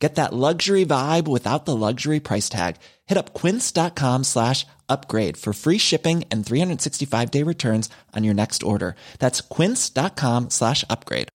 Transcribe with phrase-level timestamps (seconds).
[0.00, 2.76] Get that luxury vibe without the luxury price tag.
[3.06, 8.62] Hit up quince.com slash upgrade for free shipping and 365 day returns on your next
[8.62, 8.94] order.
[9.18, 11.28] That's quince.com slash upgrade.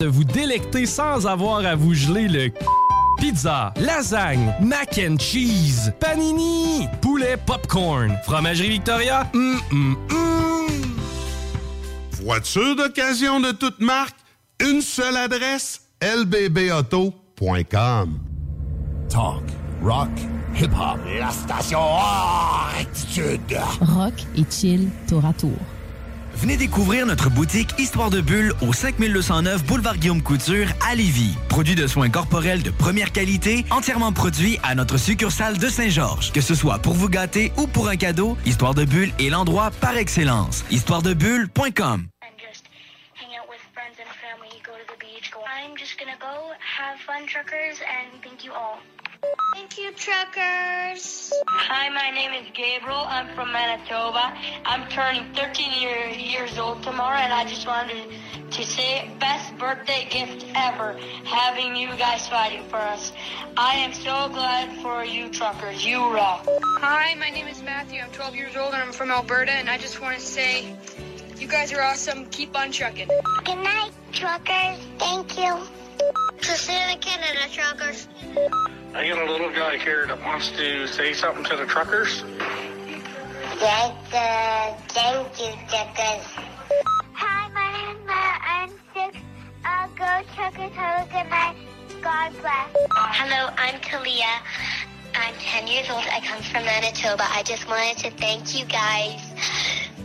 [0.00, 2.50] De vous délecter sans avoir à vous geler le
[3.18, 10.98] Pizza, lasagne, mac and cheese, panini, poulet popcorn, fromagerie Victoria, hum, hum, hum.
[12.10, 14.16] Voiture d'occasion de toute marque,
[14.60, 17.14] une seule adresse, lbbauto.com.
[19.08, 19.42] Talk,
[19.82, 20.10] rock,
[20.56, 20.98] hip-hop.
[21.18, 21.80] La station
[22.78, 23.58] Attitude.
[23.80, 25.56] Rock et chill tour à tour.
[26.36, 31.36] Venez découvrir notre boutique Histoire de Bulle au 5209 Boulevard Guillaume Couture à Lévis.
[31.48, 36.32] Produit de soins corporels de première qualité, entièrement produit à notre succursale de Saint-Georges.
[36.32, 39.70] Que ce soit pour vous gâter ou pour un cadeau, Histoire de Bulle est l'endroit
[39.80, 40.64] par excellence.
[40.70, 42.08] Histoiredebulle.com
[45.64, 48.78] I'm just gonna go have fun, truckers, and thank you all.
[49.54, 51.32] Thank you, truckers.
[51.46, 53.04] Hi, my name is Gabriel.
[53.06, 54.36] I'm from Manitoba.
[54.66, 58.12] I'm turning 13 year, years old tomorrow, and I just wanted
[58.50, 63.12] to say best birthday gift ever, having you guys fighting for us.
[63.56, 65.82] I am so glad for you, truckers.
[65.82, 66.46] You rock.
[66.80, 68.02] Hi, my name is Matthew.
[68.02, 70.76] I'm 12 years old, and I'm from Alberta, and I just want to say
[71.38, 72.26] you guys are awesome.
[72.26, 73.08] Keep on trucking.
[73.44, 74.78] Good night, truckers.
[74.98, 75.58] Thank you.
[76.38, 78.08] To Santa Canada, truckers.
[78.94, 82.22] I got a little guy here that wants to say something to the truckers.
[83.60, 86.26] Yes, uh, thank you, truckers.
[87.14, 88.40] Hi, my name is Matt.
[88.44, 89.24] I'm six.
[89.64, 90.72] Uh, go truckers.
[90.72, 91.56] Have a good night.
[92.02, 92.88] God bless.
[92.92, 94.40] Hello, I'm Kalia.
[95.14, 96.04] I'm 10 years old.
[96.12, 97.24] I come from Manitoba.
[97.30, 99.20] I just wanted to thank you guys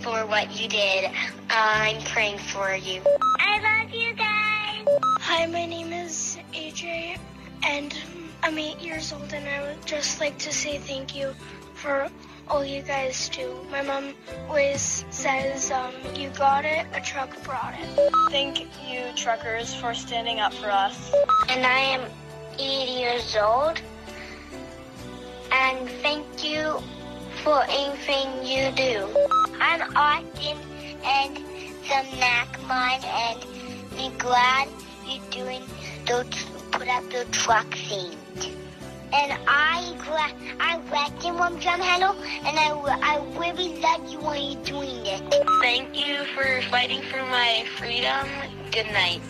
[0.01, 1.11] for what you did.
[1.49, 3.01] I'm praying for you.
[3.39, 4.85] I love you guys.
[5.19, 7.17] Hi, my name is AJ,
[7.63, 7.93] and
[8.41, 11.35] I'm eight years old, and I would just like to say thank you
[11.73, 12.09] for
[12.47, 13.53] all you guys do.
[13.69, 14.13] My mom
[14.47, 18.11] always says, um, you got it, a truck brought it.
[18.31, 21.13] Thank you, truckers, for standing up for us.
[21.49, 22.09] And I am
[22.57, 23.81] eight years old,
[25.51, 26.81] and thank you
[27.43, 29.07] for anything you do.
[29.59, 30.57] I'm Austin
[31.03, 33.39] and the Mac mine, and
[33.91, 34.67] be glad
[35.07, 35.61] you're doing
[36.05, 36.25] the
[36.71, 38.17] put up the truck scene.
[39.11, 39.95] And I
[40.59, 42.69] I liked him on drum handle, and I,
[43.01, 45.21] I really love you when you're doing it.
[45.61, 48.27] Thank you for fighting for my freedom.
[48.71, 49.21] Good night.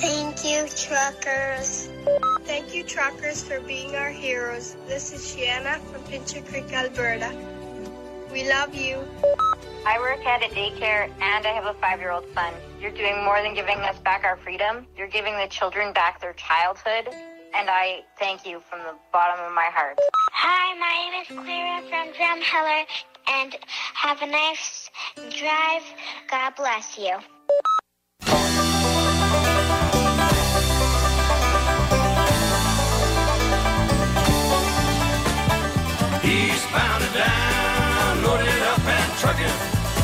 [0.00, 1.88] Thank you, truckers.
[2.44, 4.76] Thank you, truckers, for being our heroes.
[4.86, 7.34] This is Shiana from Pincher Creek, Alberta.
[8.32, 9.02] We love you.
[9.84, 12.54] I work at a daycare and I have a five year old son.
[12.80, 14.86] You're doing more than giving us back our freedom.
[14.96, 17.08] You're giving the children back their childhood.
[17.52, 19.98] And I thank you from the bottom of my heart.
[20.32, 22.84] Hi, my name is Clara from Drumheller,
[23.26, 23.56] and
[23.94, 24.90] have a nice
[25.36, 25.82] drive.
[26.30, 27.18] God bless you.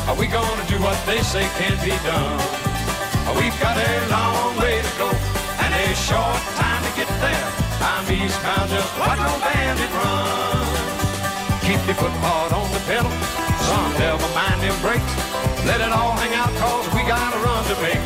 [0.07, 2.37] Are we gonna do what they say can't be done?
[3.41, 7.47] We've got a long way to go and a short time to get there.
[7.81, 10.65] I'm eastbound, just watch no bandit run.
[11.65, 13.09] Keep your foot hard on the pedal,
[13.65, 15.13] son, never mind them brakes.
[15.65, 18.05] Let it all hang out, cause we got a run to make.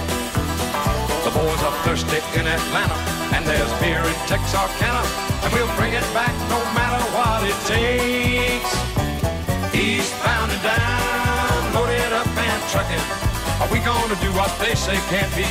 [1.27, 2.95] The boys are thirsty in Atlanta,
[3.35, 5.03] and there's beer in Texarkana,
[5.43, 8.71] and we'll bring it back no matter what it takes.
[9.75, 11.18] Eastbound and down,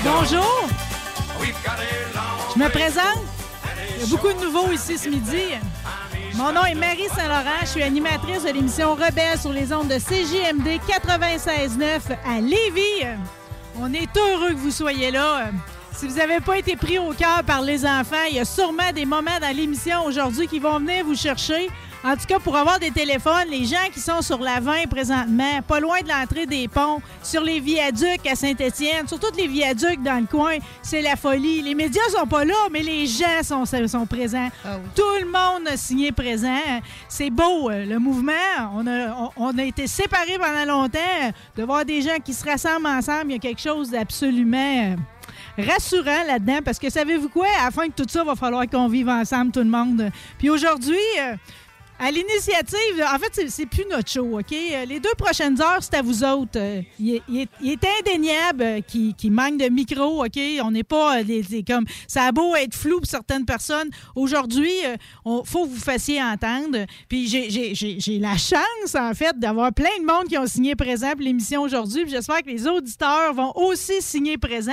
[0.05, 0.69] Bonjour!
[2.55, 3.25] Je me présente.
[3.97, 5.43] Il y a beaucoup de nouveaux ici ce midi.
[6.35, 7.59] Mon nom est Marie Saint-Laurent.
[7.63, 13.05] Je suis animatrice de l'émission Rebelle sur les ondes de CJMD 96.9 à Lévis.
[13.81, 15.51] On est heureux que vous soyez là.
[15.93, 18.93] Si vous n'avez pas été pris au cœur par les enfants, il y a sûrement
[18.95, 21.69] des moments dans l'émission aujourd'hui qui vont venir vous chercher.
[22.05, 25.61] En tout cas, pour avoir des téléphones, les gens qui sont sur la 20 présentement,
[25.67, 30.01] pas loin de l'entrée des ponts, sur les viaducs à Saint-Étienne, sur tous les viaducs
[30.03, 31.61] dans le coin, c'est la folie.
[31.61, 34.49] Les médias sont pas là, mais les gens sont, sont présents.
[34.95, 36.63] Tout le monde a signé présent.
[37.09, 38.33] C'est beau, euh, le mouvement.
[38.75, 40.99] On a, on, a été séparés pendant longtemps.
[41.57, 44.95] De voir des gens qui se rassemblent ensemble, il y a quelque chose d'absolument
[45.59, 47.47] euh, rassurant là-dedans parce que savez-vous quoi?
[47.61, 50.11] À la fin de tout ça, il va falloir qu'on vive ensemble, tout le monde.
[50.39, 51.35] Puis aujourd'hui, euh,
[52.01, 54.53] à l'initiative, en fait, c'est plus notre show, OK?
[54.53, 56.57] Euh, les deux prochaines heures, c'est à vous autres.
[56.57, 60.39] Euh, il est, indéniable euh, qu'il manque de micro, OK?
[60.63, 61.23] On n'est pas
[61.67, 61.87] comme.
[62.07, 63.91] Ça a beau être flou pour certaines personnes.
[64.15, 64.71] Aujourd'hui,
[65.27, 66.87] il faut que vous fassiez entendre.
[67.09, 71.23] Puis j'ai la chance, en fait, d'avoir plein de monde qui ont signé présent pour
[71.23, 72.05] l'émission aujourd'hui.
[72.07, 74.73] J'espère que les auditeurs vont aussi signer présent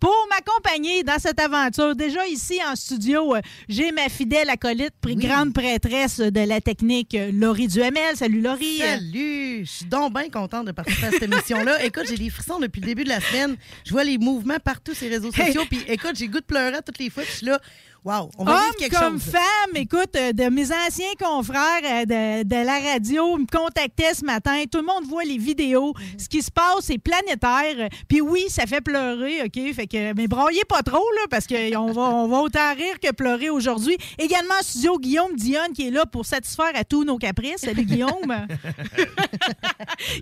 [0.00, 1.94] pour m'accompagner dans cette aventure.
[1.94, 3.34] Déjà ici en studio,
[3.68, 8.16] j'ai ma fidèle acolyte, grande prêtresse de la technique, euh, Laurie Duhamel.
[8.16, 8.78] Salut, Laurie.
[8.78, 9.64] Salut.
[9.64, 11.84] Je suis donc bien contente de participer à cette émission-là.
[11.84, 13.56] Écoute, j'ai des frissons depuis le début de la semaine.
[13.84, 15.62] Je vois les mouvements partout sur les réseaux sociaux.
[15.68, 17.24] Puis écoute, j'ai goût de pleurer toutes les fois.
[17.24, 17.60] je suis là.
[18.04, 22.66] Wow, on va Homme quelque comme femme, écoute, euh, de mes anciens confrères euh, de,
[22.66, 24.64] la radio me contactaient ce matin.
[24.68, 25.94] Tout le monde voit les vidéos.
[26.18, 27.88] Ce qui se passe, c'est planétaire.
[28.08, 29.72] Puis oui, ça fait pleurer, OK?
[29.72, 33.12] Fait que, mais broyez pas trop, là, parce qu'on va, on va autant rire que
[33.12, 33.96] pleurer aujourd'hui.
[34.18, 37.60] Également, studio Guillaume Dionne qui est là pour satisfaire à tous nos caprices.
[37.60, 38.10] Salut, Guillaume.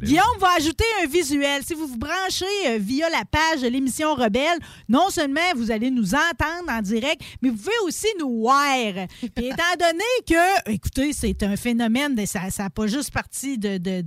[0.03, 1.63] Guillaume va ajouter un visuel.
[1.65, 5.91] Si vous vous branchez euh, via la page de l'émission Rebelle, non seulement vous allez
[5.91, 9.07] nous entendre en direct, mais vous pouvez aussi nous voir.
[9.35, 14.03] Puis étant donné que, écoutez, c'est un phénomène, ça n'a pas juste parti de, de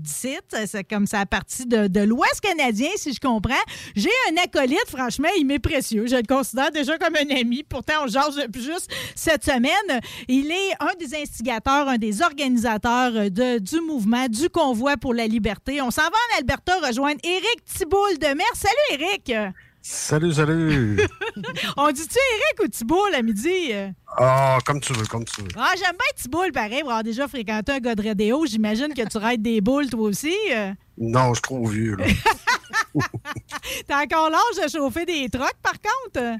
[0.65, 3.53] c'est comme ça a parti de, de l'Ouest canadien, si je comprends.
[3.95, 6.05] J'ai un acolyte, franchement, il m'est précieux.
[6.07, 7.63] Je le considère déjà comme un ami.
[7.63, 10.01] Pourtant, on jase juste cette semaine.
[10.27, 15.27] Il est un des instigateurs, un des organisateurs de, du mouvement, du convoi pour la
[15.27, 15.81] liberté.
[15.81, 18.47] On s'en va en Alberta rejoindre Éric Thibault de Mer.
[18.53, 19.33] Salut, Éric!
[19.85, 20.97] Salut, salut!
[21.77, 23.73] On dit-tu Eric ou Thibault à midi?
[24.17, 25.49] Ah, comme tu veux, comme tu veux.
[25.57, 28.45] Ah, j'aime bien Thibault, pareil, pour avoir déjà fréquenté un gars de radio.
[28.45, 30.33] J'imagine que tu raides des boules, toi aussi.
[30.97, 32.05] Non, je suis trop vieux, là.
[33.87, 36.37] T'as encore l'âge de chauffer des trucks, par contre?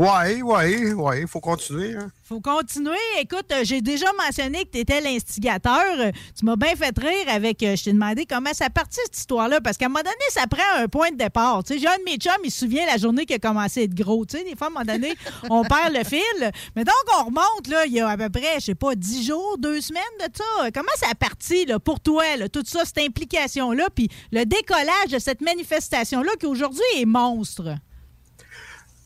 [0.00, 1.96] Oui, oui, oui, il faut continuer.
[1.96, 2.12] Hein.
[2.22, 2.94] faut continuer.
[3.18, 5.82] Écoute, euh, j'ai déjà mentionné que tu étais l'instigateur.
[5.98, 7.64] Euh, tu m'as bien fait rire avec.
[7.64, 10.46] Euh, je t'ai demandé comment ça partit cette histoire-là, parce qu'à un moment donné, ça
[10.46, 11.64] prend un point de départ.
[11.64, 13.80] Tu sais, j'ai un de mes chums, il se souvient la journée qui a commencé
[13.80, 14.24] à être gros.
[14.24, 15.16] Tu sais, des fois, à un moment donné,
[15.50, 16.52] on perd le fil.
[16.76, 19.26] Mais donc, on remonte, là, il y a à peu près, je sais pas, dix
[19.26, 20.70] jours, deux semaines de ça.
[20.72, 25.08] Comment ça a parti, là, pour toi, là, tout ça, cette implication-là, puis le décollage
[25.10, 27.74] de cette manifestation-là qui aujourd'hui est monstre?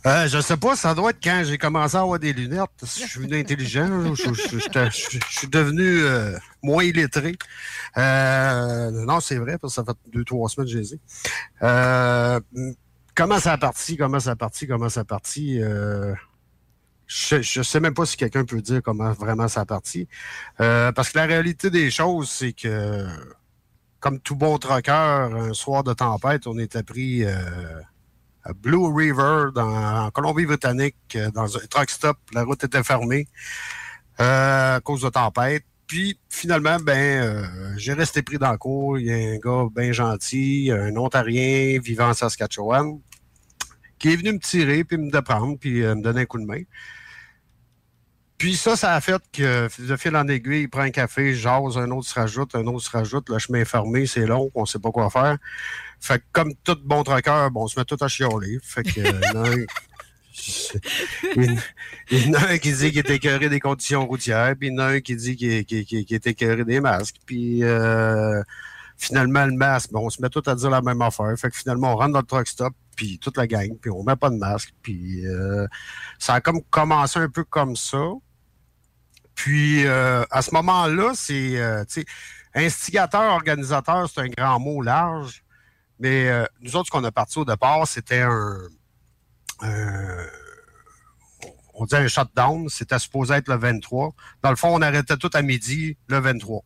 [0.04, 2.70] Euh, je sais pas, ça doit être quand j'ai commencé à avoir des lunettes.
[2.82, 4.14] Je suis devenu intelligent.
[4.14, 4.90] Je,
[5.30, 7.36] suis devenu euh, moins illettré.
[7.96, 11.00] Euh, non, c'est vrai, parce que ça fait deux, trois semaines que j'ai
[11.62, 12.40] euh,
[13.14, 13.96] Comment ça a parti?
[13.96, 14.66] Comment ça a parti?
[14.66, 15.60] Comment ça a parti?
[17.06, 20.08] je, je sais même pas si quelqu'un peut dire comment vraiment ça a parti.
[20.56, 23.06] parce que la réalité des choses, c'est que
[24.00, 27.24] comme tout bon troqueur, un soir de tempête, on était pris
[28.50, 32.18] Blue River, dans, en Colombie-Britannique, euh, dans un truck stop.
[32.32, 33.28] La route était fermée
[34.20, 35.64] euh, à cause de tempête.
[35.86, 38.98] Puis finalement, ben, euh, j'ai resté pris dans le cours.
[38.98, 42.98] Il y a un gars bien gentil, un Ontarien vivant en Saskatchewan,
[43.98, 46.62] qui est venu me tirer, puis me déprendre, puis me donner un coup de main.
[48.42, 51.78] Puis ça, ça a fait que de fil en aiguille, il prend un café, jase,
[51.78, 54.66] un autre se rajoute, un autre se rajoute, le chemin est fermé, c'est long, on
[54.66, 55.38] sait pas quoi faire.
[56.00, 58.58] Fait que comme tout bon trucker, bon, on se met tout à chialer.
[58.60, 58.98] Fait que
[62.10, 64.72] il, y en a un qui dit qu'il est écœuré des conditions routières, puis il
[64.72, 67.18] y en a un qui dit qu'il est écœuré des masques.
[67.24, 68.42] Puis euh,
[68.96, 71.32] finalement, le masque, on se met tout à dire la même affaire.
[71.38, 74.02] Fait que finalement, on rentre dans le truck stop, puis toute la gang, puis on
[74.02, 74.74] met pas de masque.
[74.82, 75.68] Puis euh,
[76.18, 78.02] ça a comme commencé un peu comme ça.
[79.42, 81.82] Puis euh, à ce moment-là, c'est euh,
[82.54, 85.42] instigateur, organisateur, c'est un grand mot large.
[85.98, 88.56] Mais euh, nous autres, ce qu'on a parti au départ, c'était un,
[91.74, 92.68] on dit un shutdown.
[92.68, 94.14] C'était supposé être le 23.
[94.44, 96.62] Dans le fond, on arrêtait tout à midi le 23.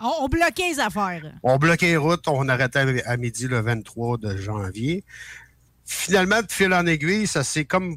[0.00, 1.32] On, bloquait les affaires.
[1.42, 2.28] On bloquait les routes.
[2.28, 5.02] On arrêtait à midi le 23 de janvier.
[5.86, 7.96] Finalement, de fil en aiguille, ça s'est comme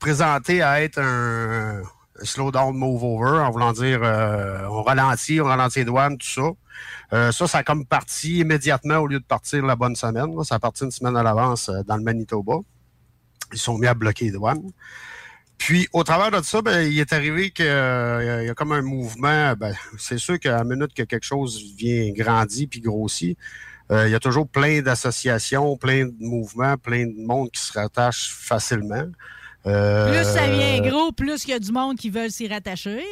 [0.00, 1.82] présenté à être un,
[2.22, 6.26] slow down, move over, en voulant dire euh, on ralentit, on ralentit les douanes, tout
[6.26, 6.50] ça.
[7.12, 10.32] Euh, ça, ça a comme parti immédiatement au lieu de partir la bonne semaine.
[10.44, 12.58] Ça a parti une semaine à l'avance euh, dans le Manitoba.
[13.52, 14.70] Ils sont mis à bloquer les douanes.
[15.58, 19.54] Puis, au travers de ça, ben, il est arrivé qu'il y a comme un mouvement.
[19.54, 23.38] Ben, c'est sûr qu'à la minute que quelque chose vient grandit puis grossit,
[23.90, 28.34] il y a toujours plein d'associations, plein de mouvements, plein de monde qui se rattachent
[28.34, 29.06] facilement.
[29.66, 33.02] Euh, Plus ça vient gros, plus il y a du monde qui veulent s'y rattacher.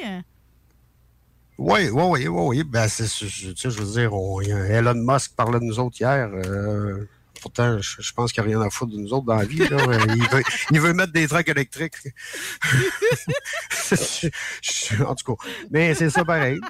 [1.58, 2.64] Oui, oui, oui, oui, oui.
[2.64, 5.96] Ben, c'est, je, tu sais, je veux dire, on- Elon Musk parlait de nous autres
[6.00, 6.28] hier.
[6.32, 7.08] euh,
[7.40, 9.44] pourtant, je, je pense qu'il n'y a rien à foutre de nous autres dans la
[9.44, 9.58] vie.
[9.58, 9.76] là.
[10.16, 11.94] Il, veut, il veut mettre des trucks électriques.
[14.62, 16.61] Je- en tout cas, mais c'est ça pareil.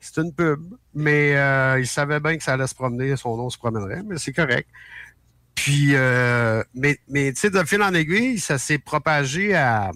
[0.00, 0.62] C'est une pub,
[0.94, 4.18] mais euh, il savait bien que ça allait se promener, son nom se promènerait, mais
[4.18, 4.68] c'est correct.
[5.56, 7.00] Puis, euh, mais,
[7.32, 9.90] tu sais, de fil en aiguille, ça s'est propagé à.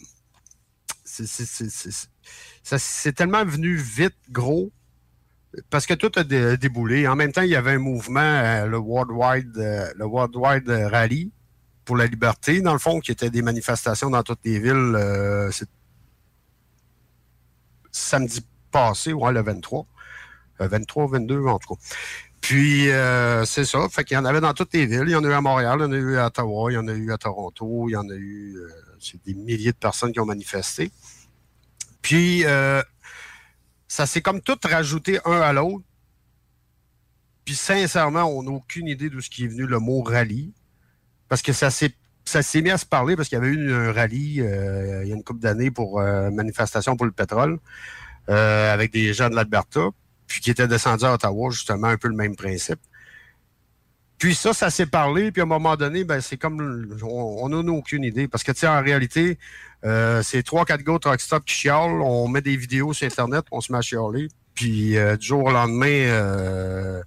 [1.05, 2.09] c'est-
[2.62, 4.73] ça c'est tellement venu vite, gros,
[5.69, 7.07] parce que tout a dé- déboulé.
[7.07, 11.31] En même temps, il y avait un mouvement, euh, le Worldwide, euh, le Rally
[11.85, 14.97] pour la liberté, dans le fond, qui était des manifestations dans toutes les villes.
[17.93, 19.87] samedi passé, ouais, le 23.
[20.61, 21.83] Euh, 23, 22, en tout cas.
[22.41, 23.87] Puis, euh, c'est ça.
[23.91, 25.05] Fait qu'il y en avait dans toutes les villes.
[25.07, 26.75] Il y en a eu à Montréal, il y en a eu à Ottawa, il
[26.75, 28.57] y en a eu à Toronto, il y en a eu...
[28.57, 28.69] euh,
[28.99, 30.91] c'est des milliers de personnes qui ont manifesté.
[32.03, 32.83] Puis, euh,
[33.89, 35.85] ça s'est comme tout rajouté un à l'autre.
[37.45, 40.53] Puis, sincèrement, on n'a aucune idée d'où ce qui est venu le mot rallye.
[41.29, 41.95] Parce que ça s'est
[42.25, 45.09] ça s'est mis à se parler parce qu'il y avait eu un rallye euh, il
[45.09, 47.59] y a une couple d'années pour euh, manifestation pour le pétrole
[48.29, 49.89] euh, avec des gens de l'Alberta,
[50.31, 52.79] puis qui étaient descendus à Ottawa, justement, un peu le même principe.
[54.17, 57.67] Puis ça, ça s'est parlé, puis à un moment donné, ben, c'est comme on n'en
[57.67, 58.29] a aucune idée.
[58.29, 59.39] Parce que tu sais, en réalité,
[59.85, 63.07] euh, c'est trois, quatre gars au truck stop qui chialent, on met des vidéos sur
[63.07, 67.03] Internet, on se met à chialer, puis euh, du jour au lendemain, euh,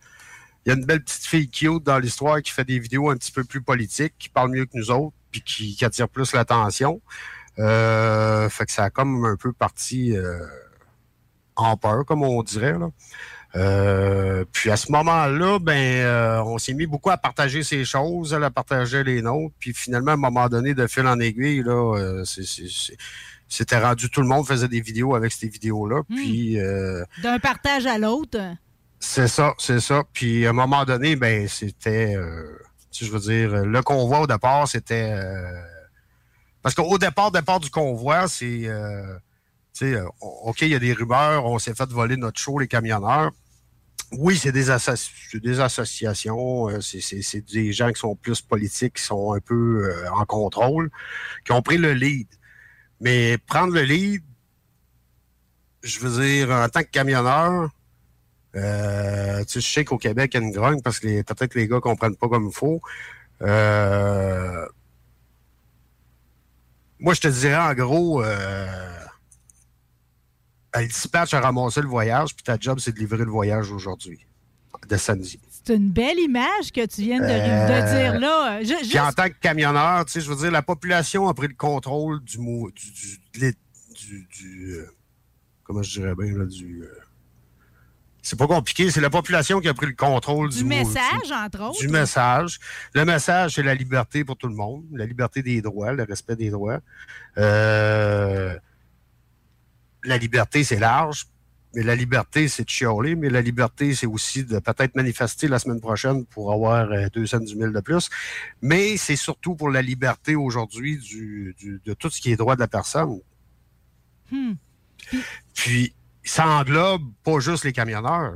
[0.65, 3.15] il y a une belle petite fille cute dans l'histoire qui fait des vidéos un
[3.15, 6.33] petit peu plus politiques, qui parle mieux que nous autres, puis qui, qui attire plus
[6.33, 7.01] l'attention.
[7.59, 10.39] Euh, fait que ça a comme un peu parti euh,
[11.55, 12.77] en peur, comme on dirait.
[12.77, 12.89] Là.
[13.55, 18.33] Euh, puis à ce moment-là, ben, euh, on s'est mis beaucoup à partager ces choses,
[18.33, 19.53] à partager les nôtres.
[19.59, 22.97] Puis finalement, à un moment donné, de fil en aiguille, là, euh, c'est- c'est- c'est-
[23.47, 26.01] c'était rendu, tout le monde faisait des vidéos avec ces vidéos-là.
[26.09, 28.39] Puis euh, D'un partage à l'autre.
[28.99, 30.01] c'est ça, c'est ça.
[30.13, 32.57] Puis à un moment donné, ben c'était, euh,
[32.91, 35.61] je veux dire, le convoi au départ, c'était euh,
[36.63, 39.15] parce qu'au départ, départ du convoi, c'est, euh,
[39.73, 42.67] sais, euh, ok, il y a des rumeurs, on s'est fait voler notre show, les
[42.67, 43.31] camionneurs.
[44.11, 49.39] Oui, c'est des, associations, euh, c'est- des gens qui sont plus politiques, qui sont un
[49.39, 50.91] peu euh, en contrôle,
[51.45, 52.27] qui ont pris le lead.
[53.01, 54.23] Mais prendre le lead,
[55.83, 57.69] je veux dire, en tant que camionneur,
[58.55, 61.53] euh, tu sais, je sais qu'au Québec, il y a une grogne parce que peut-être
[61.53, 62.81] que les gars ne comprennent pas comme il faut.
[63.41, 64.65] Euh,
[66.99, 68.23] moi, je te dirais en gros,
[70.81, 74.19] le dispatch a ramassé le voyage, puis ta job, c'est de livrer le voyage aujourd'hui,
[74.89, 75.39] de samedi.
[75.65, 78.61] C'est une belle image que tu viens de, de Euh, dire là.
[78.63, 81.47] Je- Puis en tant que camionneur, tu sais, je veux dire, la population a pris
[81.47, 83.55] le contrôle du mot, du, du,
[83.95, 84.85] du- du, euh,
[85.63, 86.87] comment je dirais bien, là, du, euh,
[88.21, 91.31] c'est pas compliqué, c'est la population qui a pris le contrôle du, du mot- message,
[91.31, 91.79] entre autres.
[91.79, 92.59] du message.
[92.93, 96.35] Le message, c'est la liberté pour tout le monde, la liberté des droits, le respect
[96.35, 96.79] des droits.
[97.37, 98.57] Euh,
[100.03, 101.27] la liberté, c'est large,
[101.75, 105.57] mais la liberté, c'est de chialer, mais la liberté, c'est aussi de peut-être manifester la
[105.59, 108.09] semaine prochaine pour avoir euh, 210 000 de plus.
[108.61, 112.55] Mais c'est surtout pour la liberté aujourd'hui du, du- de tout ce qui est droit
[112.55, 113.19] de la personne.
[114.31, 114.53] Hmm.
[115.53, 115.93] Puis,
[116.23, 118.35] ça englobe pas juste les camionneurs.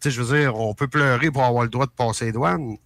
[0.00, 2.32] Tu sais, je veux dire, on peut pleurer pour avoir le droit de passer les
[2.32, 2.76] douanes,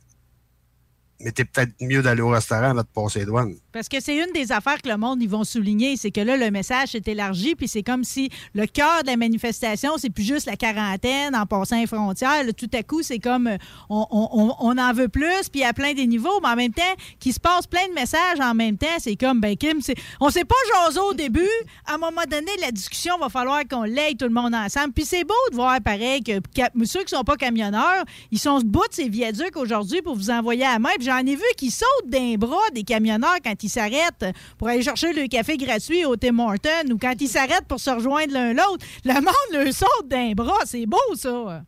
[1.21, 3.55] mais t'es peut-être mieux d'aller au restaurant avant de passer les douanes.
[3.73, 6.37] Parce que c'est une des affaires que le monde ils vont souligner, c'est que là,
[6.37, 10.25] le message s'est élargi, puis c'est comme si le cœur de la manifestation, c'est plus
[10.25, 12.45] juste la quarantaine en passant les frontières.
[12.57, 13.57] Tout à coup, c'est comme euh,
[13.89, 16.83] on, en veut plus, puis à plein des niveaux, mais en même temps,
[17.19, 19.81] qu'il se passe plein de messages en même temps, c'est comme, ben Kim,
[20.21, 21.49] on s'est pas jasé au début.
[21.87, 24.93] À un moment donné, la discussion va falloir qu'on l'aide tout le monde ensemble.
[24.93, 26.41] Puis c'est beau de voir pareil que
[26.85, 30.31] ceux qui sont pas camionneurs, ils sont se bout de ces viaducs aujourd'hui pour vous
[30.31, 30.91] envoyer à main.
[30.97, 34.27] Puis j'en ai vu qui sautent d'un bras des camionneurs quand ils s'arrêtent
[34.59, 37.91] pour aller chercher le café gratuit au Tim Hortons ou quand ils s'arrêtent pour se
[37.91, 38.87] rejoindre l'un l'autre.
[39.05, 40.61] Le monde leur saute d'un bras.
[40.65, 41.63] C'est beau, ça.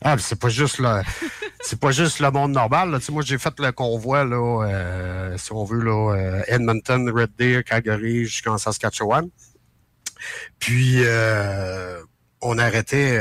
[0.00, 1.02] Ah, c'est pas juste le,
[1.60, 3.00] c'est pas juste le monde normal.
[3.10, 7.64] moi, j'ai fait le convoi, là, euh, si on veut, là, euh, Edmonton, Red Deer,
[7.64, 9.28] Calgary, jusqu'en Saskatchewan.
[10.60, 12.00] Puis, euh,
[12.40, 13.16] on arrêtait,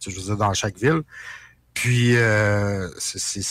[0.00, 1.00] je veux dire, dans chaque ville.
[1.72, 2.14] Puis,
[2.98, 3.42] c'est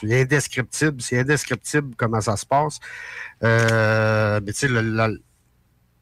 [0.00, 2.78] c'est indescriptible, c'est indescriptible comment ça se passe.
[3.42, 5.08] Euh, mais tu sais, la,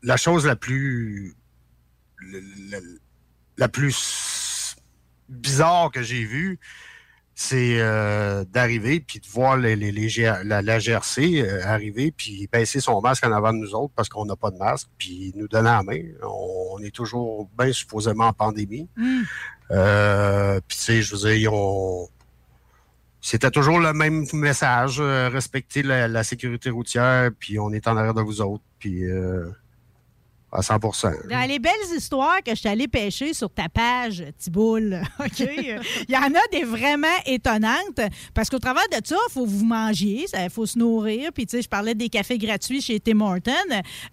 [0.03, 1.35] la, chose la plus
[2.71, 2.79] la,
[3.59, 4.76] la plus
[5.29, 6.59] bizarre que j'ai vue,
[7.38, 9.93] c'est euh, d'arriver puis de voir les, les,
[10.45, 14.09] la, la, GRC euh, arriver puis baisser son masque en avant de nous autres parce
[14.09, 16.00] qu'on n'a pas de masque puis nous donner la main.
[16.23, 18.88] On, est toujours bien supposément en pandémie.
[18.97, 19.23] Mm.
[19.71, 21.53] Euh, puis tu sais, je veux dire,
[23.26, 28.14] c'était toujours le même message, respecter la, la, sécurité routière puis on est en arrière
[28.14, 29.02] de vous autres puis
[30.57, 35.03] à 100 Dans les belles histoires que je suis allé pêcher sur ta page, Tiboul,
[35.21, 35.41] OK?
[35.41, 38.01] Il y en a des vraiment étonnantes
[38.33, 41.31] parce qu'au travers de ça, il faut vous manger, il faut se nourrir.
[41.33, 43.53] Puis, tu sais, je parlais des cafés gratuits chez Tim Hortons.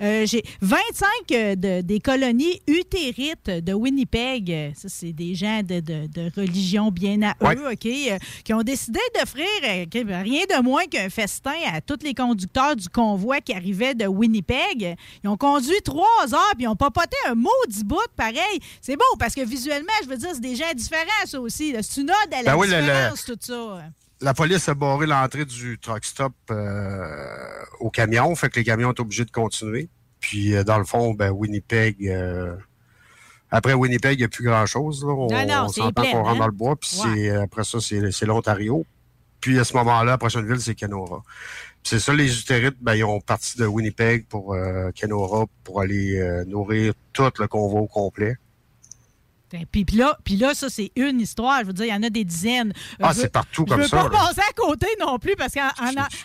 [0.01, 4.73] Euh, j'ai 25 euh, de, des colonies utérites de Winnipeg.
[4.75, 7.85] Ça, c'est des gens de, de, religion bien à eux, OK?
[7.85, 12.89] Euh, qui ont décidé d'offrir rien de moins qu'un festin à tous les conducteurs du
[12.89, 14.95] convoi qui arrivaient de Winnipeg.
[15.23, 18.59] Ils ont conduit trois heures, puis ils ont papoté un maudit bout pareil.
[18.81, 21.75] C'est beau parce que visuellement, je veux dire, c'est des gens différents, ça aussi.
[21.81, 23.81] C'est une ode à la ben différence, tout ça.
[24.21, 27.05] La police a barré l'entrée du truck stop euh,
[27.79, 29.89] au camion, fait que les camions sont obligés de continuer.
[30.19, 32.07] Puis, euh, dans le fond, ben, Winnipeg.
[32.07, 32.55] Euh,
[33.51, 35.03] après Winnipeg, il n'y a plus grand-chose.
[35.03, 36.75] On, on s'entend qu'on rentre dans le bois.
[36.75, 38.85] Puis après ça, c'est l'Ontario.
[39.41, 41.21] Puis à ce moment-là, la prochaine ville, c'est Kenora
[41.83, 46.17] c'est ça, les utérites, ben, ils ont parti de Winnipeg pour euh, Kenora pour aller
[46.17, 48.37] euh, nourrir tout le convoi au complet.
[49.53, 51.59] Ben, puis, là, puis là, ça, c'est une histoire.
[51.61, 52.73] Je veux dire, il y en a des dizaines.
[52.99, 53.97] Ah, c'est partout comme ça.
[53.99, 55.69] Je veux pas passer à côté non plus parce qu'en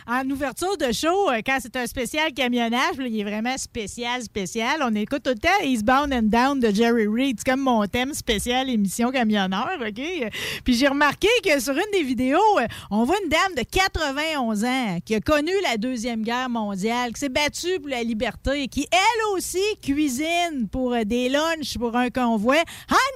[0.06, 4.80] en, ouverture de show, euh, quand c'est un spécial camionnage, il est vraiment spécial, spécial.
[4.82, 7.36] On écoute tout le temps Eastbound and Down de Jerry Reed.
[7.40, 10.30] C'est comme mon thème spécial émission camionneur, OK?
[10.64, 14.64] Puis j'ai remarqué que sur une des vidéos, euh, on voit une dame de 91
[14.64, 18.88] ans qui a connu la Deuxième Guerre mondiale, qui s'est battue pour la liberté qui,
[18.90, 22.56] elle aussi, cuisine pour euh, des lunchs pour un convoi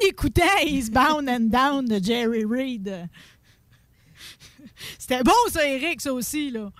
[0.08, 3.08] écoutait Eastbound and Down de Jerry Reed.
[4.98, 6.70] C'était bon, ça, Eric, ça aussi, là.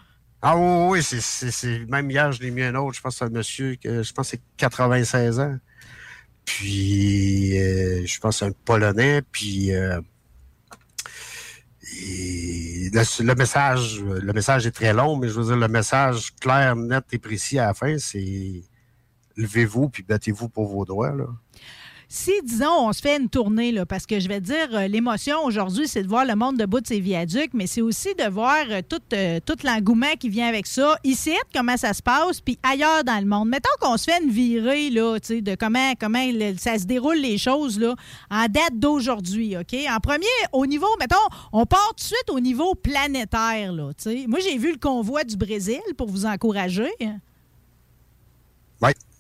[0.45, 3.29] Ah oui, oui, c'est même hier, je l'ai mis un autre, je pense c'est un
[3.29, 5.57] monsieur que je pense c'est 96 ans.
[6.45, 10.01] Puis euh, je pense c'est un Polonais, puis euh,
[11.93, 17.05] le, message, le message est très long, mais je veux dire, le message clair, net
[17.13, 18.65] et précis à la fin, c'est
[19.37, 21.13] levez-vous puis battez-vous pour vos droits.
[21.13, 21.27] Là
[22.14, 25.42] si, disons, on se fait une tournée, là, parce que je vais dire, euh, l'émotion
[25.46, 28.66] aujourd'hui, c'est de voir le monde debout de ses viaducs, mais c'est aussi de voir
[28.68, 30.98] euh, tout, euh, tout l'engouement qui vient avec ça.
[31.05, 33.48] Ici, comment ça se passe, puis ailleurs dans le monde.
[33.48, 36.22] Mettons qu'on se fait une virée, là, de comment, comment
[36.59, 37.94] ça se déroule les choses, là,
[38.31, 39.75] en date d'aujourd'hui, OK?
[39.88, 41.16] En premier, au niveau, mettons,
[41.51, 43.90] on part tout de suite au niveau planétaire, là,
[44.29, 46.90] Moi, j'ai vu le convoi du Brésil pour vous encourager.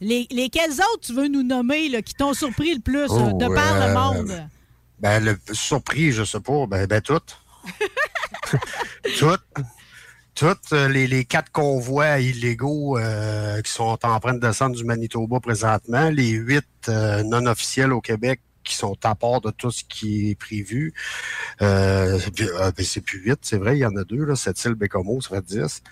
[0.02, 3.46] Les, lesquels autres tu veux nous nommer là, qui t'ont surpris le plus oh, de
[3.54, 4.48] par le monde?
[4.98, 6.66] Ben, le surpris, je sais pas.
[6.66, 7.38] Ben, ben toutes.
[9.18, 9.44] toutes.
[10.34, 15.40] Toutes euh, les, quatre convois illégaux euh, qui sont en train de descendre du Manitoba
[15.40, 19.84] présentement, les huit euh, non officiels au Québec qui sont à part de tout ce
[19.84, 20.94] qui est prévu.
[21.60, 22.18] Ben,
[22.78, 25.44] c'est plus huit, c'est vrai, il y en a deux, là, Sept-Îles, Bécomo, ça fait
[25.44, 25.82] dix.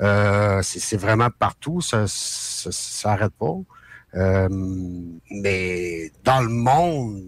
[0.00, 3.56] Euh, c'est vraiment partout, ça s'arrête pas.
[4.14, 4.48] Euh,
[5.30, 7.22] mais dans le monde,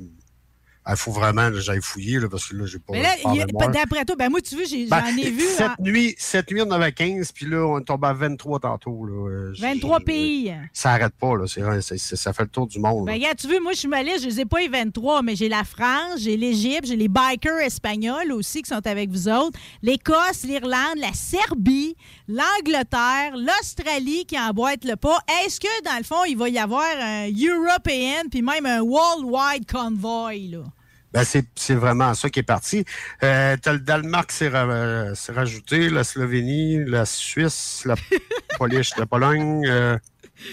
[0.91, 2.93] il faut vraiment que j'aille fouiller là, parce que là, j'ai pas.
[2.95, 5.43] Mais là, d'après toi, ben moi, tu veux, ben, j'en ai, vu.
[5.43, 9.05] Cette, nuit, cette nuit, on avait 15, puis là, on est tombé à 23 tantôt.
[9.05, 9.53] Là.
[9.59, 10.55] 23 pays.
[10.73, 11.47] Ça n'arrête pas, là.
[11.47, 13.07] ça fait le tour du monde.
[13.07, 15.37] Ben, regarde, tu veux, moi, je suis malade, je les ai pas les 23, mais
[15.37, 19.59] j'ai la France, j'ai l'Égypte, j'ai les bikers espagnols aussi qui sont avec vous autres,
[19.83, 21.97] l'Écosse, l'Irlande, la Serbie,
[22.29, 25.19] l'Angleterre, l'Australie qui emboîte le pas.
[25.45, 29.71] Est-ce que, dans le fond, il va y avoir un European puis même un Worldwide
[29.71, 30.65] Convoy, là?
[31.13, 32.85] Ben c'est vraiment ça qui est parti.
[33.23, 37.95] Euh, as le Danemark s'est rajouté, la Slovénie, la Suisse, la,
[38.59, 39.99] Polish, la Pologne, euh,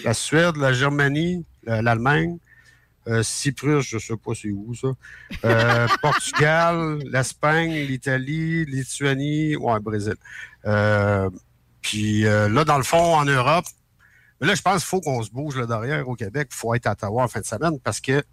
[0.04, 2.38] la Suède, la Germanie, l'Allemagne,
[3.08, 4.88] euh, Cyprus, je sais pas c'est où ça,
[5.44, 10.16] euh, Portugal, l'Espagne, l'Italie, Lituanie, ouais, Brésil.
[10.64, 11.30] Euh,
[11.82, 13.66] puis là, dans le fond, en Europe,
[14.40, 16.48] là, je pense qu'il faut qu'on se bouge là derrière au Québec.
[16.50, 18.24] Il faut être à Ottawa en fin de semaine parce que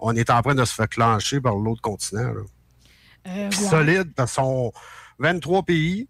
[0.00, 2.32] on est en train de se faire clencher par l'autre continent.
[3.26, 4.72] Euh, Solide, parce sont
[5.18, 6.08] 23 pays.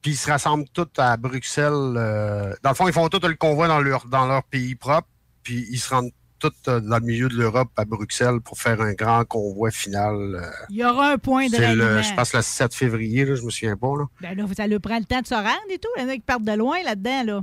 [0.00, 1.72] puis ils se rassemblent tous à Bruxelles.
[1.96, 5.08] euh, dans le fond, ils font tout le convoi dans leur, dans leur pays propre,
[5.44, 8.80] puis ils se rendent tous euh, dans le milieu de l'Europe à Bruxelles pour faire
[8.80, 10.16] un grand convoi final.
[10.16, 13.36] euh, Il y aura un point de c'est le, je pense le 7 février, là,
[13.36, 13.94] je me souviens pas.
[13.96, 14.06] Là.
[14.20, 15.88] Ben là, ça lui prend le temps de se rendre et tout.
[15.96, 17.40] Il y en a qui partent de loin là-dedans, là.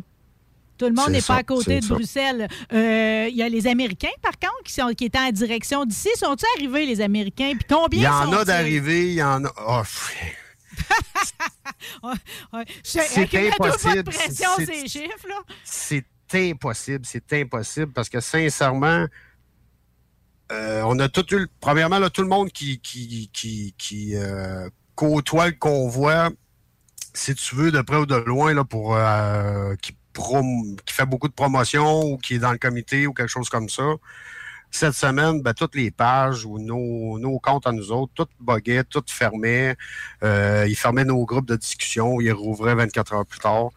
[0.80, 1.94] Tout le monde n'est pas à côté de ça.
[1.94, 2.48] Bruxelles.
[2.74, 6.10] Euh, Il y a les Américains, par contre, qui, sont, qui étaient en direction d'ici.
[6.16, 7.52] Sont-ils arrivés, les Américains?
[7.56, 9.52] Puis combien Il y en a d'arrivés, il y en a.
[9.68, 9.82] oh,
[12.84, 14.04] C'est accumule pas de impossible.
[14.04, 15.36] pression, C'est- ces chiffres, là.
[15.64, 19.06] c'est impossible, c'est impossible parce que sincèrement,
[20.52, 21.48] euh, on a tout eu.
[21.60, 26.30] Premièrement, là, tout le monde qui, qui, qui, qui euh, côtoie le convoi,
[27.14, 29.96] si tu veux, de près ou de loin, là, pour euh, qui,
[30.86, 33.70] qui fait beaucoup de promotion ou qui est dans le comité ou quelque chose comme
[33.70, 33.84] ça.
[34.72, 39.10] Cette semaine, ben, toutes les pages ou nos, comptes à nous autres, toutes buguaient, toutes
[39.10, 39.76] fermaient.
[40.24, 43.70] Euh, ils fermaient nos groupes de discussion, ils rouvraient 24 heures plus tard.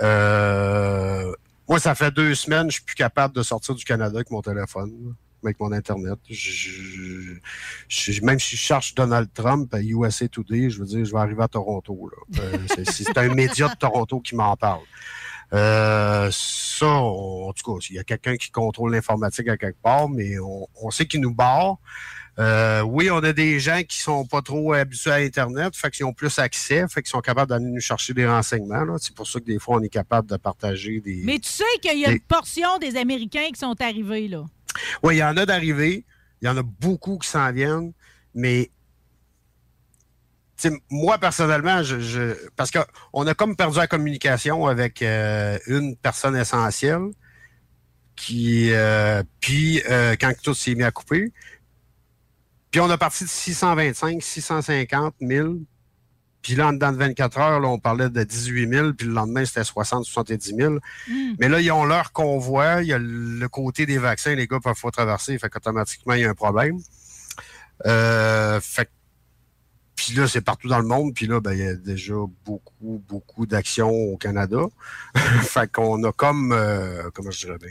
[0.00, 1.32] Euh,
[1.68, 4.42] moi, ça fait deux semaines, je suis plus capable de sortir du Canada avec mon
[4.42, 6.18] téléphone, avec mon Internet.
[6.28, 11.48] Même si je cherche Donald Trump USA Today, je veux dire, je vais arriver à
[11.48, 12.10] Toronto.
[12.38, 14.82] Euh, c'est un média de Toronto qui m'en parle.
[15.52, 19.80] Euh, ça, on- en tout cas, il y a quelqu'un qui contrôle l'informatique à quelque
[19.82, 21.76] part, mais on, on sait qu'il nous barre.
[22.38, 26.04] Euh, oui, on a des gens qui sont pas trop habitués à Internet, fait qu'ils
[26.04, 28.84] ont plus accès, fait qu'ils sont capables d'aller nous chercher des renseignements.
[28.98, 31.22] C'est pour ça que des fois, on est capable de partager des.
[31.24, 34.44] Mais tu sais qu'il y a des- une portion des Américains qui sont arrivés, là.
[35.02, 36.04] Oui, il y en a d'arrivés.
[36.42, 37.92] Il y en a beaucoup qui s'en viennent,
[38.34, 38.70] mais
[40.90, 46.36] moi, personnellement, je, je- parce qu'on a comme perdu la communication avec euh, une personne
[46.36, 47.10] essentielle
[48.16, 51.32] qui, euh, puis euh, quand tout s'est mis à couper,
[52.70, 55.54] puis on a parti de 625, 650 000,
[56.42, 59.12] puis là, en dedans de 24 heures, là, on parlait de 18 000, puis le
[59.14, 60.78] lendemain, c'était 60, 70 000.
[61.40, 62.82] Mais là, ils ont leur convoi.
[62.82, 65.36] Il y a le côté des vaccins, les gars peuvent pas traverser.
[65.40, 66.78] Fait qu'automatiquement, il y a un problème.
[67.84, 68.90] Euh, fait que-
[69.96, 71.14] puis là, c'est partout dans le monde.
[71.14, 74.60] Puis là, ben, il y a déjà beaucoup, beaucoup d'actions au Canada.
[75.42, 77.70] fait qu'on a comme, euh, comment je dirais bien,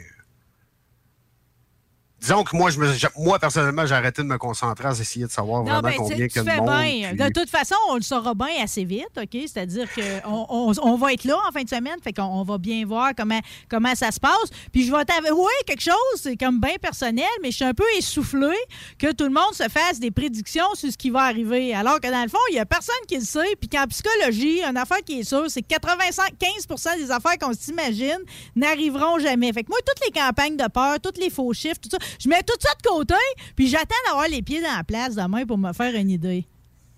[2.26, 5.28] Disons que moi, je me, je- moi personnellement, j'ai arrêté de me concentrer à essayer
[5.28, 6.70] de savoir Non, vraiment ben, combien tu de fais monde.
[6.82, 7.14] bien.
[7.14, 9.30] De toute façon, on le saura bien assez vite, OK?
[9.32, 12.58] C'est-à-dire qu'on on, on va être là en fin de semaine, fait qu'on on va
[12.58, 14.50] bien voir comment, comment ça se passe.
[14.72, 17.84] Puis je vais t'avouer quelque chose, c'est comme bien personnel, mais je suis un peu
[17.96, 18.56] essoufflé
[18.98, 21.76] que tout le monde se fasse des prédictions sur ce qui va arriver.
[21.76, 23.56] Alors que dans le fond, il n'y a personne qui le sait.
[23.60, 28.18] Puis qu'en psychologie, une affaire qui est sûre, c'est que 95% des affaires qu'on s'imagine
[28.56, 29.54] n'arriveront jamais.
[29.54, 32.30] Fait que moi, toutes les campagnes de peur, tous les faux chiffres, tout ça, je
[32.30, 33.16] mets tout ça de côté,
[33.56, 36.46] puis j'attends d'avoir les pieds dans la place demain pour me faire une idée.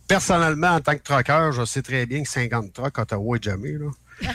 [0.08, 3.74] Personnellement, en tant que trucker, je sais très bien que 50 trucks, Ottawa est jamais.
[3.74, 3.90] Là.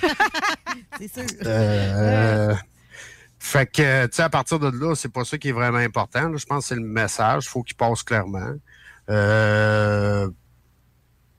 [0.99, 1.25] C'est sûr.
[1.47, 2.55] Euh,
[3.38, 6.29] fait que, tu sais, à partir de là, c'est pas ça qui est vraiment important.
[6.29, 6.37] là.
[6.37, 7.47] Je pense que c'est le message.
[7.47, 8.53] Il faut qu'il passe clairement.
[9.11, 10.31] Euh,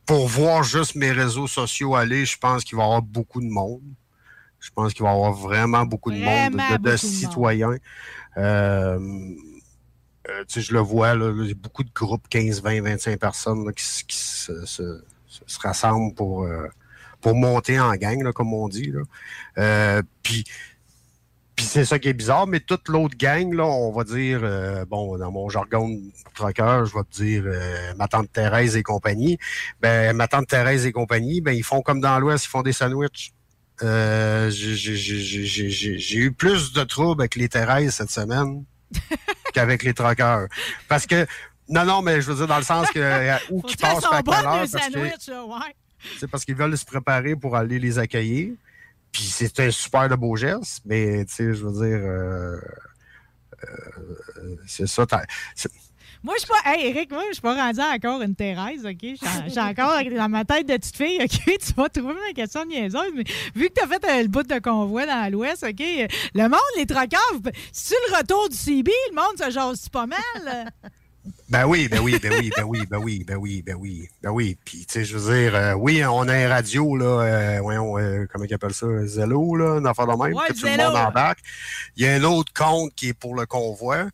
[0.06, 3.47] pour voir juste mes réseaux sociaux aller, je pense qu'il va y avoir beaucoup de
[3.47, 3.82] monde.
[4.63, 7.76] Je pense qu'il va y avoir vraiment beaucoup de monde, Vraiment de, de citoyens.
[8.38, 8.97] Euh,
[10.30, 12.82] euh, tu sais, je le vois, là, il y a beaucoup de groupes, 15, 20,
[12.82, 16.67] 25 personnes là, qui, qui se, se- se- se rassemblent pour, euh,
[17.19, 18.93] pour monter en gang, là, comme on dit.
[19.58, 20.45] Euh, puis,
[21.58, 24.86] puis c'est ça qui est bizarre, mais toute l'autre gang, là, on va dire, euh,
[24.86, 26.02] bon, dans mon jargon de
[26.34, 29.38] trucker, je vais te dire euh, ma tante Thérèse et compagnie.
[29.82, 32.71] Ben, ma tante Thérèse et compagnie, ben, ils font comme dans l'Ouest, ils font des
[32.73, 33.34] sandwichs.
[33.84, 38.63] Euh, j'ai- eu plus de troubles avec les Thérèse cette semaine
[39.54, 40.48] qu'avec les truckers.
[40.88, 41.26] Parce que,
[41.67, 44.24] non, non, mais je veux dire dans le sens que euh, où qu'ils passent par
[44.24, 45.76] quelle heure, parce ouais.
[46.19, 48.54] c'est parce qu'ils veulent se préparer pour aller les accueillir.
[49.12, 52.58] Puis c'est un super de beau geste, mais tu sais, je veux dire, euh,
[53.63, 55.06] euh, c'est ça.
[56.23, 56.71] Moi, je suis pas.
[56.71, 58.97] Hey, Eric, moi, je suis pas rendu encore une Thérèse, OK?
[59.01, 61.59] Je suis encore dans ma tête de petite fille, OK?
[61.63, 63.23] Tu vas trouver ma question niaiseuse, mais
[63.55, 65.83] vu que tu as fait euh, le bout de convoi dans l'Ouest, OK?
[66.33, 67.39] Le monde, les troqueurs,
[67.73, 70.71] si tu le retour du CB, le monde se jase pas mal?
[71.49, 74.29] Ben oui, ben oui, ben oui, ben oui, ben oui, ben oui, ben oui, ben
[74.29, 74.57] oui.
[74.65, 77.97] Puis, tu sais, je veux dire, euh, oui, on a un radio, là, euh, voyons,
[77.97, 80.77] euh, comment ils appellent ça, Zello, là, une affaire de même, Ouais, que tout le
[80.77, 81.39] monde embarque.
[81.95, 84.07] Il y a un autre compte qui est pour le convoi,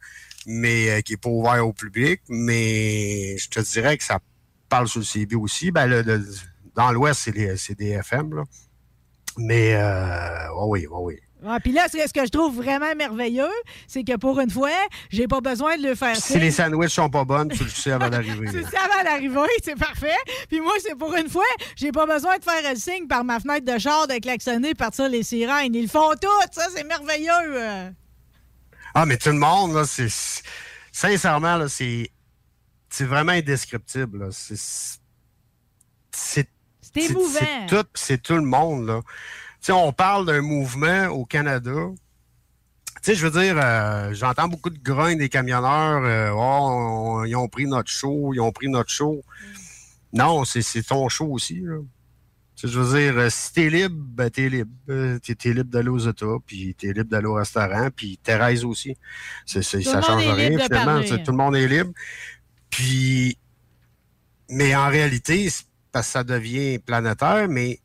[0.46, 4.20] mais euh, qui est pas ouvert au public, mais je te dirais que ça
[4.70, 5.72] parle sur le CB aussi.
[5.72, 6.26] Ben, le- le-
[6.76, 8.44] dans l'Ouest, c'est des FM, là.
[9.38, 11.20] Mais, euh, ouais, oui, ouais, oui.
[11.46, 13.48] Ah, puis là, ce que, je trouve vraiment merveilleux,
[13.88, 14.70] c'est que pour une fois,
[15.10, 17.92] j'ai pas besoin de le faire Si les sandwichs sont pas bonnes, tu le sais
[17.92, 18.48] avant d'arriver.
[18.52, 18.70] C'est là.
[18.70, 20.18] ça avant d'arriver, c'est parfait.
[20.50, 21.46] Puis moi, c'est pour une fois,
[21.78, 25.08] j'ai pas besoin de faire le signe par ma fenêtre de char, de klaxonner, partir
[25.08, 25.74] les sirènes.
[25.74, 27.94] Ils le font tout, ça, c'est merveilleux.
[29.02, 30.10] Ah, mais tout le monde, là, c'est.
[30.92, 32.12] Sincèrement, là, c'est.
[32.90, 34.28] C'est vraiment indescriptible, là.
[34.32, 34.58] C'est.
[36.12, 36.50] C'est.
[36.82, 37.40] C'est émouvant.
[37.40, 39.02] C'est tout, c'est tout le monde, là.
[39.70, 41.72] On parle d'un mouvement au Canada.
[42.96, 46.04] Tu sais, je veux dire, euh, j'entends beaucoup de grogne des camionneurs.
[46.04, 49.24] euh, oh, on- ils ont pris notre show, ils ont pris notre show.
[50.12, 51.78] Non, c'est c'est ton show aussi, là.
[52.62, 54.72] Je veux dire, euh, si t'es libre, ben t'es libre.
[54.90, 58.98] Euh, t'es libre d'aller aux États, puis t'es libre d'aller au restaurant, puis Thérèse aussi.
[59.46, 61.00] C'est, c'est- Tout ça le monde change est rien, finalement.
[61.24, 61.92] Tout le monde est libre.
[62.70, 63.38] Puis,
[64.50, 65.50] mais en réalité,
[65.92, 67.80] parce que ça devient planétaire, mais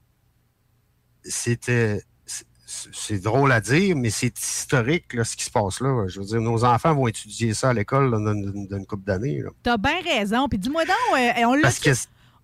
[1.24, 2.02] c'était.
[2.26, 2.44] c'est-
[2.92, 6.06] C'est drôle à dire, mais c'est historique, là, ce qui se passe là.
[6.08, 8.86] Je veux dire, nos enfants vont étudier ça à l'école là, dans une, dans une
[8.86, 9.42] couple d'années.
[9.62, 10.48] T'as bien raison.
[10.48, 11.90] Puis dis-moi donc, euh, on l'a Parce que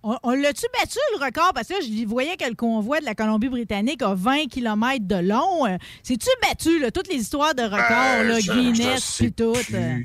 [0.03, 1.51] On, on l'a-tu battu le record?
[1.53, 5.15] Parce que là, je voyais que le convoi de la Colombie-Britannique a 20 km de
[5.15, 5.67] long.
[5.67, 7.79] Euh, C'est-tu battu, là, toutes les histoires de records,
[8.19, 9.53] Euh, là, je- Guinness, puis tout?
[9.53, 9.75] plus.
[9.75, 9.99] euh?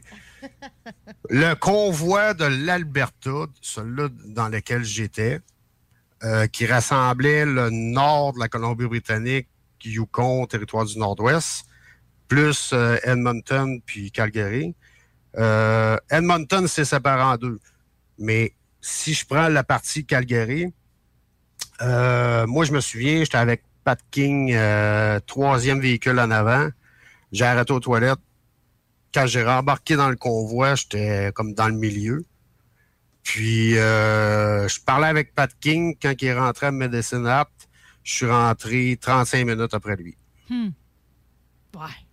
[1.31, 5.41] Le convoi de l'Alberta, celui-là dans lequel j'étais,
[6.25, 9.49] euh, qui rassemblait le nord de la Colombie-Britannique,
[9.85, 11.65] Yukon, territoire du Nord-Ouest,
[12.29, 14.75] plus euh, Edmonton puis Calgary.
[15.39, 17.59] Euh, Edmonton s'est séparé en deux.
[18.19, 20.73] Mais si je prends la partie Calgary,
[21.83, 26.69] euh, moi, je me souviens, j'étais avec Pat King, euh, troisième véhicule en avant.
[27.33, 28.19] J'ai arrêté aux toilettes.
[29.13, 32.25] Quand j'ai rembarqué dans le convoi, j'étais comme dans le milieu.
[33.23, 37.49] Puis, euh, je parlais avec Pat King quand il est rentré à Medicine Hat.
[38.05, 40.17] Je suis rentré 35 minutes après lui.
[40.49, 40.69] Hmm.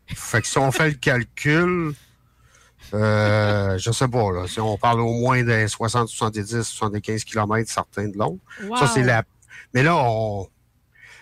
[0.07, 1.93] Fait que si on fait le calcul,
[3.73, 7.69] euh, je sais pas, là, si on parle au moins des 60, 70, 75 km
[7.69, 8.39] certains de long.
[8.63, 8.77] Wow.
[8.77, 9.23] Ça, c'est la.
[9.73, 10.47] Mais là, on.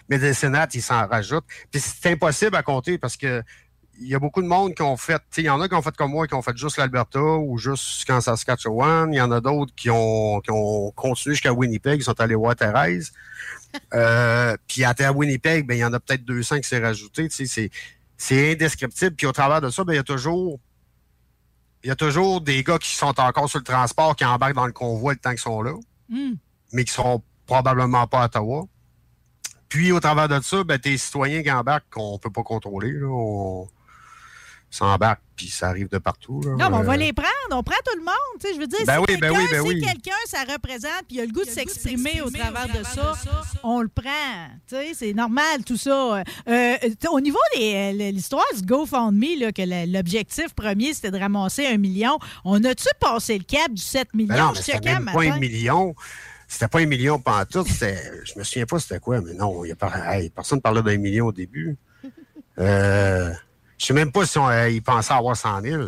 [0.10, 1.46] Mais des sénats, ils s'en rajoutent.
[1.72, 3.44] Puis c'est impossible à compter parce que
[4.02, 5.22] il y a beaucoup de monde qui ont fait.
[5.38, 7.58] Il y en a qui ont fait comme moi, qui ont fait juste l'Alberta ou
[7.58, 9.14] juste en Saskatchewan.
[9.14, 12.36] Il y en a d'autres qui ont, qui ont continué jusqu'à Winnipeg, ils sont allés
[12.36, 13.12] voir Thérèse.
[13.94, 17.30] Euh, puis à Winnipeg, ben, il y en a peut-être 200 qui s'est rajouté.
[17.30, 19.16] C'est indescriptible.
[19.16, 20.60] Puis au travers de ça, ben, il y a toujours.
[21.84, 24.68] Il y a toujours des gars qui sont encore sur le transport, qui embarquent dans
[24.68, 25.74] le convoi le temps qu'ils sont là,
[26.10, 26.34] Hmm.
[26.74, 28.66] mais qui seront probablement pas à Ottawa.
[29.70, 33.08] Puis au travers de ça, ben, tes citoyens qui embarquent, qu'on peut pas contrôler, là,
[33.08, 33.68] on
[34.70, 36.40] s'embarque, puis ça arrive de partout.
[36.46, 36.52] là.
[36.52, 37.30] Non, mais on va Euh, les prendre.
[37.50, 38.14] On prend tout le monde.
[38.40, 39.82] tu sais, Je veux dire, Ben si oui, ben quelqu'un oui, ben si oui.
[39.82, 43.14] quelqu'un, ça représente, puis il a le goût de s'exprimer au travers de ça,
[43.64, 44.48] on le prend.
[44.68, 45.90] Tu sais, C'est normal, tout ça.
[46.18, 46.78] Euh, euh,
[47.12, 52.20] au niveau de l'histoire du GoFundMe, là, que l'objectif premier, c'était de ramasser un million,
[52.46, 54.28] on a-tu passé le cap du 7 millions?
[54.36, 55.96] Ben non, mais c'était même pas un million.
[56.48, 57.68] C'était pas un million pantoute.
[57.70, 60.84] Je me souviens pas c'était quoi, mais non, il y a pas, hey, personne parlait
[60.84, 61.78] d'un million au début.
[62.60, 63.32] Euh,
[63.82, 65.84] je sais même pas si on, euh, ils pensaient avoir 100 000.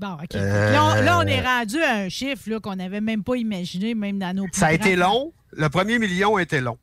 [0.00, 0.34] Bon, OK.
[0.34, 3.94] Euh, Là, on, là, on est rendu à un chiffre qu'on n'avait même pas imaginé,
[3.94, 5.32] même dans nos Ça a été long.
[5.52, 6.78] Le premier million a été long.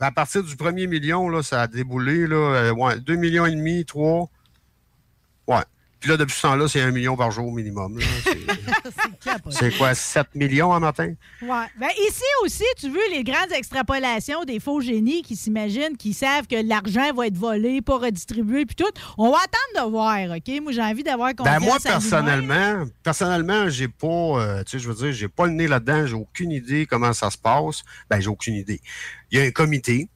[0.00, 2.26] À partir du premier million, là, ça a déboulé.
[2.26, 4.28] Là, euh, ouais, 2 millions et demi, 3.
[6.06, 7.98] Puis là, depuis ce temps-là, c'est un million par jour minimum.
[7.98, 8.06] là.
[9.50, 11.14] C'est- quoi, 7 millions en matin?
[11.42, 11.66] Ouais.
[11.80, 16.46] Ben, ici aussi, tu veux les grandes extrapolations des faux génies qui s'imaginent, qui savent
[16.46, 18.84] que l'argent va être volé, pas redistribué, puis tout.
[19.18, 20.62] On va attendre de voir, OK?
[20.62, 24.88] Moi, j'ai envie d'avoir confiance Ben moi, personnellement, personnellement, j'ai pas, euh, tu sais, je
[24.88, 27.82] veux dire, j'ai pas le nez là-dedans, j'ai aucune idée comment ça se passe.
[28.08, 28.80] Ben, j'ai aucune idée.
[29.32, 30.08] Il y a un comité.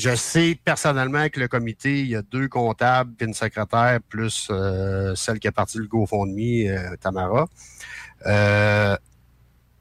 [0.00, 4.48] Je sais personnellement que le comité, il y a deux comptables puis une secrétaire, plus
[4.50, 7.46] euh, celle qui a parti le GoFundMe, euh, Tamara.
[8.24, 8.96] Euh,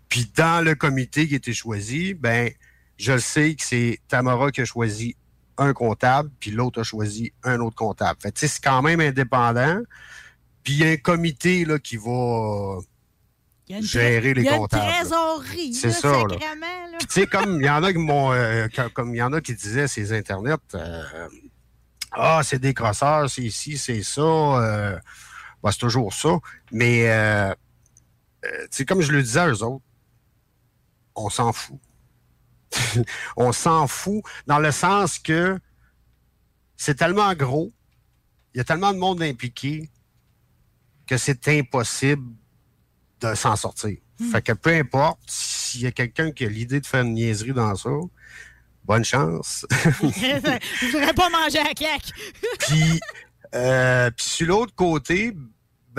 [0.10, 2.52] puis dans le comité qui a été choisi, ben,
[2.98, 5.16] je sais que c'est Tamara qui a choisi
[5.58, 8.20] un comptable, puis l'autre a choisi un autre comptable.
[8.22, 9.80] Fait c'est quand même indépendant.
[10.64, 12.80] Puis il y a un comité là, qui va
[13.78, 14.84] une gérer les il y a comptables.
[14.84, 14.96] une là.
[15.00, 16.24] trésorerie, C'est ça,
[17.00, 19.42] tu sais, comme il y en a qui m'ont, euh, comme- il y en a
[19.42, 21.30] qui disaient ces internets, euh,
[22.12, 24.22] ah, c'est des crosseurs, c'est ici, c'est ça.
[24.22, 24.98] euh,
[25.62, 26.38] ben, c'est toujours ça.
[26.72, 27.54] Mais,
[28.44, 29.84] tu sais, comme je le disais à eux autres,
[31.16, 31.80] on s'en fout.
[33.38, 35.60] on s'en fout dans le sens que
[36.78, 37.74] c'est tellement gros,
[38.54, 39.90] il y a tellement de monde impliqué
[41.08, 42.24] que c'est impossible
[43.22, 43.98] de s'en sortir.
[44.32, 47.54] Fait que peu importe s'il y a quelqu'un qui a l'idée de faire une niaiserie
[47.54, 47.90] dans ça,
[48.84, 49.66] bonne chance.
[49.72, 52.12] Je voudrais pas manger à claque.
[52.60, 53.00] puis,
[53.56, 55.34] euh, puis sur l'autre côté,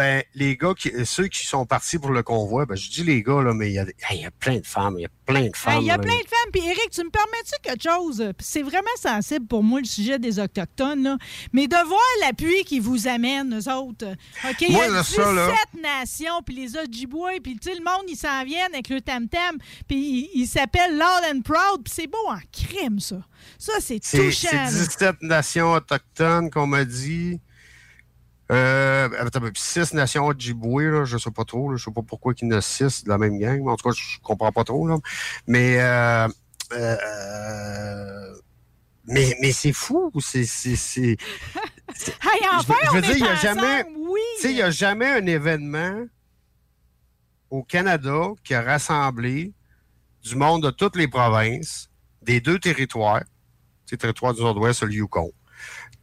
[0.00, 3.22] ben, les gars, qui, ceux qui sont partis pour le convoi, ben, je dis les
[3.22, 5.10] gars, là, mais il y, a, il y a plein de femmes, il y a
[5.26, 5.82] plein de femmes.
[5.82, 6.02] Il y a là.
[6.02, 6.50] plein de femmes.
[6.54, 8.32] Puis, Eric, tu me permets-tu quelque chose?
[8.38, 11.02] C'est vraiment sensible pour moi, le sujet des Autochtones.
[11.02, 11.18] là.
[11.52, 14.06] Mais de voir l'appui qui vous amène, eux autres.
[14.48, 14.60] OK?
[14.62, 18.16] Il y a là, 17 ça, là- nations, puis les Ojibwa, puis le monde, ils
[18.16, 19.58] s'en viennent avec le tam-tam.
[19.86, 21.84] Puis, ils s'appellent Loud and Proud.
[21.84, 23.16] Puis, c'est beau en crime, ça.
[23.58, 24.48] Ça, c'est touchant.
[24.50, 24.70] c'est là.
[24.70, 27.38] 17 nations autochtones qu'on m'a dit.
[28.50, 31.70] Euh, attends, puis 6 nations Ojibwe, là, je sais pas trop.
[31.70, 33.62] Là, je sais pas pourquoi il y en a 6 de la même gang.
[33.62, 34.88] mais En tout cas, je comprends pas trop.
[34.88, 34.96] Là.
[35.46, 36.28] Mais, euh,
[36.72, 38.34] euh,
[39.06, 40.10] mais, mais c'est fou.
[40.20, 41.16] C'est, c'est, c'est,
[42.22, 44.20] Hey, enfin, je veux dire, il y a jamais, oui.
[44.36, 46.06] tu sais, il y a jamais un événement
[47.50, 49.52] au Canada qui a rassemblé
[50.22, 51.90] du monde de toutes les provinces,
[52.22, 53.22] des deux territoires,
[53.86, 55.32] tu sais, territoire du Nord-Ouest, le Yukon.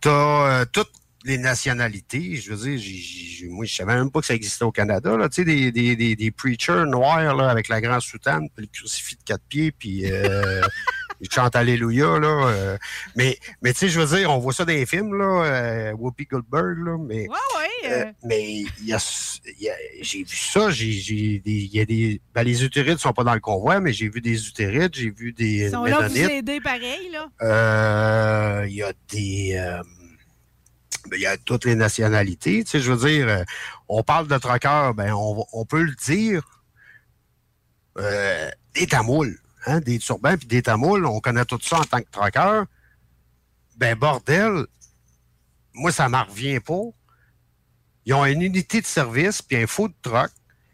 [0.02, 0.92] T'as euh, toutes
[1.28, 2.36] les nationalités.
[2.36, 5.16] Je veux dire, moi, je savais même pas que ça existait au Canada.
[5.16, 8.66] Là, tu sais, des, des, des, des preachers noirs là, avec la grande soutane, puis
[8.66, 10.62] le crucifix de quatre pieds, puis euh,
[11.22, 12.20] ils chantent Alléluia.
[12.20, 12.78] Là, euh.
[13.16, 15.92] mais, mais tu sais, je veux dire, on voit ça dans les films, là, euh,
[15.94, 17.28] Whoopi Goldberg, là, mais...
[17.28, 17.92] Ouais, ouais.
[17.92, 22.63] Euh, mais y a, y a- j'ai vu ça, j'ai, y a des, ben, les
[22.63, 25.72] utérides sont pas dans le convoi, mais j'ai vu des utérides, j'ai vu des Ils
[25.72, 27.28] sont là pour vous aider pareil, là.
[27.42, 29.80] Euh, il y a des,
[31.13, 33.43] il y a toutes les nationalités, tu sais, je veux dire, euh,
[33.88, 36.43] on parle de troqueurs, ben, on peut le dire,
[37.98, 42.00] euh, des tamouls, hein, des turbans puis des tamouls, on connaît tout ça en tant
[42.00, 42.65] que troqueur.
[43.78, 44.65] Ben, bordel,
[45.74, 46.84] moi, ça m'en revient pas.
[48.06, 50.32] Ils ont une unité de service puis un faux de troc.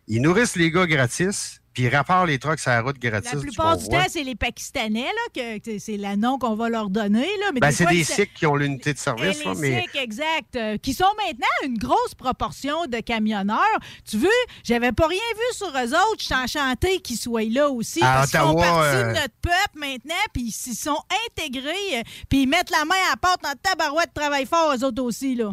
[0.08, 3.34] Ils nourrissent les gars gratis, puis réparent les trucks sur la route gratis.
[3.34, 6.90] La plupart du temps, c'est les Pakistanais, là, que, c'est la nom qu'on va leur
[6.90, 7.28] donner.
[7.40, 9.82] Là, mais Ben, c'est des Sikhs qui ont l'unité de Et service, les là, mais
[9.82, 13.80] Sikhs, exact, euh, qui sont maintenant une grosse proportion de camionneurs.
[14.10, 14.30] Tu veux,
[14.64, 16.20] j'avais pas rien vu sur eux autres.
[16.20, 18.02] Je suis enchanté qu'ils soient là aussi.
[18.04, 21.72] À parce qu'ils font partie euh, de notre peuple maintenant, puis ils s'y sont intégrés,
[21.96, 25.02] euh, puis ils mettent la main à la porte en tabarouette, travaillent fort, eux autres
[25.02, 25.52] aussi, là.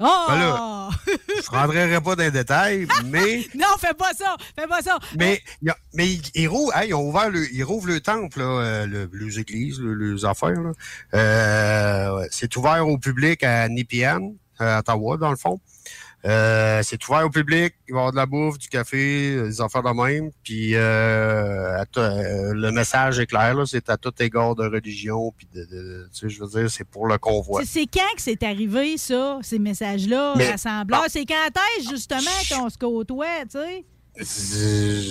[0.00, 0.24] Oh!
[0.28, 4.36] Ben là, je rentrerai pas dans les détails, mais non, fais pas ça!
[4.58, 4.98] Fais pas ça!
[5.16, 8.00] mais il y a- mais ils, rouvrent, hey, ils ont ouvert le, ils rouvrent le
[8.00, 10.56] temple, là, euh, le, les églises, le- les affaires.
[11.14, 15.60] Euh, c'est ouvert au public à Nippian, à Ottawa, dans le fond.
[16.24, 19.60] Euh, c'est ouvert au public, il va y avoir de la bouffe, du café, des
[19.60, 20.30] affaires de même.
[20.44, 25.32] Puis euh, euh, le message est clair, là, c'est à tout égard de religion.
[25.36, 27.62] Puis de, de- tu sais, je veux dire, c'est pour le convoi.
[27.64, 31.04] C'est- C'est quand que c'est arrivé, ça, ces messages-là, rassembleurs?
[31.08, 31.34] C'est quand
[31.78, 33.84] est-ce, justement, qu'on se côtoie, tu sais?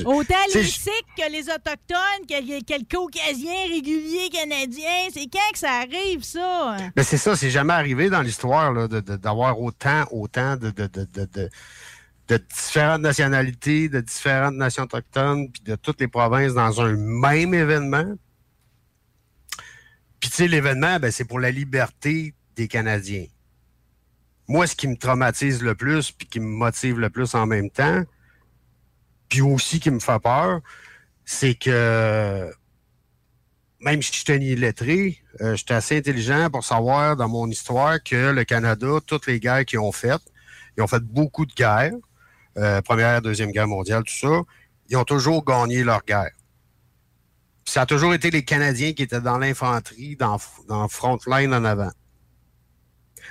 [0.06, 5.10] Autant les Sikhs que les Autochtones, que, que le Caucasien régulier canadien.
[5.12, 6.78] C'est quand que ça arrive, ça?
[6.96, 10.70] Mais c'est ça, c'est jamais arrivé dans l'histoire là, de- de- d'avoir autant, autant de,
[10.70, 11.50] de, de-
[12.28, 17.54] de différentes nationalités, de différentes nations autochtones, puis de toutes les provinces dans un même
[17.54, 18.14] événement.
[20.20, 23.26] Puis tu sais, l'événement, ben, c'est pour la liberté des Canadiens.
[24.48, 27.70] Moi, ce qui me traumatise le plus, puis qui me motive le plus en même
[27.72, 28.04] temps,
[29.32, 30.60] puis aussi qui me fait peur,
[31.24, 32.52] c'est que
[33.80, 38.04] même si je suis un illettré, euh, j'étais assez intelligent pour savoir dans mon histoire
[38.04, 40.22] que le Canada, toutes les guerres qu'ils ont faites,
[40.78, 41.94] ils ont fait beaucoup de guerres,
[42.58, 44.42] euh, Première, Deuxième Guerre mondiale, tout ça,
[44.90, 46.32] ils ont toujours gagné leur guerre.
[47.64, 51.54] Puis ça a toujours été les Canadiens qui étaient dans l'infanterie, dans, dans front line
[51.54, 51.92] en avant.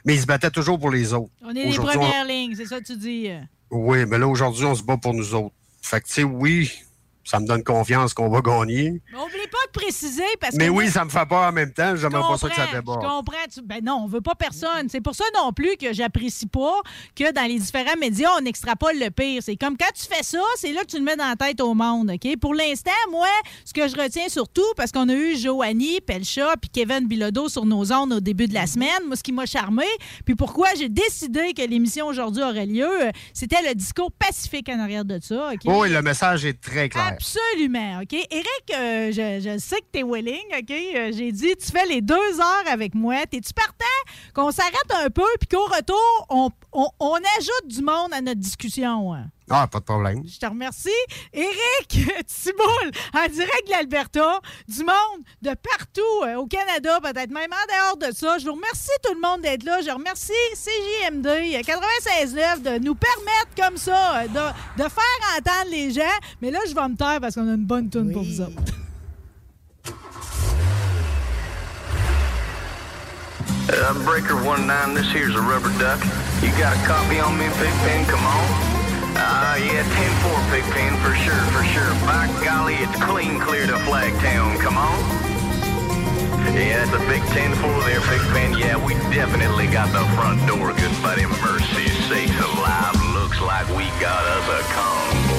[0.06, 1.30] Mais ils se battaient toujours pour les autres.
[1.42, 3.28] On est les on- premières lignes, c'est ça que tu dis.
[3.70, 5.54] Oui, mais là, aujourd'hui, on se bat pour nous autres.
[5.82, 6.82] Fait que, tu sais, oui,
[7.30, 9.00] ça me donne confiance qu'on va gagner.
[9.12, 10.70] Mais oublie pas de préciser parce Mais que.
[10.72, 11.94] oui, ça me fait peur en même temps.
[11.96, 13.02] J'aimerais pas ça que ça déborde.
[13.02, 13.36] Je comprends.
[13.52, 14.88] Tu- Ben non, on veut pas personne.
[14.88, 16.80] C'est pour ça non plus que j'apprécie pas
[17.14, 19.42] que dans les différents médias, on extrapole le pire.
[19.44, 21.60] C'est comme quand tu fais ça, c'est là que tu le mets dans la tête
[21.60, 22.36] au monde, OK?
[22.40, 23.28] Pour l'instant, moi,
[23.64, 27.64] ce que je retiens surtout, parce qu'on a eu Joanie, Pelcha, puis Kevin Bilodeau sur
[27.64, 29.84] nos ondes au début de la semaine, moi, ce qui m'a charmé,
[30.24, 34.80] puis pourquoi j'ai décidé que l'émission aujourd'hui aurait lieu, euh, c'était le discours pacifique en
[34.80, 35.60] arrière de ça, OK?
[35.66, 37.16] Oui, le message est très clair.
[37.24, 38.14] Absolument, OK?
[38.30, 40.70] Eric, euh, je, je sais que t'es willing, OK?
[40.70, 43.26] Euh, J'ai dit, tu fais les deux heures avec moi.
[43.30, 43.84] T'es-tu partant?
[44.34, 48.40] Qu'on s'arrête un peu puis qu'au retour, on, on- on ajoute du monde à notre
[48.40, 49.12] discussion?
[49.12, 49.26] hein?
[49.52, 50.22] Ah, pas de problème.
[50.24, 50.88] Je te remercie.
[51.32, 51.88] Eric
[52.26, 52.62] Thibault,
[53.12, 57.96] en direct de l'Alberta, du monde, de partout euh, au Canada, peut-être même en dehors
[57.96, 58.38] de ça.
[58.38, 59.80] Je vous remercie tout le monde d'être là.
[59.82, 61.26] Je remercie CJMD
[61.66, 66.18] 96.9 de nous permettre comme ça euh, de, faire entendre les gens.
[66.40, 68.62] Mais là, je vais me taire parce qu'on a une bonne tune pour vous autres.
[73.72, 76.00] Uh, breaker 19, this here's a rubber duck.
[76.42, 78.04] You got a copy on me, Big Ben?
[78.06, 78.69] Come on.
[79.32, 81.94] Uh, yeah, 10-4, Pigpen, for sure, for sure.
[82.02, 84.58] By golly, it's clean clear to Flagtown.
[84.58, 84.98] Come on.
[86.52, 88.58] Yeah, it's a big 10-4 there, Pigpen.
[88.58, 91.26] Yeah, we definitely got the front door, good buddy.
[91.26, 92.96] Mercy sakes alive.
[93.14, 95.29] Looks like we got us a convoy.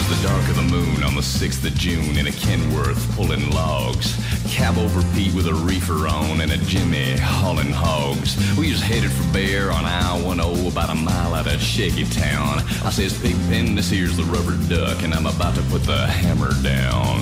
[0.00, 3.50] Was the dark of the moon on the 6th of June in a Kenworth pulling
[3.50, 4.16] logs.
[4.48, 8.36] Cab over Pete with a reefer on and a Jimmy hauling hogs.
[8.56, 12.60] We was headed for Bear on I-10 about a mile out of Shaky Town.
[12.84, 16.06] I says, Big Pen, this here's the rubber duck and I'm about to put the
[16.06, 17.20] hammer down.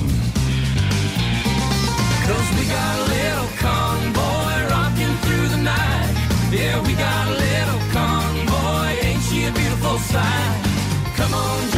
[2.27, 6.15] Cause we got a little convoy rocking through the night.
[6.53, 9.03] Yeah, we got a little convoy.
[9.03, 10.69] Ain't she a beautiful sight?
[11.19, 11.78] Come on,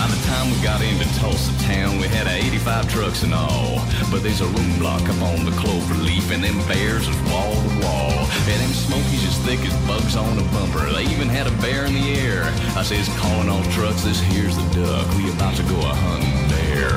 [0.00, 3.84] By the time we got into Tulsa town, we had 85 trucks and all.
[4.10, 7.52] But there's a room block up on the clover leaf, and them bears is wall
[7.52, 8.16] to wall.
[8.48, 10.88] And them smokies as thick as bugs on a bumper.
[10.88, 12.48] They even had a bear in the air.
[12.80, 15.04] I says, calling all trucks, this here's the duck.
[15.20, 16.96] We about to go a hunting bear.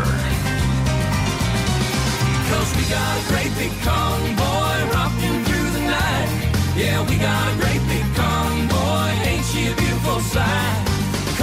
[2.56, 6.32] Cause we got a great big convoy rocking through the night.
[6.80, 9.12] Yeah, we got a great big convoy.
[9.28, 10.83] Ain't she a beautiful sight?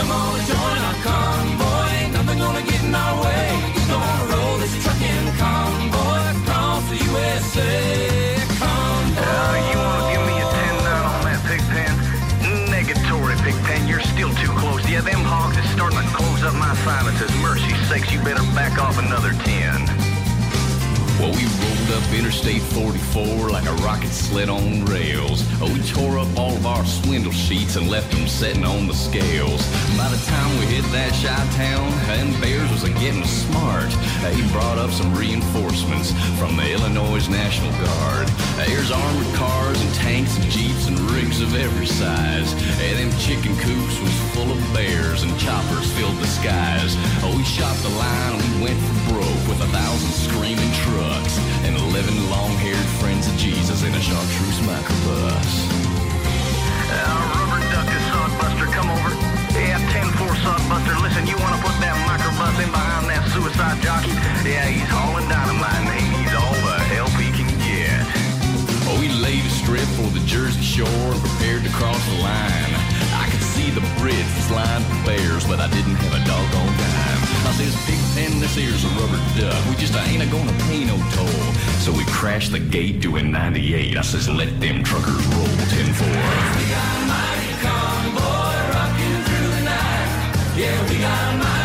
[0.01, 1.93] Come on and join our convoy.
[2.01, 3.53] Ain't nothing gonna get in our way.
[3.77, 8.33] We're gonna roll this trucking convoy across the USA.
[8.57, 9.21] Convoy.
[9.21, 11.93] Uh, you want to give me a 10-9 on that Pigpen?
[12.73, 13.87] Negatory, Pigpen.
[13.87, 14.81] You're still too close.
[14.89, 17.29] Yeah, them hogs is starting to close up my sinuses.
[17.45, 19.85] Mercy sakes, you better back off another 10.
[21.21, 25.45] Well, we rolled up Interstate 44 like a rocket sled on rails.
[25.61, 28.95] Oh, we tore up all of our swindle sheets and left them setting on the
[28.95, 29.63] scales.
[29.97, 33.91] By the time we hit that Chi-Town, them bears was getting smart.
[34.35, 38.29] He brought up some reinforcements from the Illinois National Guard.
[38.59, 42.53] Uh, here's armored cars and tanks and jeeps and rigs of every size.
[42.83, 46.95] And them chicken coops was full of bears and choppers filled the skies.
[47.23, 51.39] Oh, we shot the line and we went for broke with a thousand screaming trucks
[51.67, 55.53] and 11 long-haired friends of Jesus in a chartreuse microbus.
[56.93, 58.69] Uh, rubber duck is Sodbuster.
[58.73, 59.11] Come over.
[59.57, 60.95] Yeah, 10-4 Sodbuster.
[61.01, 64.13] Listen, you want to put that microbus in behind that suicide jockey?
[64.45, 68.05] Yeah, he's hauling dynamite and he needs all the help he can get.
[68.89, 72.73] Oh, we laid a strip for the Jersey Shore and prepared to cross the line.
[73.17, 76.77] I could see the bridge was lined with bears, but I didn't have a doggone
[76.77, 77.20] dime.
[77.51, 79.53] I says, Big Pen, this here's a rubber duck.
[79.53, 81.27] Uh, we just ain't a gonna pay no toll.
[81.83, 83.97] So we crashed the gate doing 98.
[83.97, 86.07] I says, let them truckers roll 10-4.
[86.07, 90.57] We got a mighty convoy rocking through the night.
[90.57, 91.60] Yeah, we got a mighty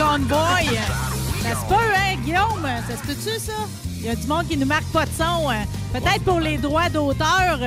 [0.00, 0.78] convoy.
[1.42, 2.66] Ça se peut, hein, Guillaume?
[2.88, 3.52] Ça se peut-tu, ça?
[3.98, 5.50] Il y a du monde qui nous marque pas de son.
[5.50, 5.64] hein.
[5.92, 7.58] Peut-être pour les droits d'auteur.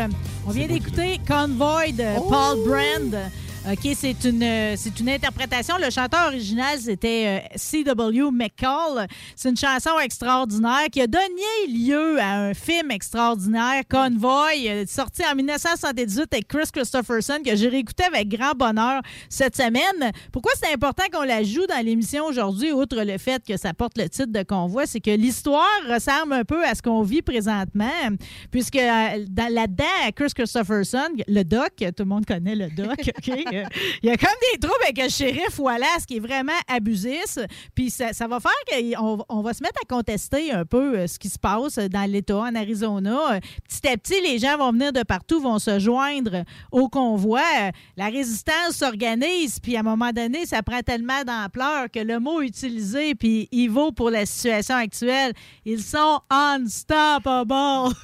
[0.47, 3.21] On vient d'écouter Convoy de Paul Brand.
[3.66, 5.76] OK, c'est une, euh, c'est une interprétation.
[5.80, 8.30] Le chanteur original, c'était euh, C.W.
[8.32, 9.07] McCall.
[9.38, 11.24] C'est une chanson extraordinaire qui a donné
[11.70, 17.70] lieu à un film extraordinaire, Convoy, euh, sorti en 1978 avec Chris Christopherson, que j'ai
[17.70, 20.11] réécouté avec grand bonheur cette semaine.
[20.34, 23.97] Pourquoi c'est important qu'on la joue dans l'émission aujourd'hui, outre le fait que ça porte
[23.97, 27.86] le titre de Convoi, c'est que l'histoire ressemble un peu à ce qu'on vit présentement,
[28.51, 29.86] puisque dans- là-dedans,
[30.18, 32.97] Chris Christopherson, le doc, tout le monde connaît le doc,
[33.30, 33.53] OK?
[34.01, 37.38] Il y a comme des troubles avec le shérif Wallace qui est vraiment abusif.
[37.76, 41.20] Puis ça, va faire qu'on on va se mettre à contester un peu euh, ce
[41.20, 43.36] qui se passe dans l'État, en Arizona.
[43.36, 47.41] Euh, Petit à petit, les gens vont venir de partout, vont se joindre au convoi.
[47.62, 52.20] Euh, La résistance s'organise, puis à un moment donné, ça prend tellement d'ampleur que le
[52.20, 55.34] mot utilisé, puis il vaut pour la situation actuelle.
[55.66, 57.93] Ils sont unstoppable.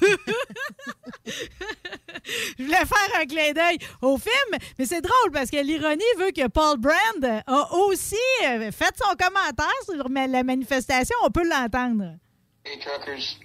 [2.58, 6.32] Je voulais faire un clin d'œil au film, mais c'est drôle parce que l'ironie veut
[6.32, 8.14] que Paul Brand a aussi
[8.44, 11.16] euh, fait son commentaire sur la manifestation.
[11.24, 12.18] On peut l'entendre.
[12.66, 13.38] Hey, truckers.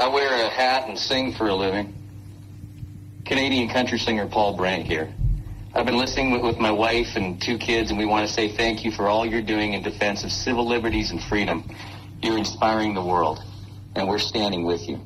[0.00, 1.92] I wear a hat and sing for a living.
[3.26, 5.12] Canadian country singer Paul Brandt here.
[5.74, 8.48] I've been listening with, with my wife and two kids, and we want to say
[8.48, 11.68] thank you for all you're doing in defense of civil liberties and freedom.
[12.22, 13.44] You're inspiring the world,
[13.94, 14.98] and we're standing with you.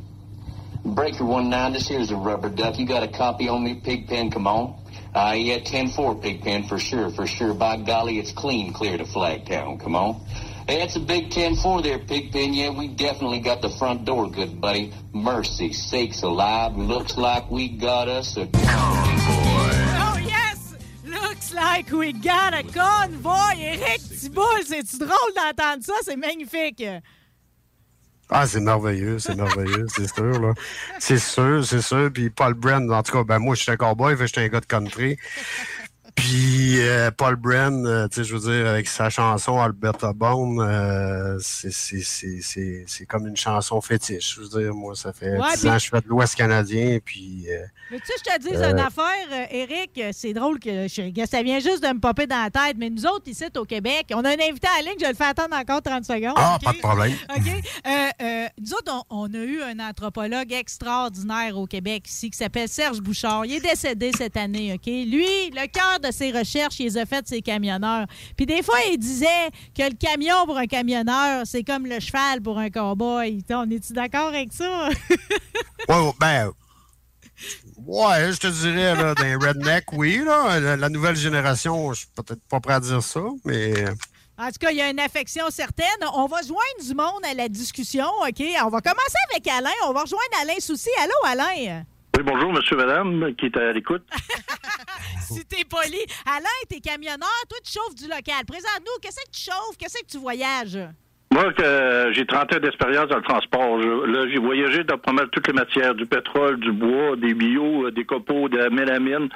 [0.85, 2.79] Breaker 19, this here's a rubber duck.
[2.79, 4.31] You got a copy on me, Pigpen?
[4.31, 4.86] Come on.
[5.17, 7.55] Uh, yeah, 10-4, Pigpen, for sure, for sure.
[7.55, 9.81] By golly, it's clean clear to Flagtown.
[9.81, 10.21] Come on.
[10.69, 12.53] Hey, it's a big 10-4 there, Pigpen.
[12.53, 14.93] Yeah, we definitely got the front door good, buddy.
[15.15, 16.77] Mercy sakes alive.
[16.77, 18.67] Looks like we got us a convoy.
[18.69, 20.75] Oh, yes!
[21.07, 23.55] Looks like we got a convoy.
[23.57, 25.95] Éric Thibault, c'est-tu drôle d'entendre ça?
[26.03, 26.85] C'est magnifique.
[28.29, 30.53] Ah, c'est merveilleux, c'est merveilleux, c'est sûr, là.
[30.99, 32.11] C'est sûr, c'est sûr.
[32.13, 34.49] Puis Paul Brand, en tout cas, ben moi, je suis un cowboy, je suis un
[34.49, 35.17] gars de country.
[36.17, 40.59] Puis euh, Paul Brand, euh, tu sais, je veux dire, avec sa chanson Alberta Bone,
[40.61, 44.35] euh, c'est- comme une chanson fétiche.
[44.37, 46.35] Je veux dire, moi, ça fait Ouais, 10 puis- ans que je fais de l'Ouest
[46.35, 47.47] canadien, puis...
[47.93, 51.29] Mais tu sais, je te dis une affaire, Éric, euh, c'est drôle que je- que
[51.29, 54.07] ça vient juste de me popper dans la tête, mais nous autres, ici, au Québec,
[54.13, 56.35] on a un invité à la ligne, je le fais attendre encore 30 secondes.
[56.37, 57.13] Ah, pas de problème.
[57.37, 58.51] OK?
[58.59, 63.01] Nous autres, on, on a eu un anthropologue extraordinaire au Québec ici qui s'appelle Serge
[63.01, 63.45] Bouchard.
[63.47, 64.87] Il est décédé cette année, OK?
[64.87, 68.07] Lui, le cœur de ses recherches, il les a fait ses camionneurs.
[68.37, 72.41] Puis des fois, il disait que le camion pour un camionneur, c'est comme le cheval
[72.43, 73.43] pour un cowboy.
[73.51, 74.89] On est-tu d'accord avec ça?
[74.89, 74.95] Ouais,
[75.89, 76.51] ouais, ben.
[77.87, 80.59] Ouais, je te dirais, là, dans les redneck, oui, là.
[80.59, 83.85] La, la nouvelle génération, je suis peut-être pas prêt à dire ça, mais.
[84.39, 85.87] En tout cas, il y a une affection certaine.
[86.13, 88.43] On va joindre du monde à la discussion, OK?
[88.65, 89.71] On va commencer avec Alain.
[89.87, 90.91] On va rejoindre Alain Souci.
[91.03, 91.85] Allô, Alain?
[92.17, 94.03] Oui, bonjour, monsieur, madame, qui est à l'écoute.
[95.21, 95.99] si t'es poli.
[96.27, 97.29] Alain, t'es camionneur.
[97.49, 98.45] Toi, tu chauffes du local.
[98.47, 99.77] Présente-nous, qu'est-ce que tu chauffes?
[99.79, 100.79] Qu'est-ce que tu voyages?
[101.33, 103.83] Moi, que j'ai 30 ans d'expérience dans le transport.
[103.83, 107.35] Je- là, j'ai voyagé dans pas mal toutes les matières, du pétrole, du bois, des
[107.35, 109.29] bio, euh, des copeaux, de la mélamine,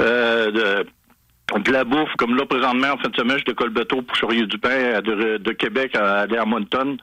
[0.00, 2.10] euh, de, de la bouffe.
[2.18, 5.00] Comme là, présentement, en fin de semaine, je décolle bateau pour charrier du pain euh,
[5.02, 6.96] de, de Québec à à Moncton,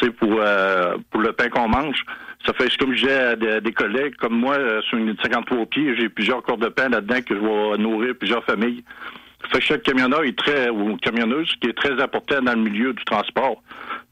[0.00, 2.04] sais, pour, euh, pour le pain qu'on mange.
[2.46, 5.96] Ça fait, comme je disais à des, collègues, comme moi, euh, sur une 53 pieds,
[5.96, 8.84] j'ai plusieurs corps de pain là-dedans que je vais nourrir plusieurs familles.
[9.50, 12.92] Fait que chaque camionneur est très, ou camionneuse, qui est très important dans le milieu
[12.92, 13.62] du transport.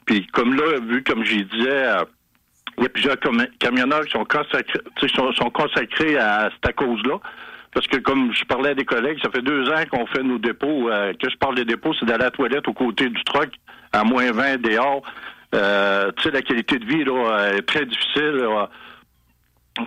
[0.06, 2.04] Puis comme là, vu comme j'ai disais, euh,
[2.78, 3.16] il y a plusieurs
[3.58, 4.80] camionneurs qui sont consacrés,
[5.14, 7.18] sont, consacrés à cette cause-là.
[7.74, 10.38] Parce que comme je parlais à des collègues, ça fait deux ans qu'on fait nos
[10.38, 10.90] dépôts.
[11.20, 13.50] que je parle des dépôts, c'est d'aller la toilette aux côtés du truck
[13.92, 15.02] à moins 20 dehors.
[15.54, 18.46] Euh, tu sais, la qualité de vie là, est très difficile.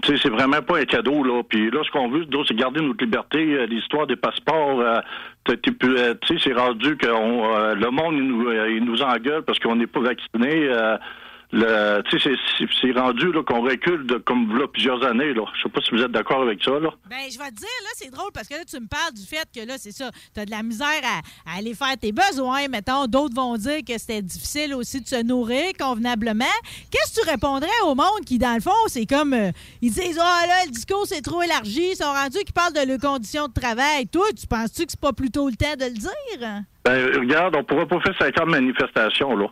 [0.01, 1.43] Tu sais, c'est vraiment pas un cadeau, là.
[1.47, 3.53] Puis là, ce qu'on veut, c'est garder notre liberté.
[3.53, 4.99] Euh, L'histoire des passeports, euh,
[5.45, 5.75] tu
[6.27, 10.69] sais, c'est rendu que le monde, nous, il nous engueule parce qu'on n'est pas vacciné.
[11.51, 12.31] Tu sais,
[12.81, 15.43] c'est- rendu qu'on recule de, comme là, plusieurs années, là.
[15.57, 16.89] Je sais pas si vous êtes d'accord avec ça, là.
[17.09, 19.21] Ben, je vais te dire, là, c'est drôle parce que là, tu me parles du
[19.25, 22.11] fait que là, c'est ça, tu as de la misère à, à aller faire tes
[22.11, 23.05] besoins, mettons.
[23.07, 26.45] D'autres vont dire que c'était difficile aussi de se nourrir convenablement.
[26.91, 29.33] Qu'est-ce que tu répondrais au monde qui, dans le fond, c'est comme.
[29.33, 32.73] euh, ils disent, ah là, le discours c'est trop élargi, ils sont rendus qui parlent
[32.73, 34.07] de leurs conditions de travail.
[34.07, 36.63] Toi, tu penses-tu que c'est pas plutôt le temps de le dire?
[36.85, 39.47] Ben, regarde, on pourrait pas faire 50 manifestations, là.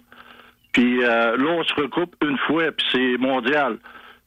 [0.73, 3.77] Puis euh, là, on se regroupe une fois, puis c'est mondial.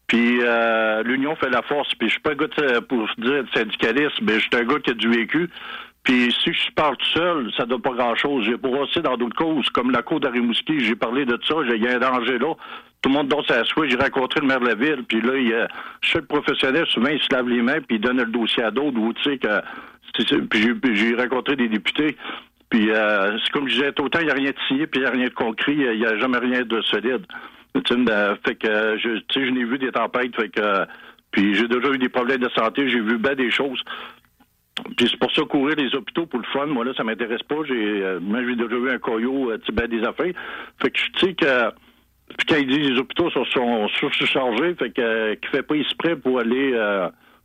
[0.06, 1.92] Puis euh, l'union fait la force.
[1.96, 4.90] Puis je suis pas un gars pour dire syndicaliste, mais je suis un gars qui
[4.90, 5.50] a du vécu.
[6.06, 8.44] Puis si je parle tout seul, ça donne pas grand-chose.
[8.44, 11.88] J'ai brossé dans d'autres causes, comme la cour d'Arimouski, j'ai parlé de ça, il y
[11.88, 12.54] a un danger là.
[13.02, 13.88] Tout le monde donne sa souhait.
[13.90, 17.26] J'ai rencontré le maire de la ville, puis là, il, euh, professionnel, souvent, il se
[17.32, 20.40] lave les mains, puis il donne le dossier à d'autres, ou tu sais que...
[20.40, 22.16] puis j'ai rencontré des députés.
[22.76, 25.04] Puis euh, c'est comme je disais, autant il n'y a rien de signé, puis il
[25.04, 27.24] n'y a rien de concret, il n'y a jamais rien de solide.
[27.74, 30.84] Euh, fait que euh, je, je n'ai vu des tempêtes, fait que euh,
[31.30, 33.82] puis j'ai déjà eu des problèmes de santé, j'ai vu bien des choses.
[34.98, 37.56] Puis c'est pour ça courir les hôpitaux pour le fun, moi là, ça m'intéresse pas.
[37.66, 40.34] J'ai euh, moi j'ai déjà eu un coyot, euh, ben des affaires.
[40.82, 41.70] Fait que je sais que
[42.36, 46.40] puis quand ils disent les hôpitaux sont, surchargés, fait que euh, fait pas exprès pour
[46.40, 46.74] aller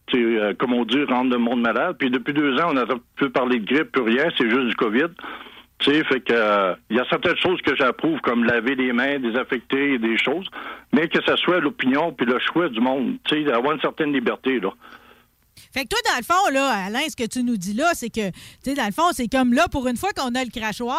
[0.09, 1.95] euh, tu sais, euh, comme on dit, rendre le monde malade.
[1.99, 2.85] Puis depuis deux ans, on n'a
[3.15, 5.07] plus parlé de grippe, plus rien, c'est juste du COVID.
[5.79, 8.93] Tu sais, fait que euh, il y a certaines choses que j'approuve, comme laver les
[8.93, 10.47] mains, désinfecter des choses,
[10.93, 13.17] mais que ça soit l'opinion puis le choix du monde.
[13.23, 14.69] Tu sais, avoir une certaine liberté, là.
[15.73, 18.09] Fait que toi, dans le fond, là, Alain, ce que tu nous dis là, c'est
[18.09, 20.49] que, tu sais, dans le fond, c'est comme là, pour une fois qu'on a le
[20.49, 20.97] crachoir,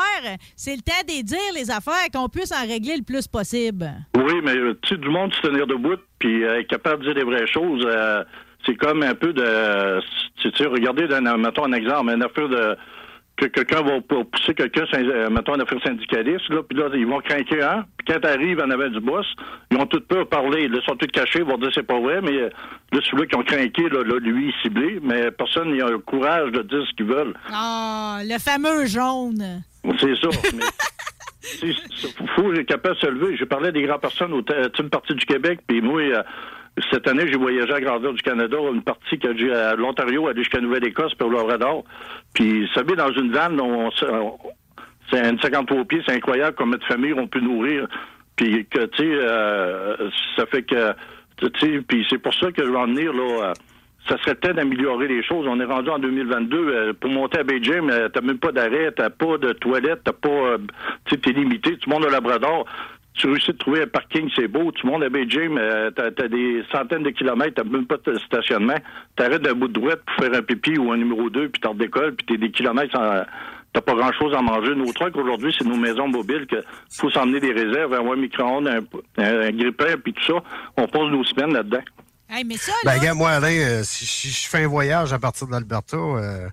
[0.57, 3.91] c'est le temps de dire les affaires, qu'on puisse en régler le plus possible.
[4.17, 7.13] Oui, mais euh, tu sais, du monde se tenir debout puis euh, être capable de
[7.13, 8.25] dire les vraies choses, euh,
[8.67, 10.01] c'est comme un peu de...
[10.41, 11.07] Tu sais, regardez,
[11.39, 12.77] mettons un exemple, une affaire de...
[13.35, 17.19] Que quelqu'un va pousser quelqu'un, euh, mettons, une affaire syndicaliste, là, puis là, ils vont
[17.21, 19.27] craquer un, puis quand t'arrives en avant du boss,
[19.71, 20.69] ils ont tout peur de parler.
[20.71, 22.51] Ils sont tous cachés, ils vont dire c'est pas vrai, mais euh,
[22.93, 26.61] là, celui-là qui ont craqué, là, là, lui, ciblé, mais personne n'a le courage de
[26.61, 27.33] dire ce qu'ils veulent.
[27.51, 29.63] Ah, le fameux jaune.
[29.99, 30.29] C'est ça.
[30.53, 30.65] mais
[31.63, 31.75] il
[32.37, 33.37] faut être capable de se lever.
[33.39, 36.23] J'ai parlé des grandes personnes au t- une partie du Québec, puis moi, euh,
[36.91, 40.43] cette année, j'ai voyagé à grandeur du Canada, une partie que j'ai à l'Ontario, aller
[40.43, 41.85] jusqu'à Nouvelle-Écosse, puis au Labrador.
[42.35, 43.91] Puis, ça vit dans une vanne, on,
[45.11, 47.87] c'est une 53 pieds, c'est incroyable comme de famille on peut nourrir.
[48.37, 50.93] Puis que, tu sais, euh, ça fait que,
[51.37, 53.53] tu sais, puis c'est pour ça que je vais en venir, là, euh,
[54.09, 55.47] ça serait peut-être d'améliorer les choses.
[55.47, 56.57] On est rendu en 2022.
[56.57, 60.13] euh, pour monter à Beijing, euh, t'as même pas d'arrêt, t'as pas de toilette, t'as
[60.13, 60.57] pas...
[61.05, 61.77] tu t'es limité.
[61.77, 62.67] Tout le monde au Labrador.
[63.15, 64.73] Tu réussis de trouver un parking, c'est beau.
[64.73, 67.97] Tout le monde à Beijing, euh, t'as as des centaines de kilomètres, t'as même pas
[68.05, 68.79] de stationnement.
[69.17, 71.75] T'arrêtes d'un bout de droite pour faire un pipi ou un numéro 2, puis t'en
[71.75, 73.25] décolles, puis t'es des kilomètres sans...
[73.75, 74.75] T'as pas grand-chose à manger.
[74.75, 76.57] Nos trucs, aujourd'hui, c'est nos maisons mobiles que
[76.91, 78.81] faut s'emmener des réserves, un micro-ondes, un,
[79.17, 80.43] un, un grille-pain, puis tout ça.
[80.77, 81.81] On passe nos semaines là-dedans.
[82.29, 85.13] Hey, mais ça, Ben, là, gars, moi, Alain, euh, si, si je fais un voyage
[85.15, 86.49] à partir de l'Alberta, euh,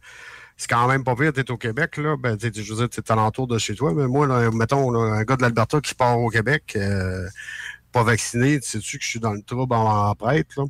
[0.60, 1.32] c'est quand même pas pire.
[1.32, 2.18] T'es au Québec, là.
[2.20, 3.94] Ben, t'es- je veux dire, t'es alentour de chez toi.
[3.96, 7.26] Mais moi, là, mettons, là, un gars de l'Alberta qui part au Québec, euh,
[7.94, 10.66] pas vacciné, sais-tu que je suis dans le trouble en, en prêtre, là?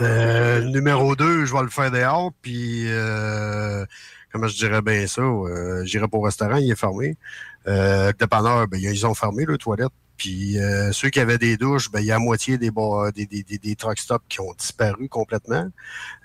[0.00, 3.84] Euh, numéro 2, je vais le faire dehors, puis euh,
[4.32, 7.18] comment je dirais bien ça, euh, j'irai pas au restaurant, il est fermé.
[7.66, 9.92] Euh, le dépanneur, ben, ils ont fermé le toilette.
[10.18, 12.72] Puis euh, ceux qui avaient des douches, ben, il y a la moitié des,
[13.14, 15.70] des, des, des, truck stops qui ont disparu complètement.